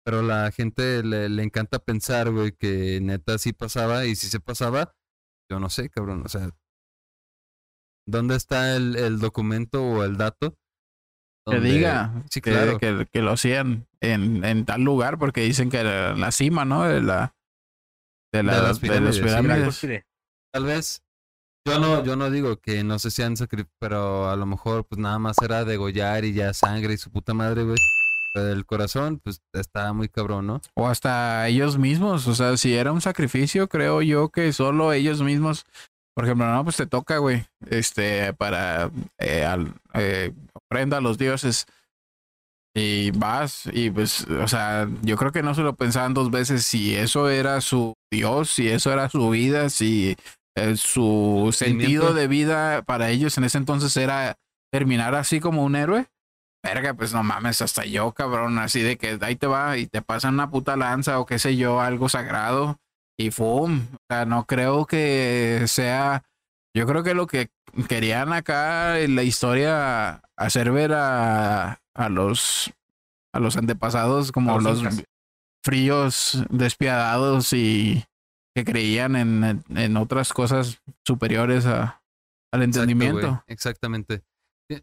Pero 0.04 0.22
la 0.22 0.50
gente 0.52 1.02
le, 1.02 1.28
le 1.28 1.42
encanta 1.42 1.78
pensar, 1.78 2.30
güey, 2.30 2.52
que 2.52 3.00
neta 3.00 3.38
sí 3.38 3.52
pasaba 3.52 4.06
y 4.06 4.14
si 4.16 4.28
se 4.28 4.40
pasaba, 4.40 4.94
yo 5.50 5.58
no 5.58 5.70
sé, 5.70 5.88
cabrón, 5.88 6.22
o 6.24 6.28
sea, 6.28 6.50
¿dónde 8.06 8.36
está 8.36 8.76
el, 8.76 8.96
el 8.96 9.18
documento 9.18 9.82
o 9.84 10.04
el 10.04 10.16
dato? 10.16 10.56
Que 11.48 11.60
diga 11.60 12.24
Sí, 12.30 12.40
que, 12.40 12.50
claro. 12.50 12.78
que, 12.78 13.06
que 13.12 13.22
lo 13.22 13.30
hacían 13.32 13.86
en, 14.00 14.44
en 14.44 14.64
tal 14.64 14.82
lugar 14.82 15.18
porque 15.18 15.42
dicen 15.42 15.70
que 15.70 15.78
era 15.78 16.16
la 16.16 16.32
cima, 16.32 16.64
¿no? 16.64 16.84
De 16.84 17.00
la 17.02 17.34
de, 18.32 18.42
la, 18.42 18.52
las 18.62 18.80
de 18.80 18.88
las 19.00 19.18
pirámides. 19.18 19.18
La 19.20 19.40
pirámides. 19.42 19.64
cúspide. 19.66 20.06
Tal 20.52 20.64
vez. 20.64 21.02
Yo 21.68 21.80
no, 21.80 22.04
yo 22.04 22.14
no 22.16 22.30
digo 22.30 22.58
que 22.58 22.84
no 22.84 22.98
se 23.00 23.10
sean 23.10 23.36
sacri 23.36 23.66
pero 23.80 24.28
a 24.30 24.36
lo 24.36 24.46
mejor 24.46 24.86
pues 24.86 25.00
nada 25.00 25.18
más 25.18 25.36
era 25.42 25.64
degollar 25.64 26.24
y 26.24 26.32
ya 26.32 26.52
sangre 26.52 26.94
y 26.94 26.96
su 26.96 27.10
puta 27.10 27.34
madre, 27.34 27.64
güey. 27.64 27.76
El 28.34 28.66
corazón, 28.66 29.18
pues 29.18 29.40
está 29.54 29.92
muy 29.94 30.08
cabrón, 30.08 30.46
¿no? 30.46 30.60
O 30.74 30.86
hasta 30.88 31.48
ellos 31.48 31.78
mismos, 31.78 32.26
o 32.28 32.34
sea, 32.34 32.56
si 32.58 32.74
era 32.74 32.92
un 32.92 33.00
sacrificio, 33.00 33.66
creo 33.68 34.02
yo 34.02 34.28
que 34.28 34.52
solo 34.52 34.92
ellos 34.92 35.22
mismos, 35.22 35.64
por 36.16 36.24
ejemplo, 36.24 36.50
no, 36.50 36.64
pues 36.64 36.76
te 36.76 36.86
toca, 36.86 37.18
güey, 37.18 37.44
este, 37.68 38.32
para 38.32 38.90
eh, 39.18 39.44
al- 39.44 39.74
eh, 39.92 40.32
ofrenda 40.54 40.96
a 40.96 41.00
los 41.02 41.18
dioses. 41.18 41.66
Y 42.74 43.10
vas 43.12 43.68
y 43.72 43.90
pues, 43.90 44.26
o 44.28 44.48
sea, 44.48 44.86
yo 45.02 45.16
creo 45.16 45.32
que 45.32 45.42
no 45.42 45.54
se 45.54 45.62
lo 45.62 45.76
pensaban 45.76 46.12
dos 46.14 46.30
veces 46.30 46.64
si 46.64 46.94
eso 46.94 47.30
era 47.30 47.60
su 47.62 47.94
dios, 48.12 48.50
si 48.50 48.68
eso 48.68 48.92
era 48.92 49.08
su 49.08 49.30
vida, 49.30 49.70
si 49.70 50.16
eh, 50.56 50.76
su 50.76 51.50
sentido 51.54 52.12
de 52.14 52.28
vida 52.28 52.82
para 52.82 53.08
ellos 53.10 53.36
en 53.38 53.44
ese 53.44 53.56
entonces 53.58 53.96
era 53.96 54.36
terminar 54.72 55.14
así 55.14 55.40
como 55.40 55.64
un 55.64 55.76
héroe. 55.76 56.06
Verga, 56.62 56.94
pues 56.94 57.12
no 57.14 57.22
mames, 57.22 57.62
hasta 57.62 57.84
yo, 57.84 58.12
cabrón, 58.12 58.58
así 58.58 58.80
de 58.82 58.96
que 58.98 59.18
ahí 59.20 59.36
te 59.36 59.46
va 59.46 59.76
y 59.78 59.86
te 59.86 60.02
pasan 60.02 60.34
una 60.34 60.50
puta 60.50 60.76
lanza 60.76 61.20
o 61.20 61.26
qué 61.26 61.38
sé 61.38 61.56
yo, 61.56 61.80
algo 61.80 62.08
sagrado 62.08 62.78
y 63.18 63.30
¡fum! 63.30 63.86
O 63.94 63.98
sea, 64.10 64.24
no 64.26 64.44
creo 64.46 64.86
que 64.86 65.64
sea. 65.66 66.22
Yo 66.76 66.86
creo 66.86 67.02
que 67.02 67.14
lo 67.14 67.26
que 67.26 67.48
querían 67.88 68.32
acá 68.32 69.00
en 69.00 69.14
la 69.16 69.22
historia 69.22 70.22
hacer 70.36 70.70
ver 70.72 70.92
a, 70.92 71.80
a 71.94 72.08
los 72.08 72.72
a 73.34 73.40
los 73.40 73.56
antepasados 73.56 74.32
como 74.32 74.52
los 74.60 74.82
fríos, 75.64 76.44
despiadados 76.50 77.52
y 77.52 78.04
que 78.54 78.64
creían 78.64 79.16
en, 79.16 79.62
en- 79.68 79.96
otras 79.98 80.32
cosas 80.32 80.80
superiores 81.06 81.66
a, 81.66 82.02
al 82.52 82.62
entendimiento. 82.62 83.42
Exactamente. 83.46 84.22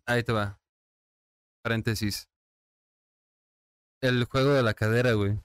Ahí 0.06 0.24
te 0.24 0.34
va. 0.34 0.60
Paréntesis. 1.64 2.28
El 4.02 4.26
juego 4.26 4.52
de 4.54 4.62
la 4.64 4.74
cadera, 4.74 5.14
güey. 5.14 5.40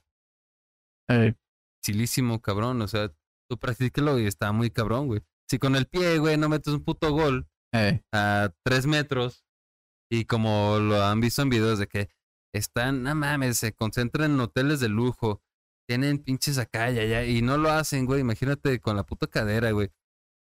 Chilísimo, 1.83 2.41
cabrón. 2.41 2.81
O 2.81 2.87
sea, 2.87 3.11
tú 3.49 3.57
practícalo 3.57 4.19
y 4.19 4.25
está 4.25 4.51
muy 4.51 4.69
cabrón, 4.69 5.07
güey. 5.07 5.21
Si 5.49 5.57
con 5.57 5.75
el 5.75 5.87
pie, 5.87 6.19
güey, 6.19 6.37
no 6.37 6.49
metes 6.49 6.73
un 6.73 6.83
puto 6.83 7.11
gol, 7.11 7.47
eh, 7.73 8.01
a 8.13 8.51
tres 8.63 8.85
metros 8.85 9.45
y 10.11 10.25
como 10.25 10.79
lo 10.79 11.03
han 11.03 11.21
visto 11.21 11.41
en 11.41 11.49
videos 11.49 11.79
de 11.79 11.87
que 11.87 12.09
están, 12.53 13.03
no 13.03 13.13
mames, 13.15 13.57
se 13.57 13.73
concentran 13.73 14.31
en 14.31 14.39
hoteles 14.39 14.79
de 14.79 14.89
lujo, 14.89 15.41
tienen 15.87 16.19
pinches 16.19 16.57
acá 16.57 16.91
y 16.91 16.99
allá 16.99 17.25
y 17.25 17.41
no 17.41 17.57
lo 17.57 17.69
hacen, 17.69 18.05
güey, 18.05 18.21
imagínate 18.21 18.79
con 18.79 18.95
la 18.95 19.03
puta 19.03 19.27
cadera, 19.27 19.71
güey. 19.71 19.91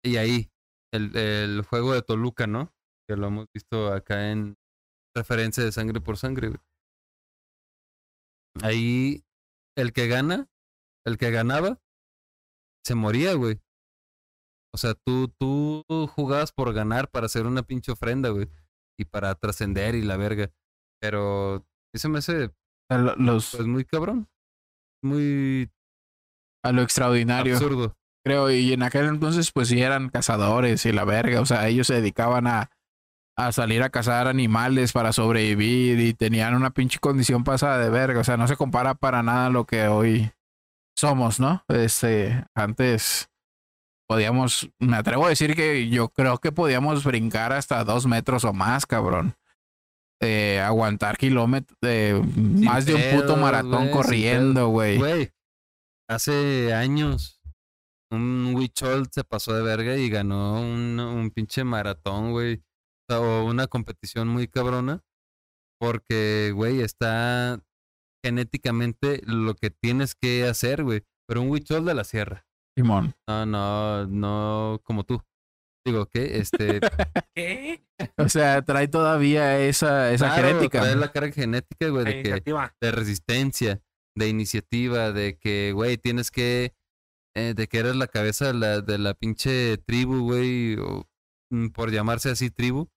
Y 0.04 0.18
ahí, 0.18 0.52
el, 0.94 1.16
el 1.16 1.62
juego 1.64 1.94
de 1.94 2.02
Toluca, 2.02 2.48
¿no? 2.48 2.74
Que 3.08 3.18
lo 3.18 3.28
hemos 3.28 3.48
visto 3.54 3.94
acá 3.94 4.32
en 4.32 4.58
referencia 5.16 5.64
de 5.64 5.72
sangre 5.72 6.00
por 6.00 6.18
sangre, 6.18 6.50
güey. 6.50 6.60
Ahí, 8.64 9.24
el 9.76 9.94
que 9.94 10.08
gana, 10.08 10.50
el 11.08 11.18
que 11.18 11.32
ganaba, 11.32 11.80
se 12.86 12.96
moría, 12.96 13.34
güey. 13.34 13.60
O 14.74 14.78
sea, 14.78 14.94
tú, 14.94 15.30
tú 15.40 15.84
jugabas 16.16 16.52
por 16.52 16.74
ganar 16.74 17.10
para 17.10 17.26
hacer 17.26 17.46
una 17.48 17.64
pinche 17.64 17.92
ofrenda, 17.92 18.30
güey. 18.30 18.50
Y 19.00 19.06
para 19.06 19.34
trascender 19.36 19.96
y 19.96 20.02
la 20.04 20.18
verga. 20.18 20.52
Pero 21.02 21.66
eso 21.94 22.10
me 22.10 22.20
hace, 22.20 22.52
a 22.90 22.98
lo- 22.98 23.16
los, 23.16 23.56
pues, 23.56 23.68
muy 23.68 23.86
cabrón. 23.86 24.28
Muy 25.04 25.70
a 26.64 26.72
lo 26.72 26.82
extraordinario. 26.82 27.56
absurdo. 27.56 27.96
creo. 28.26 28.52
Y 28.52 28.74
en 28.74 28.84
aquel 28.84 29.06
entonces, 29.06 29.52
pues 29.52 29.70
sí 29.70 29.82
eran 29.82 30.10
cazadores 30.10 30.86
y 30.86 30.92
la 30.92 31.06
verga. 31.06 31.40
O 31.42 31.46
sea, 31.46 31.68
ellos 31.68 31.88
se 31.88 31.96
dedicaban 31.96 32.46
a, 32.48 32.70
a 33.38 33.52
salir 33.52 33.84
a 33.84 33.90
cazar 33.90 34.28
animales 34.28 34.92
para 34.92 35.14
sobrevivir 35.14 36.00
y 36.00 36.14
tenían 36.14 36.56
una 36.56 36.72
pinche 36.72 37.00
condición 37.00 37.44
pasada 37.44 37.78
de 37.78 37.90
verga. 37.90 38.20
O 38.20 38.24
sea, 38.24 38.36
no 38.38 38.48
se 38.48 38.58
compara 38.58 38.96
para 38.96 39.24
nada 39.24 39.46
a 39.48 39.50
lo 39.52 39.66
que 39.66 39.88
hoy 39.88 40.32
somos, 40.98 41.40
¿no? 41.40 41.64
Este, 41.68 42.46
antes 42.56 43.30
podíamos, 44.08 44.70
me 44.80 44.98
atrevo 44.98 45.26
a 45.26 45.30
decir 45.30 45.56
que 45.56 45.90
yo 45.90 46.10
creo 46.10 46.40
que 46.40 46.52
podíamos 46.52 47.04
brincar 47.04 47.54
hasta 47.54 47.84
dos 47.84 48.08
metros 48.08 48.44
o 48.46 48.54
más, 48.54 48.86
cabrón. 48.86 49.36
Eh, 50.20 50.60
aguantar 50.60 51.18
kilómetros, 51.18 51.78
más 52.36 52.86
de 52.86 52.96
un 52.96 53.20
puto 53.20 53.38
maratón 53.38 53.92
corriendo, 53.92 54.70
güey. 54.70 54.98
Güey, 54.98 55.32
hace 56.10 56.74
años 56.74 57.40
un 58.10 58.54
Huichol 58.56 59.08
se 59.12 59.24
pasó 59.24 59.54
de 59.54 59.62
verga 59.62 59.96
y 59.96 60.10
ganó 60.10 60.60
un, 60.60 61.00
un 61.00 61.30
pinche 61.30 61.64
maratón, 61.64 62.32
güey. 62.32 62.64
O 63.10 63.44
una 63.44 63.68
competición 63.68 64.28
muy 64.28 64.48
cabrona. 64.48 65.02
Porque, 65.80 66.52
güey, 66.56 66.82
está 66.82 67.62
genéticamente 68.28 69.22
lo 69.26 69.56
que 69.56 69.70
tienes 69.70 70.16
que 70.16 70.46
hacer, 70.46 70.84
güey. 70.84 71.04
Pero 71.28 71.42
un 71.42 71.50
Huichol 71.50 71.86
de 71.86 71.94
la 71.94 72.04
sierra. 72.04 72.46
Simón. 72.76 73.16
No, 73.28 73.46
no, 73.46 74.08
no 74.08 74.82
como 74.84 75.04
tú. 75.04 75.22
Digo, 75.86 76.06
que 76.08 76.38
este. 76.40 76.80
¿Qué? 77.36 77.82
O 78.18 78.28
sea, 78.30 78.62
trae 78.64 78.88
todavía 78.90 79.60
esa, 79.60 80.12
esa 80.12 80.34
claro, 80.34 80.50
genética. 80.50 80.82
trae 80.82 80.96
la 80.96 81.12
carga 81.12 81.32
genética, 81.32 81.88
güey, 81.90 82.06
de 82.06 82.24
que 82.24 82.54
de 82.82 82.92
resistencia, 82.92 83.82
de 84.16 84.28
iniciativa, 84.28 85.12
de 85.12 85.38
que, 85.38 85.72
güey, 85.74 85.98
tienes 85.98 86.30
que, 86.30 86.76
eh, 87.36 87.54
de 87.56 87.68
que 87.68 87.80
eres 87.80 87.96
la 87.96 88.08
cabeza 88.08 88.48
de 88.48 88.54
la, 88.54 88.82
de 88.82 88.98
la 88.98 89.14
pinche 89.14 89.78
tribu, 89.78 90.20
güey, 90.20 90.76
o, 90.76 91.08
mm, 91.52 91.70
por 91.70 91.92
llamarse 91.92 92.30
así 92.30 92.50
tribu, 92.50 92.90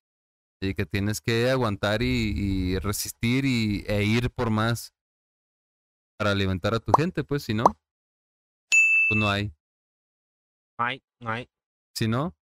y 0.60 0.74
que 0.74 0.84
tienes 0.84 1.20
que 1.20 1.48
aguantar 1.48 2.02
y, 2.02 2.32
y 2.34 2.78
resistir 2.78 3.44
y, 3.44 3.84
e 3.86 4.02
ir 4.02 4.30
por 4.30 4.50
más 4.50 4.92
para 6.20 6.32
alimentar 6.32 6.74
a 6.74 6.80
tu 6.80 6.92
gente, 6.92 7.24
pues, 7.24 7.44
si 7.44 7.54
no, 7.54 7.64
pues 7.64 9.18
no 9.18 9.30
hay. 9.30 9.54
No 10.78 10.84
hay, 10.84 11.02
no 11.18 11.30
hay. 11.30 11.48
Si 11.96 12.08
no, 12.08 12.36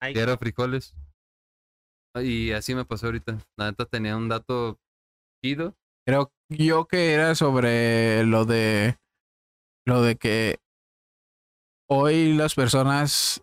hay. 0.00 0.12
quiero 0.12 0.36
frijoles. 0.36 0.96
Y 2.20 2.50
así 2.50 2.74
me 2.74 2.84
pasó 2.84 3.06
ahorita. 3.06 3.38
La 3.56 3.70
neta 3.70 3.86
tenía 3.86 4.16
un 4.16 4.28
dato 4.28 4.80
chido. 5.40 5.76
Creo 6.04 6.32
yo 6.48 6.86
que 6.86 7.12
era 7.12 7.36
sobre 7.36 8.24
lo 8.24 8.44
de 8.44 8.96
lo 9.86 10.02
de 10.02 10.16
que 10.16 10.58
hoy 11.88 12.32
las 12.32 12.56
personas 12.56 13.40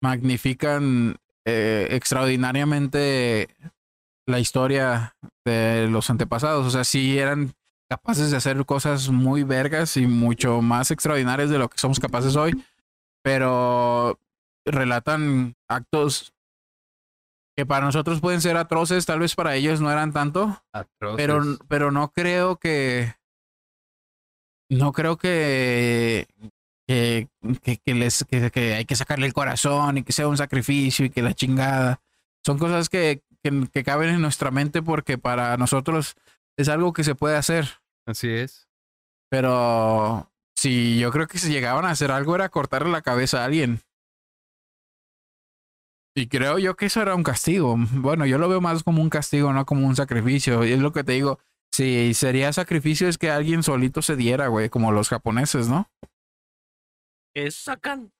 magnifican 0.00 1.16
eh, 1.44 1.88
extraordinariamente 1.90 3.56
la 4.24 4.38
historia 4.38 5.16
de 5.44 5.88
los 5.88 6.10
antepasados. 6.10 6.64
O 6.64 6.70
sea, 6.70 6.84
sí 6.84 7.18
eran 7.18 7.52
capaces 7.88 8.30
de 8.30 8.36
hacer 8.36 8.64
cosas 8.64 9.08
muy 9.08 9.42
vergas 9.42 9.96
y 9.96 10.06
mucho 10.06 10.60
más 10.62 10.90
extraordinarias 10.90 11.50
de 11.50 11.58
lo 11.58 11.68
que 11.68 11.78
somos 11.78 12.00
capaces 12.00 12.36
hoy, 12.36 12.52
pero 13.22 14.18
relatan 14.64 15.54
actos 15.68 16.32
que 17.56 17.64
para 17.64 17.86
nosotros 17.86 18.20
pueden 18.20 18.40
ser 18.42 18.56
atroces, 18.56 19.06
tal 19.06 19.20
vez 19.20 19.34
para 19.34 19.54
ellos 19.54 19.80
no 19.80 19.90
eran 19.90 20.12
tanto, 20.12 20.62
pero, 21.16 21.36
Atroces. 21.40 21.58
pero 21.68 21.90
no 21.90 22.10
creo 22.12 22.56
que 22.56 23.14
no 24.68 24.92
creo 24.92 25.16
que 25.16 26.26
que, 26.86 27.28
que, 27.62 27.78
que 27.78 27.94
les 27.94 28.24
que, 28.24 28.50
que 28.50 28.74
hay 28.74 28.84
que 28.84 28.94
sacarle 28.94 29.26
el 29.26 29.32
corazón 29.32 29.98
y 29.98 30.02
que 30.02 30.12
sea 30.12 30.28
un 30.28 30.36
sacrificio 30.36 31.06
y 31.06 31.10
que 31.10 31.22
la 31.22 31.34
chingada 31.34 32.00
son 32.44 32.58
cosas 32.58 32.88
que, 32.88 33.22
que, 33.42 33.68
que 33.72 33.84
caben 33.84 34.10
en 34.10 34.20
nuestra 34.20 34.50
mente 34.50 34.82
porque 34.82 35.18
para 35.18 35.56
nosotros 35.56 36.14
es 36.58 36.68
algo 36.68 36.92
que 36.92 37.04
se 37.04 37.14
puede 37.14 37.36
hacer 37.36 37.66
Así 38.06 38.28
es. 38.28 38.68
pero 39.30 40.30
si 40.56 40.98
yo 40.98 41.10
creo 41.10 41.26
que 41.26 41.38
si 41.38 41.50
llegaban 41.50 41.84
a 41.84 41.90
hacer 41.90 42.10
algo 42.10 42.34
era 42.34 42.48
cortarle 42.48 42.90
la 42.90 43.02
cabeza 43.02 43.42
a 43.42 43.44
alguien 43.46 43.80
y 46.14 46.28
creo 46.28 46.58
yo 46.58 46.76
que 46.76 46.86
eso 46.86 47.02
era 47.02 47.14
un 47.14 47.22
castigo 47.22 47.76
bueno 47.92 48.24
yo 48.26 48.38
lo 48.38 48.48
veo 48.48 48.60
más 48.60 48.82
como 48.82 49.02
un 49.02 49.10
castigo 49.10 49.52
no 49.52 49.66
como 49.66 49.86
un 49.86 49.96
sacrificio 49.96 50.64
y 50.64 50.72
es 50.72 50.80
lo 50.80 50.92
que 50.92 51.04
te 51.04 51.12
digo 51.12 51.38
si 51.72 52.14
sería 52.14 52.52
sacrificio 52.52 53.06
es 53.08 53.18
que 53.18 53.30
alguien 53.30 53.62
solito 53.62 54.00
se 54.00 54.16
diera 54.16 54.48
güey 54.48 54.70
como 54.70 54.92
los 54.92 55.08
japoneses 55.10 55.68
no 55.68 55.90
Que 57.34 57.50
sacan. 57.50 58.12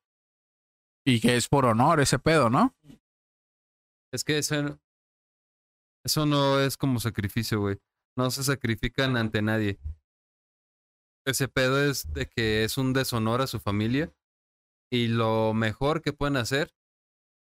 y 1.06 1.20
que 1.20 1.36
es 1.36 1.48
por 1.48 1.64
honor 1.64 2.00
ese 2.00 2.18
pedo 2.18 2.50
no 2.50 2.74
Es 4.12 4.24
que 4.24 4.38
eso, 4.38 4.78
eso 6.04 6.26
no 6.26 6.60
es 6.60 6.76
como 6.76 7.00
sacrificio, 7.00 7.60
güey. 7.60 7.76
No 8.16 8.30
se 8.30 8.42
sacrifican 8.44 9.16
ante 9.16 9.42
nadie. 9.42 9.78
Ese 11.26 11.48
pedo 11.48 11.82
es 11.84 12.12
de 12.12 12.26
que 12.26 12.64
es 12.64 12.78
un 12.78 12.92
deshonor 12.92 13.42
a 13.42 13.46
su 13.46 13.58
familia. 13.60 14.12
Y 14.90 15.08
lo 15.08 15.52
mejor 15.54 16.00
que 16.00 16.12
pueden 16.12 16.36
hacer 16.36 16.72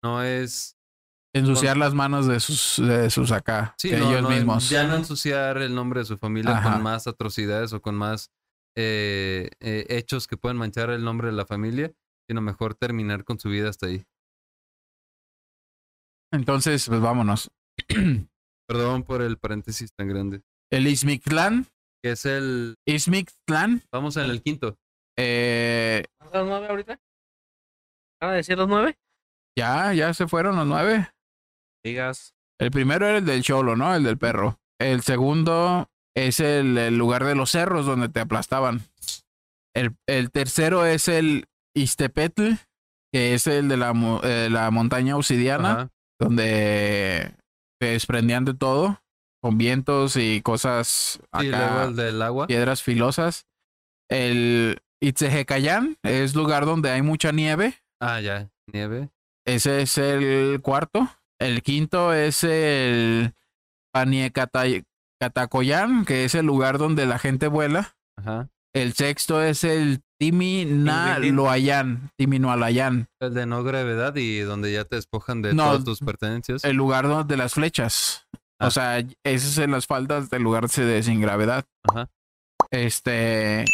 no 0.04 0.22
es 0.24 0.78
ensuciar 1.36 1.78
las 1.78 1.96
manos 1.96 2.28
de 2.28 2.40
sus 2.40 2.76
de 2.88 3.10
sus 3.10 3.32
acá 3.32 3.74
sí, 3.80 3.90
de 3.90 3.98
no- 3.98 4.10
ellos 4.12 4.22
no- 4.22 4.30
mismos 4.30 4.70
Ya 4.70 4.86
no 4.86 4.96
ensuciar 4.96 5.58
el 5.58 5.74
nombre 5.74 6.02
de 6.02 6.06
su 6.06 6.20
familia 6.20 6.56
Ajá. 6.60 6.74
con 6.74 6.84
más 6.84 7.08
atrocidades 7.08 7.74
o 7.74 7.82
con 7.82 7.96
más 7.96 8.30
eh, 8.78 9.50
eh, 9.60 9.88
hechos 9.90 10.28
que 10.28 10.38
pueden 10.38 10.58
manchar 10.58 10.92
el 10.92 11.04
nombre 11.04 11.28
de 11.30 11.34
la 11.34 11.48
familia, 11.48 11.92
sino 12.30 12.42
mejor 12.42 12.76
terminar 12.76 13.24
con 13.24 13.40
su 13.40 13.50
vida 13.50 13.70
hasta 13.70 13.88
ahí. 13.88 14.06
entonces 16.32 16.88
pues 16.88 17.02
vámonos 17.02 17.50
Perdón 18.68 19.04
por 19.04 19.22
el 19.22 19.38
paréntesis 19.38 19.92
tan 19.94 20.08
grande. 20.08 20.42
El 20.76 20.88
Izmictlán 20.88 21.68
Que 22.04 22.12
es 22.12 22.26
el. 22.26 22.76
Izmictlán 22.88 23.82
Vamos 23.92 24.18
en 24.18 24.30
el 24.30 24.42
quinto. 24.42 24.78
eh, 25.18 26.04
¿Las 26.32 26.46
nueve 26.46 26.68
ahorita? 26.68 27.00
¿Van 28.22 28.32
a 28.32 28.34
decir 28.34 28.58
los 28.58 28.68
nueve? 28.68 28.98
ya 29.58 29.94
ya 29.94 30.14
se 30.14 30.28
fueron 30.28 30.56
los 30.56 30.66
nueve 30.66 31.10
Digas. 31.86 32.34
El 32.60 32.72
primero 32.72 33.06
era 33.08 33.18
el 33.18 33.26
del 33.26 33.44
cholo, 33.44 33.76
¿no? 33.76 33.94
El 33.94 34.04
del 34.04 34.18
perro. 34.18 34.58
El 34.80 35.02
segundo 35.02 35.90
es 36.16 36.40
el, 36.40 36.78
el 36.78 36.98
lugar 36.98 37.26
de 37.26 37.36
los 37.36 37.52
cerros 37.52 37.86
donde 37.86 38.08
te 38.10 38.22
aplastaban. 38.22 38.82
El, 39.76 39.96
el 40.08 40.32
tercero 40.32 40.86
es 40.86 41.08
el 41.10 41.46
Istepetl, 41.76 42.54
que 43.12 43.34
es 43.34 43.48
el 43.48 43.68
de 43.68 43.78
la, 43.78 43.92
eh, 44.24 44.48
la 44.50 44.72
montaña 44.72 45.18
obsidiana, 45.18 45.72
Ajá. 45.74 45.90
donde 46.20 47.36
te 47.82 47.88
desprendían 47.88 48.46
de 48.46 48.54
todo, 48.54 49.02
con 49.44 49.58
vientos 49.58 50.16
y 50.16 50.42
cosas 50.42 51.20
Y 51.42 51.48
luego 51.48 51.84
el 51.90 51.96
del 51.98 52.22
agua. 52.22 52.48
piedras 52.48 52.82
filosas. 52.82 53.46
El 54.10 54.82
Itzehecayán 55.02 55.98
es 56.02 56.34
lugar 56.34 56.66
donde 56.66 56.92
hay 56.92 57.02
mucha 57.02 57.34
nieve. 57.34 57.84
Ah, 58.00 58.22
ya. 58.22 58.50
Nieve. 58.72 59.10
Ese 59.46 59.82
es 59.82 59.98
el 59.98 60.62
cuarto. 60.62 61.10
El 61.40 61.62
quinto 61.62 62.14
es 62.14 62.46
el 62.46 63.34
Paniecatacoyán, 63.94 66.06
que 66.06 66.24
es 66.24 66.36
el 66.36 66.46
lugar 66.46 66.78
donde 66.78 67.06
la 67.06 67.20
gente 67.20 67.48
vuela. 67.48 67.98
Ajá. 68.18 68.48
El 68.74 68.94
sexto 68.94 69.44
es 69.44 69.66
el 69.66 70.02
Timinaloayán, 70.20 72.12
Timinoalayán, 72.16 73.08
El 73.20 73.34
de 73.34 73.46
no 73.46 73.64
gravedad 73.64 74.16
y 74.16 74.40
donde 74.40 74.72
ya 74.72 74.86
te 74.86 74.96
despojan 74.96 75.42
de 75.42 75.54
No, 75.54 75.66
todas 75.66 75.84
tus 75.84 76.00
pertenencias. 76.00 76.64
el 76.64 76.78
lugar 76.78 77.08
donde 77.08 77.36
las 77.38 77.54
flechas. 77.54 78.26
Ah. 78.60 78.68
O 78.68 78.72
sea, 78.72 79.00
ese 79.00 79.14
es 79.24 79.58
en 79.58 79.72
las 79.72 79.88
faldas 79.88 80.30
del 80.30 80.44
lugar 80.44 80.68
de 80.70 81.04
sin 81.04 81.20
gravedad. 81.22 81.66
Ajá. 81.84 82.10
Este. 82.72 83.66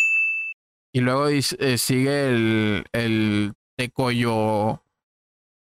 Y 0.94 1.02
luego 1.02 1.28
eh, 1.28 1.42
sigue 1.78 2.30
el, 2.30 2.86
el 2.94 3.54
Tecoyo 3.78 4.84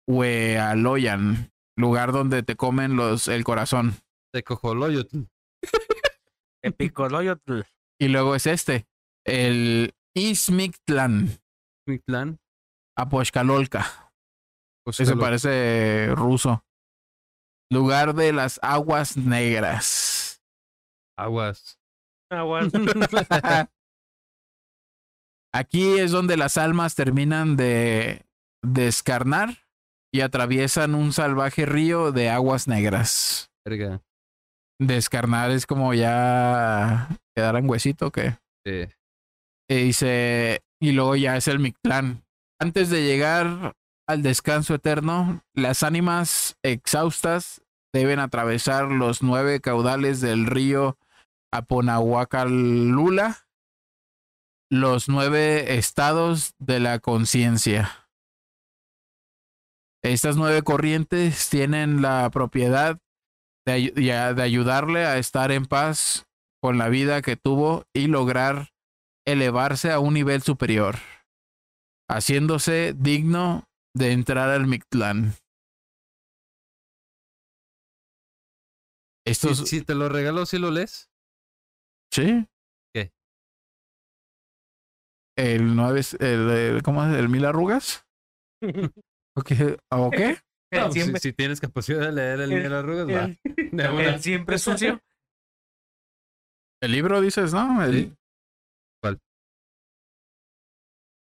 Huealoyan, 0.08 1.52
lugar 1.76 2.12
donde 2.12 2.42
te 2.42 2.56
comen 2.56 2.96
los, 2.96 3.28
el 3.28 3.44
corazón. 3.44 3.94
De 4.32 4.42
cojoloyotl. 4.42 5.22
Epicoloyotl. 6.62 7.60
Y 8.00 8.08
luego 8.08 8.34
es 8.34 8.46
este, 8.46 8.86
el 9.26 9.94
Izmictlán, 10.14 11.40
Mi 11.86 11.98
clan. 11.98 12.38
Apoxcalolca. 12.96 14.12
Pues 14.84 15.00
Ese 15.00 15.12
que 15.12 15.16
lo- 15.16 15.20
parece 15.22 16.08
ruso. 16.14 16.64
Lugar 17.70 18.14
de 18.14 18.32
las 18.32 18.58
aguas 18.62 19.16
negras. 19.16 20.42
Aguas. 21.18 21.78
Aguas. 22.30 22.72
Aquí 25.54 25.98
es 25.98 26.10
donde 26.10 26.36
las 26.36 26.56
almas 26.58 26.94
terminan 26.94 27.56
de 27.56 28.26
descarnar 28.62 29.66
y 30.12 30.20
atraviesan 30.20 30.94
un 30.94 31.12
salvaje 31.12 31.66
río 31.66 32.12
de 32.12 32.30
aguas 32.30 32.68
negras. 32.68 33.50
Verga. 33.66 34.02
Descarnar 34.80 35.50
es 35.50 35.66
como 35.66 35.92
ya 35.94 37.08
quedar 37.34 37.56
en 37.56 37.68
huesito, 37.68 38.10
que 38.10 38.38
Eh, 38.66 38.88
dice, 39.68 40.62
y 40.80 40.92
luego 40.92 41.16
ya 41.16 41.36
es 41.36 41.48
el 41.48 41.58
Mictlán. 41.58 42.24
Antes 42.60 42.90
de 42.90 43.02
llegar 43.02 43.74
al 44.08 44.22
descanso 44.22 44.74
eterno, 44.74 45.44
las 45.54 45.82
ánimas 45.82 46.56
exhaustas 46.62 47.62
deben 47.92 48.18
atravesar 48.18 48.86
los 48.90 49.22
nueve 49.22 49.60
caudales 49.60 50.20
del 50.22 50.46
río 50.46 50.98
Aponahuacalula, 51.52 53.46
los 54.70 55.08
nueve 55.08 55.76
estados 55.76 56.54
de 56.58 56.80
la 56.80 56.98
conciencia. 57.00 58.08
Estas 60.02 60.36
nueve 60.36 60.62
corrientes 60.62 61.50
tienen 61.50 62.00
la 62.00 62.30
propiedad 62.30 62.98
de, 63.66 63.92
de 63.94 64.42
ayudarle 64.42 65.04
a 65.04 65.18
estar 65.18 65.52
en 65.52 65.66
paz 65.66 66.26
con 66.62 66.78
la 66.78 66.88
vida 66.88 67.20
que 67.20 67.36
tuvo 67.36 67.84
y 67.92 68.06
lograr 68.06 68.70
elevarse 69.26 69.92
a 69.92 69.98
un 69.98 70.14
nivel 70.14 70.40
superior, 70.42 70.96
haciéndose 72.08 72.94
digno 72.96 73.67
de 73.94 74.12
entrar 74.12 74.50
al 74.50 74.66
Mictlán. 74.66 75.32
si, 79.24 79.30
Estos, 79.32 79.68
si 79.68 79.82
te 79.82 79.94
lo 79.94 80.08
regalo, 80.08 80.46
¿sí 80.46 80.58
lo 80.58 80.70
lees? 80.70 81.10
¿sí? 82.12 82.46
¿Qué? 82.94 83.12
El 85.36 85.76
nueve, 85.76 86.00
el, 86.20 86.50
el- 86.50 86.82
¿cómo 86.82 87.04
es? 87.04 87.14
¿El 87.16 87.28
mil 87.28 87.44
arrugas? 87.44 88.06
¿O 89.36 89.42
qué? 89.42 89.78
¿O 89.90 90.10
qué? 90.16 90.38
No, 90.72 90.88
si, 90.92 91.00
siempre, 91.00 91.20
si 91.20 91.32
tienes 91.32 91.60
capacidad 91.60 92.00
de 92.00 92.12
leer 92.12 92.40
el 92.40 92.50
las 92.62 92.72
arrugas, 92.72 93.06
va. 93.08 93.24
el- 93.24 93.38
De 93.70 93.88
una. 93.88 94.14
el 94.14 94.20
siempre 94.22 94.58
sucio. 94.58 95.00
El 96.80 96.92
libro 96.92 97.20
dices, 97.20 97.52
¿no? 97.52 97.84
El, 97.84 97.92
Sí. 97.92 98.14
¿Cuál? 99.02 99.18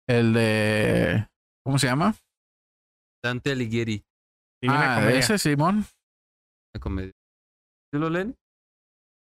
El 0.08 0.32
de... 0.34 1.26
¿Cómo 1.64 1.78
se 1.78 1.86
llama? 1.88 2.14
Dante 3.26 3.52
Alighieri, 3.52 4.04
Divina 4.60 4.94
ah, 4.94 5.00
Comedia. 5.00 5.18
ese 5.18 5.38
Simón. 5.38 5.84
la 6.72 6.80
comedia. 6.80 7.12
¿Sí 7.92 7.98
lo 7.98 8.08
leen? 8.08 8.36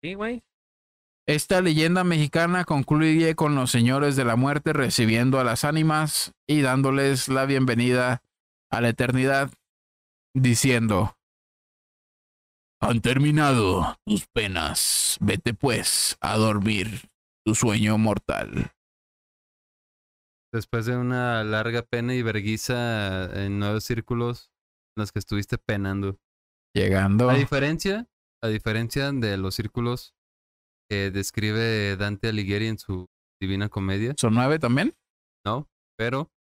Sí, 0.02 0.14
güey. 0.14 0.44
Esta 1.28 1.62
leyenda 1.62 2.04
mexicana 2.04 2.66
concluye 2.66 3.36
con 3.36 3.56
los 3.56 3.70
señores 3.70 4.16
de 4.16 4.26
la 4.26 4.36
muerte 4.36 4.74
recibiendo 4.74 5.40
a 5.40 5.44
las 5.44 5.64
ánimas 5.64 6.34
y 6.48 6.62
dándoles 6.62 7.28
la 7.28 7.46
bienvenida 7.46 8.24
a 8.72 8.82
la 8.82 8.90
eternidad, 8.90 9.52
diciendo, 10.34 11.18
han 12.82 13.02
terminado 13.02 13.98
tus 14.06 14.28
penas, 14.28 15.18
vete 15.20 15.54
pues 15.54 16.18
a 16.22 16.38
dormir 16.38 17.10
tu 17.46 17.56
sueño 17.56 17.98
mortal. 17.98 18.72
Después 20.52 20.86
de 20.86 20.98
una 20.98 21.44
larga 21.44 21.84
pena 21.84 22.16
y 22.16 22.24
verguiza 22.24 23.26
en 23.46 23.60
nueve 23.60 23.82
círculos 23.82 24.52
en 24.98 25.02
los 25.02 25.12
que 25.12 25.20
estuviste 25.20 25.58
penando. 25.58 26.18
Llegando, 26.76 27.28
La 27.28 27.34
diferencia, 27.36 28.08
la 28.44 28.50
diferencia 28.50 29.12
de 29.12 29.38
los 29.38 29.56
círculos 29.56 30.16
que 30.90 31.12
describe 31.12 31.96
Dante 31.98 32.30
Alighieri 32.30 32.68
en 32.68 32.80
su 32.80 33.08
Divina 33.42 33.70
Comedia, 33.70 34.14
¿Son 34.18 34.34
nueve 34.34 34.60
también? 34.60 34.96
¿no? 35.46 35.68
Pero 35.98 36.32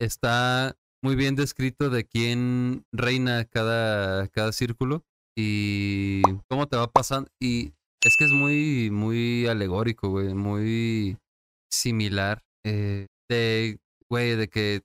está 0.00 0.76
muy 1.02 1.16
bien 1.16 1.34
descrito 1.36 1.90
de 1.90 2.04
quién 2.04 2.84
reina 2.92 3.44
cada, 3.44 4.28
cada 4.28 4.52
círculo 4.52 5.04
y 5.36 6.22
cómo 6.48 6.66
te 6.68 6.76
va 6.76 6.88
pasando. 6.90 7.30
Y 7.40 7.72
es 8.04 8.16
que 8.16 8.24
es 8.24 8.32
muy, 8.32 8.90
muy 8.90 9.46
alegórico, 9.46 10.10
güey, 10.10 10.34
muy 10.34 11.18
similar. 11.72 12.42
eh, 12.64 13.06
de, 13.32 13.80
güey, 14.10 14.36
de 14.36 14.48
que 14.48 14.82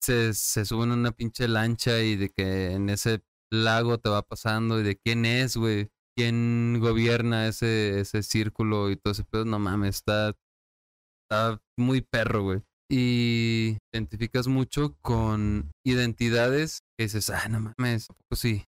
se, 0.00 0.32
se 0.34 0.64
suben 0.64 0.92
a 0.92 0.94
una 0.94 1.12
pinche 1.12 1.48
lancha 1.48 2.00
y 2.00 2.16
de 2.16 2.30
que 2.30 2.72
en 2.72 2.88
ese 2.90 3.22
lago 3.50 3.98
te 3.98 4.08
va 4.08 4.22
pasando 4.22 4.80
y 4.80 4.84
de 4.84 4.96
quién 4.96 5.24
es, 5.24 5.56
güey, 5.56 5.90
quién 6.16 6.78
gobierna 6.80 7.48
ese, 7.48 8.00
ese 8.00 8.22
círculo 8.22 8.90
y 8.90 8.96
todo 8.96 9.12
ese 9.12 9.24
pedo. 9.24 9.44
No 9.44 9.58
mames, 9.58 9.96
está, 9.96 10.34
está 11.24 11.60
muy 11.76 12.00
perro, 12.00 12.42
güey. 12.42 12.62
Y 12.90 13.74
te 13.90 13.98
identificas 13.98 14.46
mucho 14.46 14.96
con 15.02 15.70
identidades 15.84 16.80
que 16.96 17.04
dices, 17.04 17.30
ah, 17.30 17.48
no 17.48 17.60
mames, 17.60 18.10
¿a 18.10 18.14
poco 18.14 18.36
sí. 18.36 18.64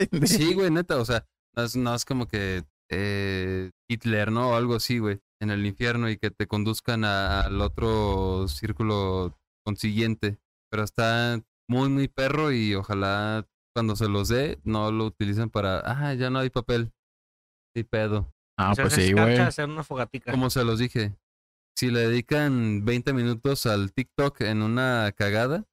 Sí, 0.26 0.54
güey, 0.54 0.70
neta, 0.70 0.98
o 0.98 1.04
sea, 1.04 1.26
no 1.56 1.62
es, 1.64 1.74
no 1.74 1.94
es 1.94 2.04
como 2.04 2.28
que 2.28 2.64
eh, 2.90 3.70
Hitler, 3.88 4.30
¿no? 4.30 4.50
O 4.50 4.54
algo 4.54 4.74
así, 4.74 4.98
güey, 4.98 5.20
en 5.40 5.50
el 5.50 5.66
infierno 5.66 6.08
y 6.08 6.16
que 6.16 6.30
te 6.30 6.46
conduzcan 6.46 7.04
a- 7.04 7.42
al 7.42 7.60
otro 7.60 8.48
círculo 8.48 9.38
consiguiente. 9.64 10.38
Pero 10.70 10.82
está 10.84 11.40
muy, 11.68 11.88
muy 11.88 12.08
perro 12.08 12.52
y 12.52 12.74
ojalá 12.74 13.46
cuando 13.74 13.96
se 13.96 14.08
los 14.08 14.28
dé 14.28 14.58
no 14.64 14.90
lo 14.90 15.06
utilicen 15.06 15.50
para, 15.50 15.80
ah, 15.84 16.14
ya 16.14 16.30
no 16.30 16.38
hay 16.38 16.50
papel. 16.50 16.92
Y 17.74 17.82
pedo. 17.84 18.32
Ah, 18.58 18.72
pues 18.74 18.94
sí, 18.94 19.12
güey. 19.12 19.36
hacer 19.38 19.68
una 19.68 19.84
fogatica. 19.84 20.30
Como 20.30 20.48
se 20.48 20.64
los 20.64 20.78
dije, 20.78 21.14
si 21.76 21.90
le 21.90 22.08
dedican 22.08 22.86
20 22.86 23.12
minutos 23.12 23.66
al 23.66 23.92
TikTok 23.92 24.40
en 24.40 24.62
una 24.62 25.12
cagada, 25.14 25.64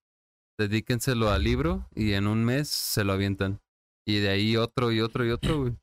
dedíquenselo 0.60 1.30
al 1.32 1.44
libro 1.44 1.88
y 1.96 2.14
en 2.14 2.28
un 2.28 2.44
mes 2.44 2.68
se 2.68 3.04
lo 3.06 3.14
avientan. 3.14 3.62
Y 4.06 4.20
de 4.20 4.30
ahí 4.30 4.58
otro 4.58 4.92
y 4.92 5.00
otro 5.00 5.26
y 5.26 5.30
otro, 5.32 5.62
güey. 5.62 5.78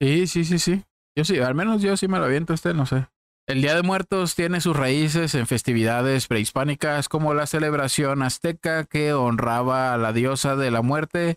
Sí, 0.00 0.26
sí, 0.28 0.44
sí, 0.44 0.58
sí. 0.60 0.84
Yo 1.16 1.24
sí, 1.24 1.38
al 1.40 1.54
menos 1.56 1.82
yo 1.82 1.96
sí 1.96 2.06
me 2.08 2.18
lo 2.18 2.24
aviento 2.26 2.54
este, 2.54 2.72
no 2.72 2.86
sé. 2.86 3.08
El 3.46 3.60
Día 3.60 3.74
de 3.74 3.82
Muertos 3.82 4.34
tiene 4.34 4.62
sus 4.62 4.74
raíces 4.74 5.34
en 5.34 5.46
festividades 5.46 6.28
prehispánicas 6.28 7.10
como 7.10 7.34
la 7.34 7.46
celebración 7.46 8.22
azteca 8.22 8.84
que 8.84 9.12
honraba 9.12 9.92
a 9.92 9.98
la 9.98 10.14
diosa 10.14 10.56
de 10.56 10.70
la 10.70 10.80
muerte, 10.80 11.36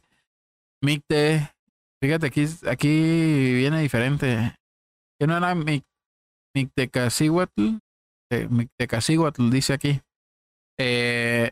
Micte. 0.81 1.51
Fíjate, 2.01 2.27
aquí, 2.27 2.45
aquí 2.65 3.53
viene 3.55 3.81
diferente. 3.81 4.55
Que 5.19 5.27
no 5.27 5.35
era 5.35 5.53
Mic 5.53 5.83
Mictecacihuatl. 6.55 7.77
Eh, 8.31 8.47
Mictecacihuatl 8.49 9.49
dice 9.49 9.73
aquí. 9.73 10.01
Eh, 10.79 11.51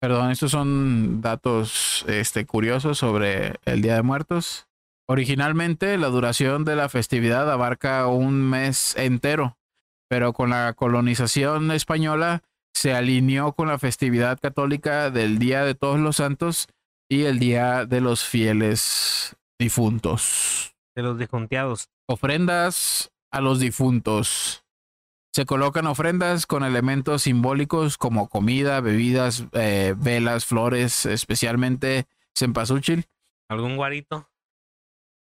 perdón, 0.00 0.30
estos 0.30 0.52
son 0.52 1.20
datos 1.20 2.06
este, 2.08 2.46
curiosos 2.46 2.96
sobre 2.96 3.56
el 3.66 3.82
Día 3.82 3.96
de 3.96 4.02
Muertos. 4.02 4.66
Originalmente 5.06 5.98
la 5.98 6.08
duración 6.08 6.64
de 6.64 6.76
la 6.76 6.88
festividad 6.88 7.50
abarca 7.50 8.06
un 8.06 8.48
mes 8.48 8.96
entero, 8.96 9.58
pero 10.10 10.32
con 10.32 10.50
la 10.50 10.72
colonización 10.72 11.70
española 11.70 12.42
se 12.74 12.94
alineó 12.94 13.52
con 13.52 13.68
la 13.68 13.78
festividad 13.78 14.40
católica 14.40 15.10
del 15.10 15.38
Día 15.38 15.64
de 15.64 15.76
Todos 15.76 16.00
los 16.00 16.16
Santos 16.16 16.66
y 17.08 17.26
el 17.26 17.38
Día 17.38 17.86
de 17.86 18.00
los 18.00 18.24
Fieles 18.24 19.36
Difuntos. 19.56 20.74
De 20.96 21.02
los 21.02 21.16
disjunteados. 21.16 21.90
Ofrendas 22.08 23.12
a 23.30 23.40
los 23.40 23.60
difuntos. 23.60 24.64
Se 25.32 25.46
colocan 25.46 25.86
ofrendas 25.86 26.44
con 26.44 26.64
elementos 26.64 27.22
simbólicos 27.22 27.96
como 27.96 28.28
comida, 28.28 28.80
bebidas, 28.80 29.44
eh, 29.52 29.94
velas, 29.96 30.44
flores, 30.44 31.06
especialmente 31.06 32.06
cempasúchil 32.36 33.06
¿Algún 33.48 33.76
guarito? 33.76 34.28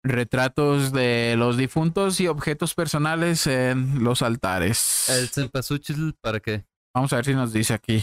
Retratos 0.08 0.92
de 0.92 1.34
los 1.36 1.56
difuntos 1.56 2.20
y 2.20 2.28
objetos 2.28 2.74
personales 2.74 3.46
en 3.46 4.02
los 4.04 4.22
altares. 4.22 5.08
El 5.08 5.28
cempasúchil, 5.28 6.14
¿para 6.20 6.40
qué? 6.40 6.64
Vamos 6.94 7.12
a 7.12 7.16
ver 7.16 7.24
si 7.26 7.34
nos 7.34 7.52
dice 7.52 7.74
aquí. 7.74 8.02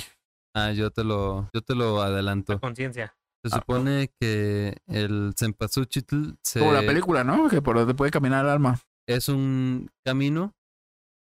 Ah, 0.55 0.71
yo 0.71 0.91
te 0.91 1.03
lo, 1.03 1.49
yo 1.53 1.61
te 1.61 1.75
lo 1.75 2.01
adelanto. 2.01 2.53
La 2.53 2.59
conciencia. 2.59 3.15
Se 3.45 3.53
Ah. 3.53 3.59
supone 3.59 4.09
que 4.21 4.77
el 4.87 5.33
cempasúchil 5.37 6.37
se, 6.43 6.59
Como 6.59 6.71
la 6.73 6.81
película, 6.81 7.23
¿no? 7.23 7.49
Que 7.49 7.61
por 7.61 7.75
donde 7.75 7.93
puede 7.93 8.11
caminar 8.11 8.45
el 8.45 8.51
alma. 8.51 8.79
es 9.09 9.27
un 9.27 9.89
camino, 10.05 10.53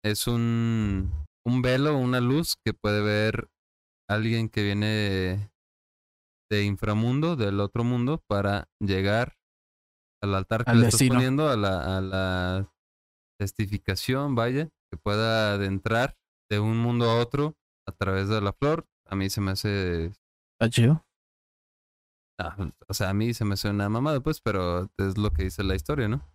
es 0.04 0.26
un, 0.28 1.10
un 1.44 1.62
velo, 1.62 1.96
una 1.96 2.20
luz 2.20 2.56
que 2.64 2.74
puede 2.74 3.02
ver 3.02 3.48
alguien 4.08 4.48
que 4.48 4.62
viene 4.62 5.50
de 6.50 6.64
inframundo, 6.64 7.34
del 7.34 7.58
otro 7.58 7.82
mundo, 7.82 8.22
para 8.28 8.68
llegar 8.78 9.34
al 10.22 10.34
altar 10.34 10.64
que 10.64 10.70
Al 10.70 10.80
le 10.80 10.86
estás 10.86 11.00
destino. 11.00 11.14
poniendo, 11.16 11.48
a 11.48 11.56
la, 11.56 11.98
a 11.98 12.00
la 12.00 12.72
testificación, 13.38 14.34
vaya, 14.34 14.68
que 14.90 14.96
pueda 14.96 15.54
adentrar 15.54 16.16
de 16.50 16.60
un 16.60 16.78
mundo 16.78 17.10
a 17.10 17.18
otro 17.20 17.56
a 17.86 17.92
través 17.92 18.28
de 18.28 18.40
la 18.40 18.52
flor. 18.52 18.86
A 19.06 19.16
mí 19.16 19.28
se 19.30 19.40
me 19.40 19.50
hace 19.52 20.12
Está 20.60 20.70
chido. 20.70 21.04
Ah, 22.40 22.56
o 22.88 22.94
sea, 22.94 23.10
a 23.10 23.14
mí 23.14 23.34
se 23.34 23.44
me 23.44 23.54
hace 23.54 23.68
una 23.70 23.88
mamada, 23.88 24.20
pues, 24.20 24.40
pero 24.40 24.90
es 24.98 25.18
lo 25.18 25.32
que 25.32 25.44
dice 25.44 25.62
la 25.62 25.74
historia, 25.74 26.08
¿no? 26.08 26.28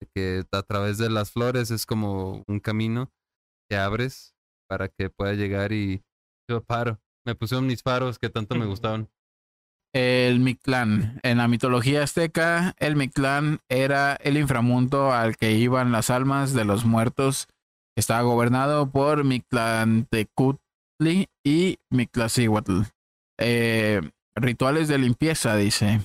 De 0.00 0.08
que 0.14 0.44
a 0.52 0.62
través 0.62 0.98
de 0.98 1.10
las 1.10 1.32
flores 1.32 1.70
es 1.70 1.86
como 1.86 2.42
un 2.46 2.60
camino 2.60 3.12
que 3.68 3.76
abres 3.76 4.34
para 4.68 4.88
que 4.88 5.10
pueda 5.10 5.32
llegar 5.34 5.72
y 5.72 6.02
yo 6.48 6.62
paro. 6.62 7.00
Me 7.26 7.34
pusieron 7.34 7.66
mis 7.66 7.82
faros 7.82 8.18
que 8.18 8.28
tanto 8.28 8.54
me 8.54 8.66
gustaban. 8.66 9.08
El 9.94 10.40
Mictlán. 10.40 11.20
En 11.22 11.38
la 11.38 11.46
mitología 11.46 12.02
azteca, 12.02 12.74
el 12.78 12.96
Mictlán 12.96 13.60
era 13.68 14.16
el 14.16 14.36
inframundo 14.36 15.12
al 15.12 15.36
que 15.36 15.52
iban 15.52 15.92
las 15.92 16.10
almas 16.10 16.52
de 16.52 16.64
los 16.64 16.84
muertos. 16.84 17.46
Estaba 17.96 18.22
gobernado 18.22 18.90
por 18.90 19.22
Mictlantecutli 19.22 21.28
y 21.46 21.78
Mictlacihuatl. 21.90 22.80
Eh, 23.38 24.00
rituales 24.34 24.88
de 24.88 24.98
limpieza, 24.98 25.54
dice. 25.54 26.00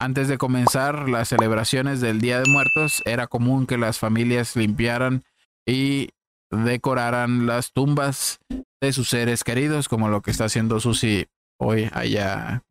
Antes 0.00 0.26
de 0.26 0.36
comenzar 0.36 1.08
las 1.08 1.28
celebraciones 1.28 2.00
del 2.00 2.20
Día 2.20 2.40
de 2.40 2.50
Muertos, 2.50 3.02
era 3.04 3.28
común 3.28 3.66
que 3.66 3.78
las 3.78 4.00
familias 4.00 4.56
limpiaran 4.56 5.22
y 5.64 6.08
decoraran 6.50 7.46
las 7.46 7.72
tumbas 7.72 8.40
de 8.80 8.92
sus 8.92 9.08
seres 9.08 9.44
queridos, 9.44 9.88
como 9.88 10.08
lo 10.08 10.22
que 10.22 10.32
está 10.32 10.46
haciendo 10.46 10.80
Susi 10.80 11.26
hoy 11.60 11.88
allá 11.92 12.64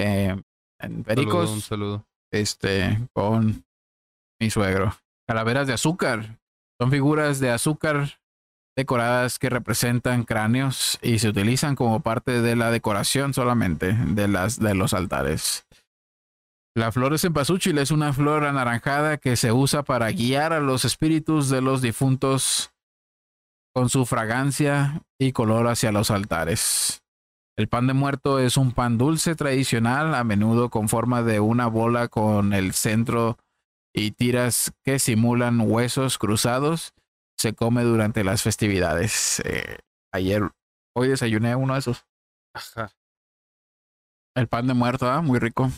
eh, 0.00 0.42
en 0.80 1.04
Pericos, 1.04 1.48
Saludo, 1.48 1.52
un 1.54 1.60
saludo. 1.60 2.06
este, 2.32 3.08
con 3.12 3.64
mi 4.40 4.50
suegro. 4.50 4.94
Calaveras 5.28 5.66
de 5.66 5.74
azúcar. 5.74 6.38
Son 6.80 6.90
figuras 6.90 7.40
de 7.40 7.50
azúcar 7.50 8.20
decoradas 8.76 9.38
que 9.38 9.50
representan 9.50 10.24
cráneos 10.24 10.98
y 11.02 11.18
se 11.18 11.28
utilizan 11.28 11.76
como 11.76 12.00
parte 12.00 12.40
de 12.40 12.56
la 12.56 12.70
decoración 12.70 13.34
solamente 13.34 13.92
de, 13.92 14.28
las, 14.28 14.58
de 14.58 14.74
los 14.74 14.94
altares. 14.94 15.66
La 16.74 16.92
flor 16.92 17.12
de 17.12 17.18
cempasúchil 17.18 17.76
es 17.78 17.90
una 17.90 18.12
flor 18.12 18.44
anaranjada 18.44 19.18
que 19.18 19.36
se 19.36 19.52
usa 19.52 19.82
para 19.82 20.10
guiar 20.12 20.52
a 20.52 20.60
los 20.60 20.84
espíritus 20.84 21.50
de 21.50 21.60
los 21.60 21.82
difuntos 21.82 22.72
con 23.74 23.88
su 23.88 24.06
fragancia 24.06 25.02
y 25.18 25.32
color 25.32 25.66
hacia 25.66 25.92
los 25.92 26.10
altares. 26.10 27.02
El 27.56 27.68
pan 27.68 27.86
de 27.86 27.92
muerto 27.94 28.38
es 28.38 28.56
un 28.56 28.72
pan 28.72 28.96
dulce 28.96 29.34
tradicional, 29.34 30.14
a 30.14 30.24
menudo 30.24 30.70
con 30.70 30.88
forma 30.88 31.22
de 31.22 31.40
una 31.40 31.66
bola 31.66 32.08
con 32.08 32.52
el 32.54 32.72
centro 32.72 33.36
y 33.94 34.12
tiras 34.12 34.72
que 34.84 34.98
simulan 34.98 35.60
huesos 35.60 36.16
cruzados. 36.18 36.94
Se 37.38 37.54
come 37.54 37.82
durante 37.84 38.24
las 38.24 38.42
festividades. 38.42 39.40
Eh, 39.44 39.78
ayer, 40.12 40.42
hoy 40.94 41.08
desayuné 41.08 41.54
uno 41.56 41.74
de 41.74 41.80
esos. 41.80 42.06
Ajá. 42.54 42.90
El 44.36 44.46
pan 44.48 44.66
de 44.66 44.74
muerto, 44.74 45.10
¿ah? 45.10 45.20
muy 45.22 45.38
rico. 45.38 45.70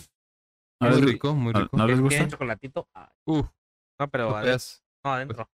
¿No 0.80 0.88
Muy 0.90 1.00
les- 1.00 1.10
rico, 1.12 1.34
muy 1.34 1.52
no- 1.52 1.60
rico. 1.60 1.76
¿No 1.76 1.86
les 1.86 1.96
¿Tiene 1.96 2.02
gusta? 2.02 2.28
chocolatito? 2.28 2.88
Ah, 2.94 3.12
Uf, 3.24 3.48
no, 3.98 4.08
pero 4.08 4.36
adentro. 4.36 5.44
No. 5.44 5.48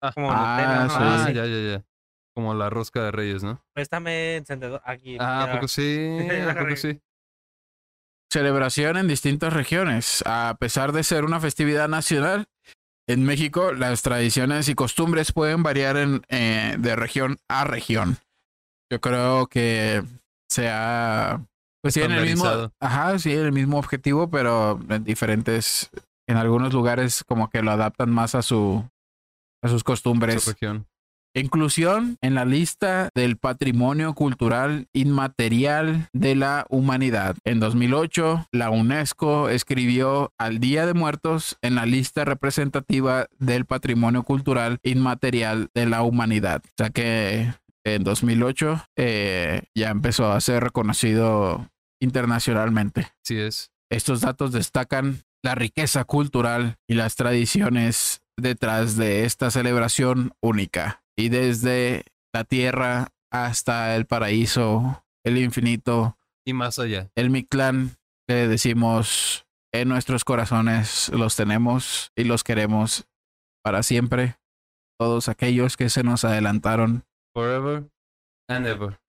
Ah. 0.00 0.12
Como 0.14 0.28
Ah, 0.32 0.56
Nutella, 0.56 0.84
¿no? 0.84 0.90
sí. 0.90 0.96
Ah, 0.98 1.24
sí. 1.26 1.34
ya, 1.34 1.46
ya, 1.46 1.76
ya. 1.76 1.84
Como 2.34 2.54
la 2.54 2.70
rosca 2.70 3.02
de 3.04 3.10
reyes, 3.10 3.42
¿no? 3.42 3.62
Préstame 3.74 4.36
encendedor 4.36 4.80
aquí. 4.84 5.16
Ah, 5.20 5.42
¿a 5.42 5.46
mira. 5.46 5.54
poco 5.58 5.68
sí? 5.68 6.18
¿A 6.48 6.54
poco 6.54 6.76
sí? 6.76 7.00
celebración 8.32 8.96
en 8.96 9.08
distintas 9.08 9.52
regiones. 9.52 10.22
A 10.26 10.56
pesar 10.58 10.92
de 10.92 11.04
ser 11.04 11.24
una 11.24 11.38
festividad 11.38 11.88
nacional, 11.88 12.46
en 13.06 13.24
México 13.24 13.72
las 13.72 14.02
tradiciones 14.02 14.68
y 14.68 14.74
costumbres 14.74 15.32
pueden 15.32 15.62
variar 15.62 15.96
en, 15.98 16.22
eh, 16.28 16.76
de 16.78 16.96
región 16.96 17.36
a 17.48 17.64
región. 17.64 18.16
Yo 18.90 19.00
creo 19.00 19.46
que 19.48 20.02
se 20.48 20.68
ha... 20.70 21.44
Pues 21.82 21.94
tienen 21.94 22.18
el 22.18 22.24
mismo... 22.24 22.72
Ajá, 22.80 23.18
sí, 23.18 23.32
el 23.32 23.52
mismo 23.52 23.78
objetivo, 23.78 24.30
pero 24.30 24.80
en 24.88 25.04
diferentes... 25.04 25.90
En 26.28 26.36
algunos 26.36 26.72
lugares 26.72 27.24
como 27.24 27.50
que 27.50 27.62
lo 27.62 27.72
adaptan 27.72 28.10
más 28.10 28.34
a 28.34 28.42
su 28.42 28.88
a 29.62 29.68
sus 29.68 29.80
Su 29.80 29.84
costumbres. 29.84 30.46
región. 30.46 30.86
Inclusión 31.34 32.18
en 32.20 32.34
la 32.34 32.44
lista 32.44 33.08
del 33.14 33.38
patrimonio 33.38 34.12
cultural 34.14 34.88
inmaterial 34.92 36.08
de 36.12 36.34
la 36.34 36.66
humanidad. 36.68 37.36
En 37.44 37.58
2008, 37.58 38.48
la 38.52 38.68
UNESCO 38.68 39.48
escribió 39.48 40.32
al 40.36 40.58
Día 40.58 40.84
de 40.84 40.92
Muertos 40.92 41.56
en 41.62 41.74
la 41.74 41.86
lista 41.86 42.26
representativa 42.26 43.26
del 43.38 43.64
patrimonio 43.64 44.24
cultural 44.24 44.78
inmaterial 44.82 45.68
de 45.74 45.86
la 45.86 46.02
humanidad. 46.02 46.62
O 46.66 46.72
sea 46.76 46.90
que 46.90 47.50
en 47.84 48.04
2008 48.04 48.84
eh, 48.96 49.62
ya 49.74 49.90
empezó 49.90 50.30
a 50.30 50.40
ser 50.40 50.62
reconocido 50.62 51.70
internacionalmente. 52.00 53.08
Sí 53.22 53.38
es. 53.38 53.70
Estos 53.90 54.20
datos 54.20 54.52
destacan 54.52 55.22
la 55.42 55.54
riqueza 55.54 56.04
cultural 56.04 56.76
y 56.86 56.94
las 56.94 57.16
tradiciones 57.16 58.22
detrás 58.36 58.96
de 58.96 59.24
esta 59.24 59.50
celebración 59.50 60.32
única. 60.40 61.01
Y 61.16 61.28
desde 61.28 62.04
la 62.32 62.44
tierra 62.44 63.08
hasta 63.30 63.94
el 63.96 64.06
paraíso, 64.06 65.04
el 65.24 65.38
infinito, 65.38 66.16
Y 66.44 66.52
más 66.52 66.78
allá. 66.78 67.10
el 67.14 67.30
Mictlán, 67.30 67.96
que 68.26 68.48
decimos 68.48 69.46
en 69.72 69.88
nuestros 69.88 70.24
corazones 70.24 71.08
los 71.10 71.36
tenemos 71.36 72.12
y 72.16 72.24
los 72.24 72.44
queremos 72.44 73.06
para 73.62 73.82
siempre. 73.82 74.36
Todos 74.98 75.28
aquellos 75.28 75.76
que 75.76 75.88
se 75.88 76.02
nos 76.02 76.24
adelantaron 76.24 77.04
Forever 77.34 77.84
and 78.48 78.66
ever. 78.66 79.00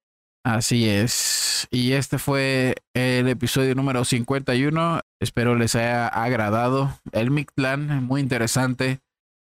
Así 0.45 0.89
es. 0.89 1.67
Y 1.71 1.93
este 1.93 2.17
fue 2.19 2.75
el 2.93 3.27
episodio 3.29 3.75
número 3.75 4.03
51. 4.03 5.01
Espero 5.21 5.55
les 5.55 5.75
haya 5.75 6.07
agradado. 6.07 6.99
El 7.11 7.31
Mictlán, 7.31 8.03
muy 8.05 8.21
interesante. 8.21 8.99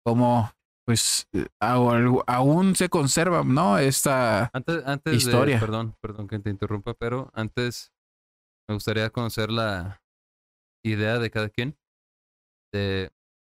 Como 0.05 0.51
pues 0.85 1.27
au- 1.59 2.23
aún 2.27 2.75
se 2.75 2.89
conserva, 2.89 3.43
¿no? 3.43 3.77
Esta 3.77 4.49
Antes, 4.53 4.85
antes 4.85 5.13
Historia. 5.15 5.55
de, 5.55 5.59
perdón, 5.61 5.95
perdón 6.01 6.27
que 6.27 6.39
te 6.39 6.49
interrumpa, 6.49 6.93
pero 6.93 7.29
antes 7.33 7.91
me 8.69 8.75
gustaría 8.75 9.09
conocer 9.09 9.49
la 9.51 10.01
idea 10.83 11.19
de 11.19 11.29
cada 11.31 11.49
quien. 11.49 11.77
De, 12.73 13.11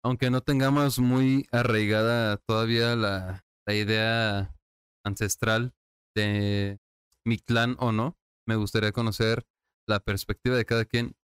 aunque 0.04 0.30
no 0.30 0.42
tengamos 0.42 1.00
muy 1.00 1.48
arraigada 1.52 2.38
todavía 2.38 2.96
la, 2.96 3.44
la 3.68 3.74
idea 3.74 4.56
ancestral 5.04 5.74
de 6.16 6.80
mi 7.26 7.40
clan 7.40 7.76
o 7.80 7.92
no, 7.92 8.18
me 8.48 8.56
gustaría 8.56 8.92
conocer 8.92 9.46
la 9.88 10.00
perspectiva 10.00 10.56
de 10.56 10.66
cada 10.66 10.86
quien 10.86 11.16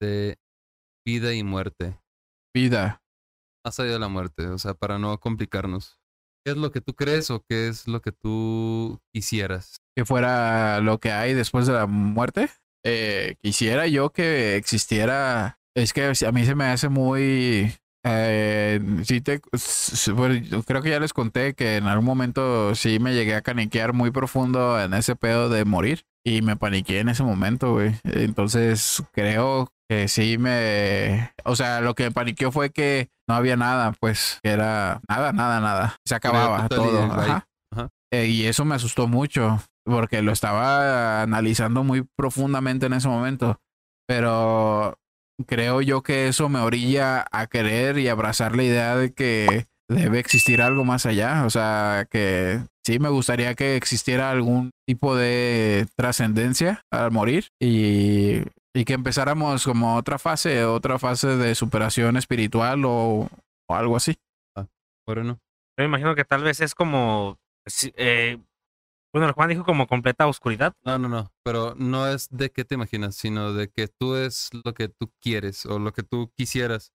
de 0.00 0.38
vida 1.06 1.34
y 1.34 1.42
muerte. 1.44 2.00
vida. 2.54 3.02
Más 3.66 3.80
allá 3.80 3.94
de 3.94 3.98
la 3.98 4.08
muerte, 4.08 4.46
o 4.46 4.58
sea, 4.58 4.74
para 4.74 4.98
no 4.98 5.18
complicarnos. 5.18 5.98
¿Qué 6.44 6.52
es 6.52 6.56
lo 6.56 6.70
que 6.70 6.80
tú 6.80 6.94
crees 6.94 7.30
o 7.30 7.44
qué 7.48 7.66
es 7.66 7.88
lo 7.88 8.00
que 8.00 8.12
tú 8.12 9.00
quisieras? 9.12 9.80
que 9.96 10.04
fuera 10.04 10.80
lo 10.80 11.00
que 11.00 11.10
hay 11.10 11.32
después 11.32 11.66
de 11.66 11.72
la 11.72 11.86
muerte. 11.86 12.50
Eh, 12.84 13.36
quisiera 13.42 13.86
yo 13.86 14.10
que 14.10 14.56
existiera. 14.56 15.58
Es 15.74 15.92
que 15.92 16.12
a 16.26 16.32
mí 16.32 16.44
se 16.44 16.54
me 16.54 16.66
hace 16.66 16.88
muy. 16.88 17.72
Eh, 18.04 18.80
sí 19.02 19.20
te, 19.20 19.40
creo 19.40 20.82
que 20.82 20.90
ya 20.90 21.00
les 21.00 21.12
conté 21.12 21.54
que 21.54 21.76
en 21.76 21.88
algún 21.88 22.04
momento 22.04 22.74
sí 22.76 23.00
me 23.00 23.14
llegué 23.14 23.34
a 23.34 23.42
caniquear 23.42 23.94
muy 23.94 24.12
profundo 24.12 24.80
en 24.80 24.94
ese 24.94 25.16
pedo 25.16 25.48
de 25.48 25.64
morir 25.64 26.06
y 26.24 26.40
me 26.42 26.54
paniqué 26.56 27.00
en 27.00 27.08
ese 27.08 27.24
momento, 27.24 27.72
güey. 27.72 27.96
Entonces 28.04 29.02
creo 29.12 29.72
que 29.88 30.08
sí 30.08 30.38
me. 30.38 31.32
O 31.44 31.56
sea, 31.56 31.80
lo 31.80 31.94
que 31.94 32.04
me 32.04 32.10
paniqueó 32.10 32.52
fue 32.52 32.70
que 32.70 33.08
no 33.28 33.34
había 33.34 33.56
nada, 33.56 33.92
pues, 33.98 34.38
que 34.42 34.50
era 34.50 35.00
nada, 35.08 35.32
nada, 35.32 35.60
nada. 35.60 35.96
Se 36.04 36.14
acababa 36.14 36.68
todo. 36.68 37.02
Ajá. 37.02 37.46
Eh, 38.12 38.26
y 38.26 38.46
eso 38.46 38.64
me 38.64 38.76
asustó 38.76 39.08
mucho 39.08 39.60
porque 39.84 40.22
lo 40.22 40.32
estaba 40.32 41.22
analizando 41.22 41.84
muy 41.84 42.06
profundamente 42.16 42.86
en 42.86 42.94
ese 42.94 43.08
momento. 43.08 43.60
Pero 44.06 44.98
creo 45.46 45.82
yo 45.82 46.02
que 46.02 46.28
eso 46.28 46.48
me 46.48 46.60
orilla 46.60 47.26
a 47.30 47.46
querer 47.46 47.98
y 47.98 48.08
abrazar 48.08 48.56
la 48.56 48.62
idea 48.62 48.96
de 48.96 49.12
que 49.12 49.66
debe 49.88 50.18
existir 50.18 50.62
algo 50.62 50.84
más 50.84 51.06
allá. 51.06 51.44
O 51.44 51.50
sea, 51.50 52.06
que 52.10 52.60
sí 52.84 52.98
me 52.98 53.08
gustaría 53.08 53.54
que 53.54 53.76
existiera 53.76 54.30
algún 54.30 54.70
tipo 54.86 55.16
de 55.16 55.86
trascendencia 55.96 56.82
al 56.90 57.10
morir 57.10 57.48
y, 57.60 58.42
y 58.76 58.84
que 58.84 58.92
empezáramos 58.92 59.64
como 59.64 59.96
otra 59.96 60.18
fase, 60.18 60.62
otra 60.66 60.98
fase 60.98 61.28
de 61.28 61.54
superación 61.54 62.18
espiritual 62.18 62.84
o, 62.84 63.26
o 63.66 63.74
algo 63.74 63.96
así. 63.96 64.14
Bueno, 65.06 65.22
Yo 65.24 65.38
me 65.78 65.84
imagino 65.86 66.14
que 66.14 66.26
tal 66.26 66.42
vez 66.42 66.60
es 66.60 66.74
como. 66.74 67.38
eh, 67.96 68.38
bueno, 69.14 69.32
Juan 69.32 69.48
dijo 69.48 69.64
como 69.64 69.86
completa 69.86 70.26
oscuridad. 70.26 70.74
no, 70.84 70.98
no, 70.98 71.08
no, 71.08 71.32
pero 71.42 71.74
no 71.74 72.06
es 72.06 72.28
de 72.30 72.50
qué 72.50 72.66
te 72.66 72.74
imaginas, 72.74 73.14
sino 73.14 73.54
de 73.54 73.68
que 73.68 73.88
tú 73.88 74.14
es 74.14 74.50
lo 74.62 74.74
que 74.74 74.88
tú 74.88 75.10
quieres 75.22 75.64
o 75.64 75.78
lo 75.78 75.92
que 75.92 76.02
tú 76.02 76.30
quisieras. 76.36 76.92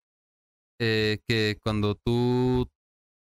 Eh, 0.80 1.20
que 1.28 1.58
cuando 1.64 1.96
tú 1.96 2.70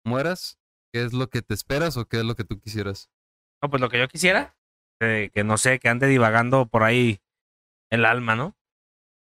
mueras, 0.06 0.60
¿qué 0.94 1.04
es 1.04 1.14
lo 1.14 1.28
que 1.28 1.42
te 1.42 1.56
esperas 1.56 1.98
o 1.98 2.06
qué 2.06 2.18
es 2.18 2.24
lo 2.24 2.36
que 2.36 2.44
tú 2.44 2.60
quisieras? 2.60 3.10
No, 3.64 3.70
pues 3.72 3.82
lo 3.82 3.90
que 3.90 3.98
yo 3.98 4.08
quisiera, 4.08 4.56
eh, 5.02 5.32
que 5.34 5.44
no 5.44 5.58
sé, 5.58 5.80
que 5.80 5.90
ande 5.90 6.08
divagando 6.08 6.68
por 6.68 6.84
ahí 6.84 7.20
el 7.94 8.06
alma, 8.06 8.36
¿no? 8.36 8.56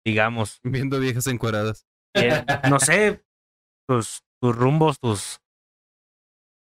Digamos. 0.04 0.60
Viendo 0.62 0.98
viejas 0.98 1.26
encueradas. 1.26 1.86
Eh, 2.14 2.30
no 2.70 2.80
sé, 2.80 3.24
tus, 3.88 4.22
tus 4.40 4.56
rumbos, 4.56 4.98
tus. 4.98 5.40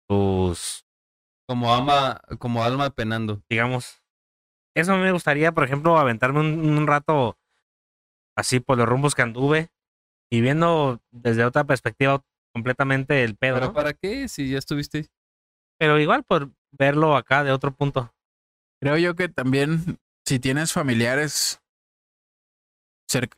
Tus. 0.10 0.86
Como 1.48 1.74
alma, 1.74 2.22
como 2.40 2.64
alma 2.64 2.90
penando. 2.90 3.42
digamos. 3.50 4.02
Eso 4.76 4.98
me 4.98 5.12
gustaría, 5.12 5.52
por 5.52 5.64
ejemplo, 5.64 5.98
aventarme 5.98 6.40
un, 6.40 6.78
un 6.78 6.88
rato 6.88 7.38
así 8.36 8.60
por 8.60 8.78
los 8.78 8.88
rumbos 8.90 9.14
que 9.14 9.22
anduve 9.22 9.70
y 10.32 10.42
viendo 10.42 11.00
desde 11.12 11.46
otra 11.46 11.64
perspectiva 11.64 12.24
completamente 12.54 13.24
el 13.24 13.36
pedo, 13.36 13.56
¿Pero 13.56 13.68
¿no? 13.68 13.74
para 13.74 13.94
qué? 13.94 14.28
Si 14.28 14.50
ya 14.50 14.58
estuviste. 14.58 15.08
Pero 15.80 16.00
igual 16.00 16.24
por 16.24 16.52
verlo 16.72 17.16
acá 17.16 17.44
de 17.44 17.52
otro 17.52 17.74
punto. 17.76 18.14
Creo 18.82 18.98
yo 18.98 19.16
que 19.16 19.30
también 19.30 20.00
si 20.26 20.40
tienes 20.40 20.74
familiares, 20.74 21.62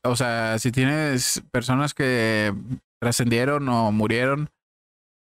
o 0.04 0.16
sea, 0.16 0.58
si 0.60 0.72
tienes 0.72 1.44
personas 1.52 1.94
que 1.94 2.54
trascendieron 3.02 3.68
o 3.70 3.92
murieron, 3.92 4.50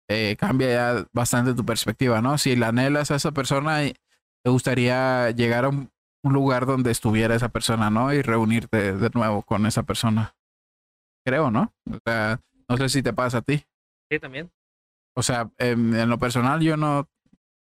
eh, 0.08 0.36
cambia 0.38 0.68
ya 0.68 1.06
bastante 1.12 1.54
tu 1.54 1.64
perspectiva, 1.64 2.20
¿no? 2.20 2.36
Si 2.38 2.56
la 2.56 2.68
anhelas 2.68 3.10
a 3.10 3.16
esa 3.16 3.32
persona, 3.32 3.80
te 3.80 4.50
gustaría 4.50 5.30
llegar 5.30 5.64
a 5.64 5.70
un, 5.70 5.90
un 6.22 6.32
lugar 6.32 6.66
donde 6.66 6.90
estuviera 6.90 7.34
esa 7.34 7.48
persona, 7.48 7.90
¿no? 7.90 8.12
Y 8.12 8.22
reunirte 8.22 8.92
de 8.94 9.10
nuevo 9.14 9.42
con 9.42 9.66
esa 9.66 9.82
persona. 9.82 10.34
Creo, 11.26 11.50
¿no? 11.50 11.72
O 11.90 11.98
sea, 12.04 12.40
no 12.68 12.76
sé 12.76 12.88
si 12.88 13.02
te 13.02 13.12
pasa 13.12 13.38
a 13.38 13.42
ti. 13.42 13.64
Sí, 14.10 14.18
también. 14.18 14.50
O 15.16 15.22
sea, 15.22 15.50
en, 15.58 15.94
en 15.94 16.08
lo 16.08 16.18
personal 16.18 16.60
yo 16.60 16.76
no, 16.76 17.08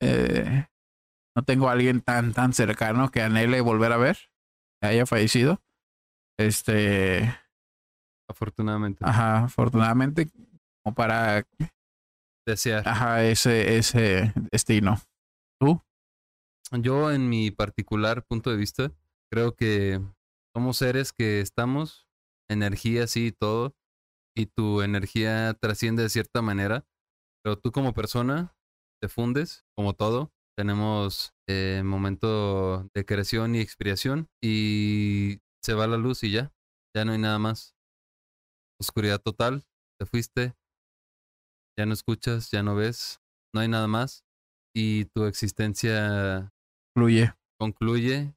eh, 0.00 0.66
no 1.36 1.42
tengo 1.44 1.68
a 1.68 1.72
alguien 1.72 2.00
tan, 2.00 2.32
tan 2.32 2.52
cercano 2.52 3.10
que 3.10 3.22
anhele 3.22 3.60
volver 3.60 3.92
a 3.92 3.96
ver, 3.98 4.18
que 4.80 4.88
haya 4.88 5.06
fallecido. 5.06 5.60
Este, 6.38 7.34
Afortunadamente. 8.28 9.04
ajá, 9.04 9.44
afortunadamente, 9.44 10.28
como 10.82 10.94
para, 10.94 11.46
Desear. 12.46 12.86
ajá, 12.88 13.24
ese, 13.24 13.76
ese 13.76 14.32
destino. 14.50 14.96
Yo, 16.80 17.12
en 17.12 17.28
mi 17.28 17.50
particular 17.50 18.24
punto 18.24 18.50
de 18.50 18.56
vista, 18.56 18.92
creo 19.30 19.54
que 19.54 20.00
somos 20.56 20.78
seres 20.78 21.12
que 21.12 21.40
estamos, 21.40 22.08
energía 22.50 23.06
sí 23.06 23.26
y 23.26 23.32
todo, 23.32 23.74
y 24.34 24.46
tu 24.46 24.80
energía 24.80 25.54
trasciende 25.60 26.02
de 26.02 26.08
cierta 26.08 26.40
manera, 26.40 26.86
pero 27.44 27.58
tú 27.58 27.72
como 27.72 27.92
persona 27.92 28.56
te 29.02 29.08
fundes, 29.08 29.66
como 29.76 29.92
todo. 29.92 30.32
Tenemos 30.56 31.34
eh, 31.48 31.82
momento 31.84 32.88
de 32.94 33.04
creación 33.04 33.54
y 33.54 33.60
expiración, 33.60 34.28
y 34.42 35.40
se 35.62 35.74
va 35.74 35.86
la 35.86 35.96
luz 35.96 36.22
y 36.24 36.32
ya, 36.32 36.52
ya 36.94 37.04
no 37.04 37.12
hay 37.12 37.18
nada 37.18 37.38
más. 37.38 37.76
Oscuridad 38.80 39.20
total, 39.20 39.64
te 39.98 40.06
fuiste, 40.06 40.54
ya 41.78 41.86
no 41.86 41.92
escuchas, 41.94 42.50
ya 42.50 42.62
no 42.62 42.74
ves, 42.74 43.20
no 43.54 43.60
hay 43.60 43.68
nada 43.68 43.86
más, 43.86 44.24
y 44.74 45.04
tu 45.06 45.24
existencia 45.26 46.52
Fluye. 46.94 47.32
concluye 47.58 48.34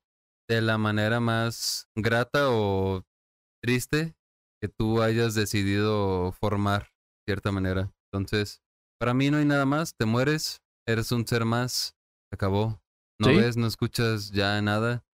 de 0.47 0.61
la 0.61 0.78
manera 0.78 1.19
más 1.19 1.88
grata 1.95 2.49
o 2.51 3.03
triste 3.61 4.15
que 4.61 4.69
tú 4.69 5.01
hayas 5.01 5.34
decidido 5.36 6.32
formar, 6.32 6.84
de 6.84 7.34
cierta 7.34 7.51
manera. 7.51 7.91
Entonces, 8.11 8.61
para 8.99 9.13
mí 9.13 9.32
no 9.32 9.38
hay 9.38 9.45
nada 9.45 9.65
más, 9.65 9.95
te 9.95 10.05
mueres, 10.05 10.61
eres 10.88 11.11
un 11.11 11.28
ser 11.28 11.45
más, 11.45 11.95
acabó. 12.32 12.82
No 13.19 13.30
Sí. 13.30 13.38
ves, 13.38 13.57
no 13.57 13.67
escuchas 13.67 14.32
ya 14.32 14.61
nada 14.61 15.05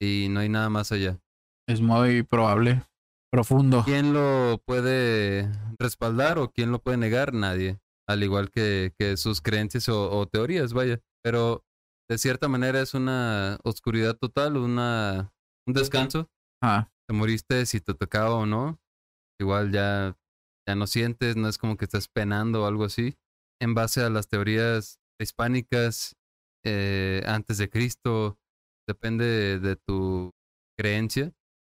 y 0.00 0.28
no 0.30 0.40
hay 0.40 0.48
nada 0.48 0.70
más 0.70 0.92
allá. 0.92 1.21
Es 1.68 1.80
muy 1.80 2.22
probable. 2.22 2.82
Profundo. 3.30 3.82
¿Quién 3.84 4.12
lo 4.12 4.62
puede 4.66 5.50
respaldar 5.78 6.38
o 6.38 6.50
quién 6.52 6.70
lo 6.70 6.80
puede 6.82 6.96
negar? 6.98 7.32
Nadie. 7.32 7.78
al 8.08 8.22
igual 8.22 8.50
que, 8.50 8.92
que 8.98 9.16
sus 9.16 9.40
creencias 9.40 9.88
o, 9.88 10.10
o 10.10 10.26
teorías, 10.26 10.72
vaya. 10.74 11.00
Pero 11.22 11.64
de 12.10 12.18
cierta 12.18 12.48
manera 12.48 12.80
es 12.82 12.92
una 12.94 13.58
oscuridad 13.64 14.16
total, 14.18 14.56
una, 14.56 15.32
un 15.66 15.72
descanso. 15.74 16.28
Ah, 16.62 16.90
Te 17.08 17.14
moriste 17.14 17.64
si 17.64 17.80
te 17.80 17.94
tocaba 17.94 18.34
o 18.34 18.44
no. 18.44 18.78
Igual 19.40 19.72
ya, 19.72 20.16
ya 20.68 20.74
no 20.74 20.86
sientes, 20.86 21.36
no 21.36 21.48
es 21.48 21.58
como 21.58 21.76
que 21.76 21.86
estás 21.86 22.08
penando 22.08 22.64
o 22.64 22.66
algo 22.66 22.84
así. 22.84 23.16
En 23.60 23.74
base 23.74 24.02
a 24.02 24.10
las 24.10 24.28
teorías 24.28 24.98
hispánicas, 25.18 26.16
eh, 26.64 27.22
antes 27.26 27.56
de 27.58 27.70
Cristo, 27.70 28.38
depende 28.86 29.24
de, 29.24 29.58
de 29.60 29.76
tu 29.76 30.32
creencia. 30.78 31.32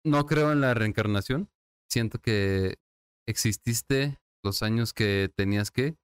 No 0.06 0.26
creo 0.26 0.52
en 0.52 0.62
la 0.62 0.74
reencarnación. 0.74 1.50
Siento 1.90 2.20
que 2.20 2.78
exististe 3.28 4.20
los 4.44 4.64
años 4.64 4.94
que 4.94 5.32
tenías 5.36 5.72
que. 5.72 5.96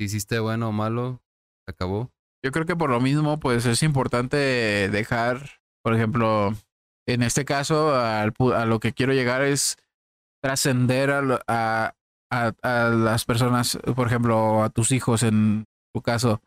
Hiciste 0.00 0.40
bueno 0.40 0.70
o 0.70 0.72
malo, 0.72 1.22
acabó. 1.68 2.10
yo 2.44 2.50
creo 2.50 2.66
que 2.66 2.74
por 2.74 2.90
lo 2.90 3.00
mismo, 3.00 3.38
pues 3.38 3.64
es 3.64 3.82
importante 3.84 4.36
dejar, 4.90 5.60
por 5.84 5.94
ejemplo, 5.94 6.52
en 7.06 7.22
este 7.22 7.44
caso, 7.44 7.94
al 7.94 8.34
a 8.54 8.66
lo 8.66 8.80
que 8.80 8.92
quiero 8.92 9.12
llegar 9.12 9.42
es 9.42 9.76
trascender 10.42 11.12
a, 11.12 11.94
a 12.28 12.88
las 12.90 13.24
personas, 13.24 13.78
por 13.94 14.08
ejemplo, 14.08 14.64
a 14.64 14.70
tus 14.70 14.90
hijos 14.90 15.22
en 15.22 15.64
tu 15.94 16.02
caso, 16.02 16.42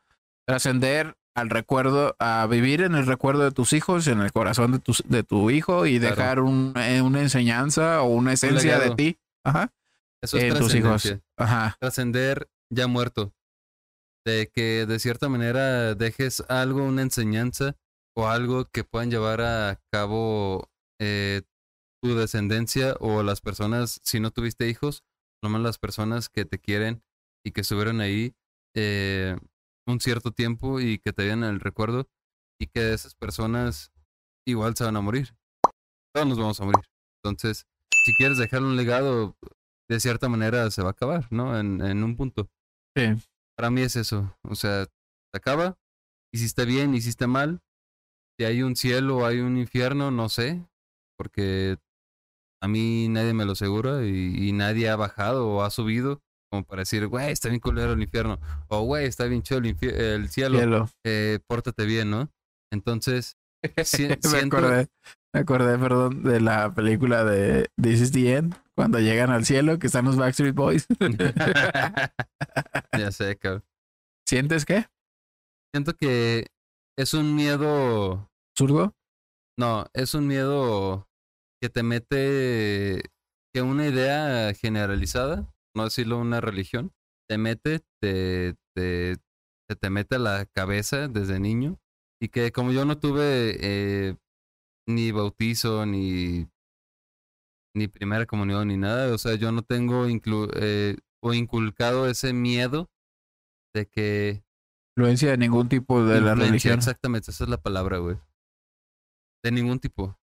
trascender 0.45 1.15
al 1.37 1.49
recuerdo, 1.51 2.15
a 2.19 2.47
vivir 2.47 2.81
en 2.81 2.95
el 2.95 3.05
recuerdo 3.05 3.43
de 3.43 3.51
tus 3.51 3.71
hijos, 3.73 4.07
en 4.07 4.21
el 4.21 4.31
corazón 4.31 4.71
de 4.71 4.79
tu, 4.79 4.93
de 5.05 5.23
tu 5.23 5.51
hijo 5.51 5.85
y 5.85 5.99
Claro. 5.99 6.15
dejar 6.15 6.39
un, 6.39 6.73
eh, 6.75 7.01
una 7.01 7.21
enseñanza 7.21 8.01
o 8.01 8.07
una 8.07 8.33
esencia 8.33 8.79
de 8.79 8.95
ti 8.95 9.17
Ajá, 9.43 9.71
Eso 10.21 10.37
es 10.37 10.43
en 10.45 10.57
tus 10.57 10.73
hijos. 10.75 11.15
Ajá, 11.37 11.77
Trascender 11.79 12.49
ya 12.69 12.87
muerto. 12.87 13.33
De 14.25 14.49
que 14.53 14.85
de 14.87 14.99
cierta 14.99 15.29
manera 15.29 15.93
dejes 15.95 16.43
algo, 16.49 16.83
una 16.83 17.03
enseñanza 17.03 17.75
o 18.15 18.27
algo 18.27 18.65
que 18.65 18.83
puedan 18.83 19.09
llevar 19.11 19.41
a 19.41 19.79
cabo 19.91 20.69
eh, 20.99 21.43
tu 22.01 22.15
descendencia 22.15 22.95
o 22.99 23.21
las 23.23 23.41
personas, 23.41 24.01
si 24.03 24.19
no 24.19 24.31
tuviste 24.31 24.67
hijos, 24.67 25.03
nomás 25.43 25.61
las 25.61 25.77
personas 25.77 26.29
que 26.29 26.45
te 26.45 26.59
quieren 26.59 27.03
y 27.45 27.51
que 27.51 27.61
estuvieron 27.61 28.01
ahí 28.01 28.33
eh, 28.75 29.37
un 29.87 29.99
cierto 29.99 30.31
tiempo 30.31 30.79
y 30.79 30.99
que 30.99 31.13
te 31.13 31.25
vean 31.25 31.43
el 31.43 31.59
recuerdo 31.59 32.07
y 32.59 32.67
que 32.67 32.93
esas 32.93 33.15
personas 33.15 33.91
igual 34.45 34.75
se 34.75 34.83
van 34.83 34.97
a 34.97 35.01
morir. 35.01 35.35
Todos 36.13 36.27
nos 36.27 36.37
vamos 36.37 36.59
a 36.59 36.65
morir. 36.65 36.83
Entonces, 37.23 37.65
si 38.05 38.13
quieres 38.13 38.37
dejar 38.37 38.61
un 38.63 38.75
legado, 38.75 39.37
de 39.89 39.99
cierta 39.99 40.29
manera 40.29 40.69
se 40.71 40.81
va 40.81 40.89
a 40.89 40.91
acabar, 40.91 41.27
¿no? 41.31 41.57
En, 41.57 41.81
en 41.81 42.03
un 42.03 42.15
punto. 42.15 42.49
sí. 42.95 43.15
Para 43.57 43.71
mí 43.71 43.81
es 43.81 43.95
eso. 43.95 44.37
O 44.43 44.53
sea, 44.53 44.85
se 44.85 45.37
acaba. 45.37 45.79
Hiciste 46.31 46.63
bien, 46.65 46.93
hiciste 46.93 47.25
mal. 47.25 47.59
Si 48.37 48.45
hay 48.45 48.61
un 48.61 48.75
cielo 48.75 49.17
o 49.17 49.25
hay 49.25 49.39
un 49.39 49.57
infierno, 49.57 50.11
no 50.11 50.29
sé. 50.29 50.63
Porque 51.17 51.79
a 52.61 52.67
mí 52.67 53.07
nadie 53.09 53.33
me 53.33 53.45
lo 53.45 53.53
asegura 53.53 54.05
y, 54.05 54.47
y 54.47 54.51
nadie 54.51 54.89
ha 54.89 54.95
bajado 54.95 55.49
o 55.49 55.63
ha 55.63 55.71
subido 55.71 56.21
como 56.49 56.63
para 56.63 56.81
decir, 56.81 57.05
güey, 57.07 57.31
está 57.31 57.49
bien 57.49 57.59
culero 57.59 57.93
el 57.93 58.01
infierno. 58.01 58.39
O, 58.69 58.81
güey, 58.83 59.05
está 59.05 59.25
bien 59.25 59.43
chido 59.43 59.59
el, 59.59 59.75
el 59.81 60.29
cielo. 60.29 60.57
Cielo. 60.59 60.89
eh, 61.05 61.39
pórtate 61.47 61.85
bien, 61.85 62.09
¿no? 62.09 62.29
Entonces, 62.71 63.37
si- 63.83 64.01
me 64.07 64.15
siento- 64.21 64.57
acordé, 64.57 64.87
me 65.33 65.39
acordé, 65.41 65.77
perdón, 65.77 66.23
de 66.23 66.39
la 66.41 66.73
película 66.73 67.23
de 67.25 67.69
This 67.81 68.01
is 68.01 68.11
the 68.11 68.33
End, 68.35 68.55
cuando 68.75 68.99
llegan 68.99 69.29
al 69.29 69.45
cielo, 69.45 69.77
que 69.79 69.87
están 69.87 70.05
los 70.05 70.15
Backstreet 70.17 70.55
Boys. 70.55 70.87
ya 72.97 73.11
sé, 73.11 73.35
cabrón. 73.37 73.63
¿Sientes 74.27 74.65
qué? 74.65 74.85
Siento 75.73 75.93
que 75.95 76.47
es 76.97 77.13
un 77.13 77.35
miedo 77.35 78.29
¿Zurdo? 78.57 78.95
No, 79.59 79.85
es 79.93 80.13
un 80.13 80.27
miedo 80.27 81.07
que 81.61 81.69
te 81.69 81.83
mete, 81.83 83.03
que 83.53 83.61
una 83.61 83.87
idea 83.87 84.53
generalizada, 84.53 85.47
no 85.77 85.85
decirlo 85.85 86.17
una 86.17 86.41
religión, 86.41 86.93
te 87.29 87.37
mete, 87.37 87.81
te, 88.01 88.55
te, 88.75 89.17
te, 89.67 89.75
te 89.75 89.89
mete 89.89 90.17
a 90.17 90.19
la 90.19 90.45
cabeza 90.45 91.07
desde 91.07 91.39
niño 91.39 91.79
y 92.21 92.29
que 92.29 92.51
como 92.51 92.71
yo 92.71 92.83
no 92.85 92.97
tuve 92.97 93.57
eh, 93.59 94.15
ni 94.87 95.11
bautizo, 95.11 95.85
ni, 95.85 96.49
ni 97.75 97.87
primera 97.87 98.25
comunión, 98.25 98.67
ni 98.67 98.77
nada, 98.77 99.13
o 99.13 99.17
sea, 99.17 99.35
yo 99.35 99.51
no 99.51 99.61
tengo 99.61 100.07
inclu 100.07 100.49
eh, 100.55 100.97
o 101.21 101.33
inculcado 101.33 102.09
ese 102.09 102.33
miedo 102.33 102.89
de 103.73 103.87
que 103.87 104.43
Influencia 104.97 105.29
de 105.29 105.37
ningún 105.37 105.69
tipo 105.69 106.03
de 106.03 106.21
la 106.21 106.33
religión. 106.33 106.73
Exactamente, 106.73 107.29
esa 107.29 107.43
es 107.43 107.49
la 107.51 107.61
palabra, 107.61 107.99
güey. 107.99 108.17
De 109.43 109.51
ningún 109.51 109.79
tipo. 109.79 110.19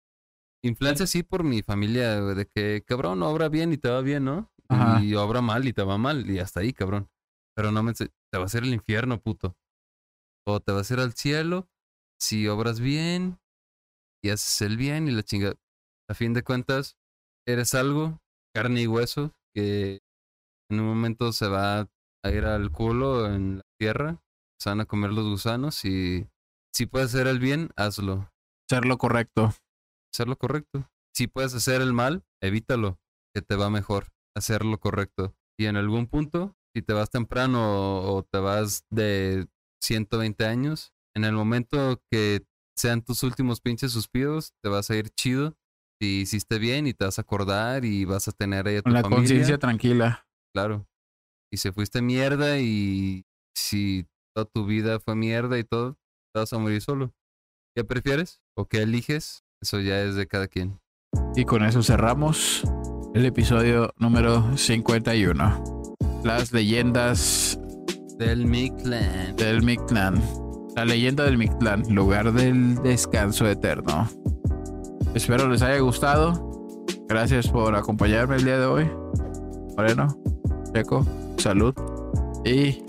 Influencia 0.62 1.08
sí 1.08 1.24
por 1.24 1.42
mi 1.42 1.62
familia, 1.62 2.20
de 2.20 2.46
que, 2.46 2.84
cabrón, 2.86 3.20
obra 3.24 3.48
bien 3.48 3.72
y 3.72 3.78
te 3.78 3.88
va 3.88 4.00
bien, 4.00 4.24
¿no? 4.26 4.48
Ajá. 4.70 5.02
Y 5.02 5.14
obra 5.14 5.40
mal 5.40 5.66
y 5.66 5.72
te 5.72 5.82
va 5.82 5.98
mal, 5.98 6.30
y 6.30 6.38
hasta 6.38 6.60
ahí, 6.60 6.72
cabrón. 6.72 7.10
Pero 7.54 7.72
no 7.72 7.82
me... 7.82 7.92
Te 7.92 8.08
va 8.34 8.42
a 8.42 8.46
hacer 8.46 8.62
el 8.62 8.72
infierno, 8.72 9.20
puto. 9.20 9.56
O 10.46 10.60
te 10.60 10.72
vas 10.72 10.90
a 10.90 10.94
ir 10.94 11.00
al 11.00 11.14
cielo 11.14 11.68
si 12.18 12.46
obras 12.48 12.80
bien 12.80 13.40
y 14.22 14.30
haces 14.30 14.62
el 14.62 14.76
bien 14.76 15.08
y 15.08 15.10
la 15.10 15.22
chinga. 15.22 15.54
A 16.08 16.14
fin 16.14 16.32
de 16.32 16.42
cuentas, 16.42 16.96
eres 17.46 17.74
algo, 17.74 18.20
carne 18.54 18.82
y 18.82 18.86
hueso, 18.86 19.32
que 19.54 20.00
en 20.70 20.80
un 20.80 20.86
momento 20.86 21.32
se 21.32 21.48
va 21.48 21.88
a 22.22 22.30
ir 22.30 22.44
al 22.44 22.70
culo 22.70 23.26
en 23.26 23.58
la 23.58 23.62
tierra, 23.78 24.22
se 24.58 24.70
van 24.70 24.80
a 24.80 24.86
comer 24.86 25.12
los 25.12 25.28
gusanos 25.28 25.84
y 25.84 26.28
si 26.72 26.86
puedes 26.86 27.14
hacer 27.14 27.26
el 27.26 27.38
bien, 27.38 27.70
hazlo. 27.76 28.30
Ser 28.68 28.84
lo 28.84 28.98
correcto. 28.98 29.52
Hacer 30.12 30.28
lo 30.28 30.36
correcto. 30.36 30.88
Si 31.12 31.26
puedes 31.26 31.54
hacer 31.54 31.80
el 31.80 31.92
mal, 31.92 32.24
evítalo, 32.40 33.00
que 33.34 33.42
te 33.42 33.56
va 33.56 33.70
mejor 33.70 34.06
hacer 34.36 34.64
lo 34.64 34.78
correcto. 34.78 35.34
Y 35.58 35.66
en 35.66 35.76
algún 35.76 36.06
punto, 36.06 36.56
si 36.74 36.82
te 36.82 36.92
vas 36.92 37.10
temprano 37.10 38.02
o 38.02 38.22
te 38.22 38.38
vas 38.38 38.84
de 38.90 39.46
120 39.82 40.46
años, 40.46 40.92
en 41.14 41.24
el 41.24 41.32
momento 41.32 42.02
que 42.10 42.44
sean 42.76 43.02
tus 43.02 43.22
últimos 43.22 43.60
pinches 43.60 43.92
suspiros, 43.92 44.54
te 44.62 44.70
vas 44.70 44.90
a 44.90 44.96
ir 44.96 45.10
chido. 45.10 45.56
Si 46.00 46.20
hiciste 46.22 46.58
bien 46.58 46.86
y 46.86 46.94
te 46.94 47.04
vas 47.04 47.18
a 47.18 47.22
acordar 47.22 47.84
y 47.84 48.06
vas 48.06 48.26
a 48.26 48.32
tener 48.32 48.66
ahí 48.66 48.76
a 48.76 48.82
tu 48.82 48.84
Con 48.84 48.94
la 48.94 49.02
conciencia 49.02 49.58
tranquila. 49.58 50.26
Claro. 50.54 50.88
Y 51.52 51.58
se 51.58 51.72
fuiste 51.72 52.00
mierda 52.00 52.58
y 52.58 53.26
si 53.54 54.06
toda 54.34 54.46
tu 54.46 54.64
vida 54.64 54.98
fue 55.00 55.14
mierda 55.14 55.58
y 55.58 55.64
todo, 55.64 55.98
te 56.32 56.40
vas 56.40 56.52
a 56.52 56.58
morir 56.58 56.80
solo. 56.80 57.12
¿Qué 57.76 57.84
prefieres? 57.84 58.40
¿O 58.56 58.66
qué 58.66 58.82
eliges? 58.82 59.44
Eso 59.60 59.80
ya 59.80 60.02
es 60.02 60.14
de 60.14 60.26
cada 60.26 60.48
quien. 60.48 60.80
Y 61.36 61.44
con 61.44 61.64
eso 61.64 61.82
cerramos 61.82 62.64
el 63.14 63.26
episodio 63.26 63.92
número 63.98 64.56
51. 64.56 65.96
Las 66.24 66.52
leyendas 66.52 67.58
Del 68.18 68.46
Mictlan. 68.46 69.36
del 69.36 69.62
Mictlán. 69.62 70.22
La 70.76 70.84
leyenda 70.84 71.24
del 71.24 71.36
Mictlán, 71.38 71.82
lugar 71.88 72.32
del 72.32 72.76
descanso 72.82 73.48
eterno. 73.48 74.08
Espero 75.14 75.48
les 75.48 75.62
haya 75.62 75.78
gustado. 75.80 76.84
Gracias 77.08 77.48
por 77.48 77.74
acompañarme 77.74 78.36
el 78.36 78.44
día 78.44 78.58
de 78.58 78.66
hoy. 78.66 78.90
Moreno, 79.76 80.08
Checo, 80.72 81.04
salud. 81.38 81.74
Y 82.44 82.82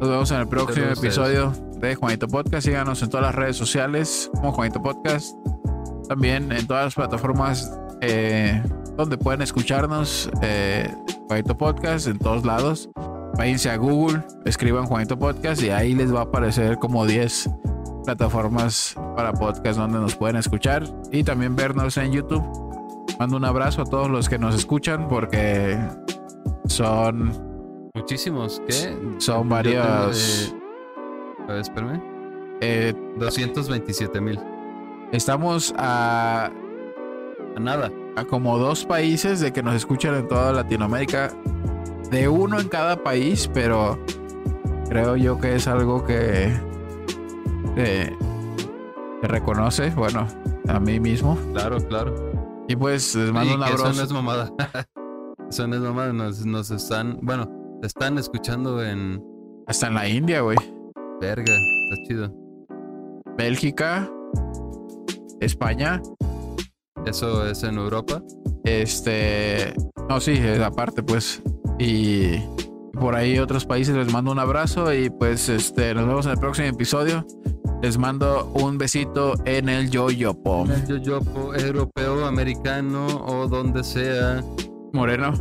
nos 0.00 0.08
vemos 0.08 0.30
en 0.32 0.40
el 0.40 0.48
próximo 0.48 0.86
Saludos 0.86 0.98
episodio 1.04 1.52
de 1.78 1.94
Juanito 1.94 2.26
Podcast. 2.26 2.66
Síganos 2.66 3.02
en 3.02 3.10
todas 3.10 3.26
las 3.26 3.34
redes 3.34 3.56
sociales 3.56 4.30
como 4.34 4.52
Juanito 4.52 4.82
Podcast. 4.82 5.34
También 6.08 6.50
en 6.50 6.66
todas 6.66 6.86
las 6.86 6.94
plataformas 6.94 7.70
eh, 8.00 8.60
donde 9.00 9.18
pueden 9.18 9.42
escucharnos. 9.42 10.30
eh, 10.42 10.92
Juanito 11.28 11.56
Podcast 11.56 12.06
en 12.06 12.18
todos 12.18 12.44
lados. 12.44 12.90
Váyanse 13.36 13.70
a 13.70 13.76
Google, 13.76 14.22
escriban 14.44 14.86
Juanito 14.86 15.18
Podcast 15.18 15.62
y 15.62 15.70
ahí 15.70 15.94
les 15.94 16.12
va 16.14 16.20
a 16.20 16.22
aparecer 16.24 16.76
como 16.78 17.06
10 17.06 17.48
plataformas 18.04 18.94
para 19.16 19.32
podcast 19.32 19.78
donde 19.78 19.98
nos 19.98 20.16
pueden 20.16 20.36
escuchar 20.36 20.84
y 21.12 21.22
también 21.22 21.54
vernos 21.56 21.96
en 21.96 22.12
YouTube. 22.12 22.42
Mando 23.18 23.36
un 23.36 23.44
abrazo 23.44 23.82
a 23.82 23.84
todos 23.84 24.10
los 24.10 24.28
que 24.28 24.38
nos 24.38 24.54
escuchan 24.54 25.06
porque 25.08 25.78
son, 26.66 27.32
Muchísimos. 27.94 28.60
¿Qué? 28.66 28.96
son 29.18 29.48
varios. 29.48 30.50
tengo, 30.52 30.56
eh, 30.56 31.42
a 31.48 31.52
ver, 31.52 31.60
espérame. 31.60 32.02
eh, 32.60 32.94
227 33.18 34.20
mil. 34.20 34.38
estamos 35.12 35.72
a, 35.78 36.50
A 37.56 37.60
nada. 37.60 37.90
A 38.16 38.24
como 38.24 38.58
dos 38.58 38.84
países 38.84 39.40
de 39.40 39.52
que 39.52 39.62
nos 39.62 39.74
escuchan 39.74 40.14
en 40.14 40.28
toda 40.28 40.52
Latinoamérica. 40.52 41.32
De 42.10 42.28
uno 42.28 42.58
en 42.58 42.68
cada 42.68 43.02
país, 43.04 43.48
pero 43.54 43.98
creo 44.88 45.16
yo 45.16 45.38
que 45.40 45.54
es 45.54 45.68
algo 45.68 46.04
que 46.04 46.52
se 47.76 48.12
reconoce, 49.22 49.90
bueno, 49.90 50.26
a 50.68 50.80
mí 50.80 50.98
mismo. 50.98 51.38
Claro, 51.52 51.78
claro. 51.78 52.14
Y 52.68 52.76
pues 52.76 53.14
les 53.14 53.32
mando 53.32 53.54
un 53.54 53.60
que 53.60 53.66
eso 53.66 53.76
abrazo. 53.82 53.96
no 53.98 54.04
es 54.04 54.12
mamada. 54.12 54.50
eso 55.50 55.66
no 55.68 55.76
es 55.76 55.82
mamada. 55.82 56.12
Nos, 56.12 56.44
nos 56.44 56.70
están. 56.70 57.18
Bueno, 57.22 57.48
Te 57.80 57.86
están 57.86 58.18
escuchando 58.18 58.82
en 58.84 59.22
Hasta 59.66 59.86
en 59.88 59.94
la 59.94 60.08
India, 60.08 60.40
güey. 60.40 60.58
verga. 61.20 61.52
Está 61.52 62.02
chido. 62.08 62.34
Bélgica, 63.36 64.10
España, 65.40 66.02
Eso 67.06 67.46
es 67.46 67.62
en 67.62 67.76
Europa. 67.78 68.22
este, 68.64 69.74
no, 70.08 70.20
sí, 70.20 70.38
aparte, 70.62 71.02
pues, 71.02 71.42
y 71.78 72.38
por 72.92 73.14
ahí 73.14 73.38
otros 73.38 73.64
países 73.64 73.96
les 73.96 74.12
mando 74.12 74.30
un 74.32 74.38
abrazo 74.38 74.92
y 74.92 75.10
pues, 75.10 75.48
este, 75.48 75.94
nos 75.94 76.06
vemos 76.06 76.26
en 76.26 76.32
el 76.32 76.38
próximo 76.38 76.68
episodio. 76.68 77.26
Les 77.82 77.96
mando 77.96 78.50
un 78.52 78.76
besito 78.76 79.34
en 79.46 79.70
el 79.70 79.90
yoyopo. 79.90 80.66
En 80.66 80.72
el 80.72 80.86
yoyopo 80.86 81.54
europeo, 81.54 82.26
americano 82.26 83.06
o 83.06 83.48
donde 83.48 83.82
sea. 83.82 84.44
Moreno. 84.92 85.32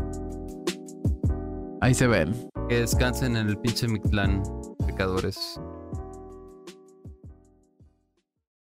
Ahí 1.82 1.94
se 1.94 2.08
ven. 2.08 2.34
Que 2.70 2.80
descansen 2.82 3.36
en 3.36 3.50
el 3.50 3.58
pinche 3.58 3.88
Mictlán, 3.90 4.42
pecadores. 4.86 5.60